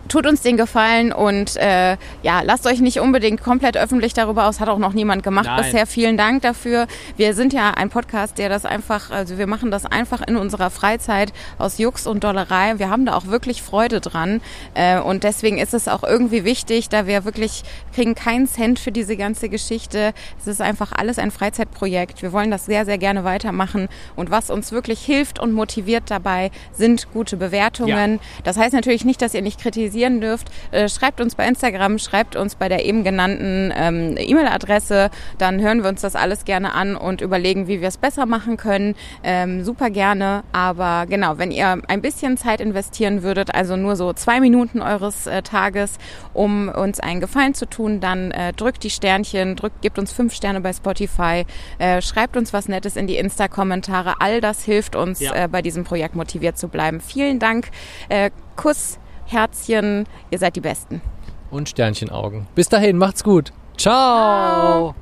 tut 0.08 0.26
uns 0.26 0.42
den 0.42 0.56
Gefallen 0.56 1.12
und 1.12 1.56
äh, 1.56 1.96
ja, 2.22 2.42
lasst 2.42 2.66
euch 2.66 2.80
nicht 2.80 3.00
unbedingt 3.00 3.42
komplett 3.42 3.76
öffentlich 3.76 4.14
darüber 4.14 4.46
aus. 4.46 4.60
Hat 4.60 4.68
auch 4.68 4.78
noch 4.78 4.92
niemand 4.92 5.22
gemacht 5.22 5.46
Nein. 5.46 5.62
bisher. 5.64 5.86
Vielen 5.86 6.16
Dank 6.16 6.42
dafür. 6.42 6.86
Wir 7.16 7.34
sind 7.34 7.52
ja 7.52 7.70
ein 7.70 7.90
Podcast, 7.90 8.38
der 8.38 8.48
das 8.48 8.64
einfach, 8.64 9.10
also 9.10 9.38
wir 9.38 9.46
machen 9.46 9.70
das 9.70 9.86
einfach 9.86 10.22
in 10.26 10.36
unserer 10.36 10.70
Freizeit 10.70 11.32
aus 11.58 11.78
Jux 11.78 12.06
und 12.06 12.24
Dollerei. 12.24 12.78
Wir 12.78 12.90
haben 12.90 13.06
da 13.06 13.14
auch 13.14 13.26
wirklich 13.26 13.62
Freude 13.62 14.00
dran 14.00 14.40
äh, 14.74 14.98
und 14.98 15.24
deswegen 15.24 15.58
ist 15.58 15.74
es 15.74 15.88
auch 15.88 16.02
irgendwie 16.02 16.44
wichtig, 16.44 16.88
da 16.88 17.06
wir 17.06 17.24
wirklich 17.24 17.62
kriegen 17.94 18.14
keinen 18.14 18.46
Cent 18.46 18.78
für 18.78 18.92
diese 18.92 19.16
ganze 19.16 19.48
Geschichte. 19.48 20.12
Es 20.38 20.46
ist 20.46 20.60
einfach 20.60 20.92
alles 20.92 21.18
ein 21.18 21.30
Freizeitprojekt. 21.30 22.22
Wir 22.22 22.32
wollen 22.32 22.50
das 22.50 22.66
sehr, 22.66 22.84
sehr 22.84 22.98
gerne 22.98 23.24
weitermachen 23.24 23.88
und 24.16 24.30
was 24.30 24.50
uns 24.50 24.72
wirklich 24.72 25.00
hilft 25.00 25.38
und 25.38 25.52
motiviert 25.52 26.04
dabei, 26.08 26.50
sind 26.72 27.12
gute 27.12 27.36
Bewertungen. 27.36 28.20
Das 28.42 28.56
heißt 28.56 28.74
natürlich 28.74 29.04
nicht, 29.04 29.22
dass 29.22 29.34
ihr 29.34 29.42
nicht 29.42 29.60
kritisieren 29.94 30.20
dürft. 30.20 30.50
Äh, 30.72 30.88
schreibt 30.88 31.20
uns 31.20 31.34
bei 31.34 31.46
Instagram, 31.46 31.98
schreibt 31.98 32.36
uns 32.36 32.56
bei 32.56 32.68
der 32.68 32.84
eben 32.84 33.04
genannten 33.04 33.72
ähm, 33.76 34.16
E-Mail-Adresse. 34.18 35.10
Dann 35.38 35.60
hören 35.60 35.82
wir 35.82 35.88
uns 35.90 36.00
das 36.00 36.16
alles 36.16 36.44
gerne 36.44 36.72
an 36.74 36.96
und 36.96 37.20
überlegen, 37.20 37.68
wie 37.68 37.80
wir 37.80 37.88
es 37.88 37.96
besser 37.96 38.26
machen 38.26 38.56
können. 38.56 38.94
Ähm, 39.22 39.62
super 39.64 39.90
gerne. 39.90 40.42
Aber 40.52 41.06
genau, 41.08 41.38
wenn 41.38 41.50
ihr 41.50 41.78
ein 41.88 42.02
bisschen 42.02 42.36
Zeit 42.36 42.60
investieren 42.60 43.22
würdet, 43.22 43.54
also 43.54 43.76
nur 43.76 43.96
so 43.96 44.12
zwei 44.12 44.40
Minuten 44.40 44.82
eures 44.82 45.26
äh, 45.26 45.42
Tages, 45.42 45.98
um 46.32 46.68
uns 46.68 46.98
einen 47.00 47.20
Gefallen 47.20 47.54
zu 47.54 47.66
tun, 47.66 48.00
dann 48.00 48.30
äh, 48.32 48.52
drückt 48.52 48.82
die 48.82 48.90
Sternchen, 48.90 49.56
drückt, 49.56 49.82
gebt 49.82 49.98
uns 49.98 50.12
fünf 50.12 50.34
Sterne 50.34 50.60
bei 50.60 50.72
Spotify, 50.72 51.44
äh, 51.78 52.02
schreibt 52.02 52.36
uns 52.36 52.52
was 52.52 52.68
Nettes 52.68 52.96
in 52.96 53.06
die 53.06 53.16
Insta-Kommentare. 53.16 54.14
All 54.20 54.40
das 54.40 54.64
hilft 54.64 54.96
uns, 54.96 55.20
Ja. 55.20 55.44
äh, 55.44 55.48
bei 55.48 55.62
diesem 55.62 55.84
Projekt 55.84 56.16
motiviert 56.16 56.58
zu 56.58 56.68
bleiben. 56.68 57.00
Vielen 57.00 57.38
Dank. 57.38 57.68
Äh, 58.08 58.30
Kuss, 58.56 58.98
Herzchen, 59.34 60.06
ihr 60.30 60.38
seid 60.38 60.56
die 60.56 60.60
Besten. 60.60 61.00
Und 61.50 61.68
Sternchenaugen. 61.68 62.46
Bis 62.54 62.68
dahin, 62.68 62.96
macht's 62.98 63.22
gut. 63.24 63.52
Ciao. 63.76 64.92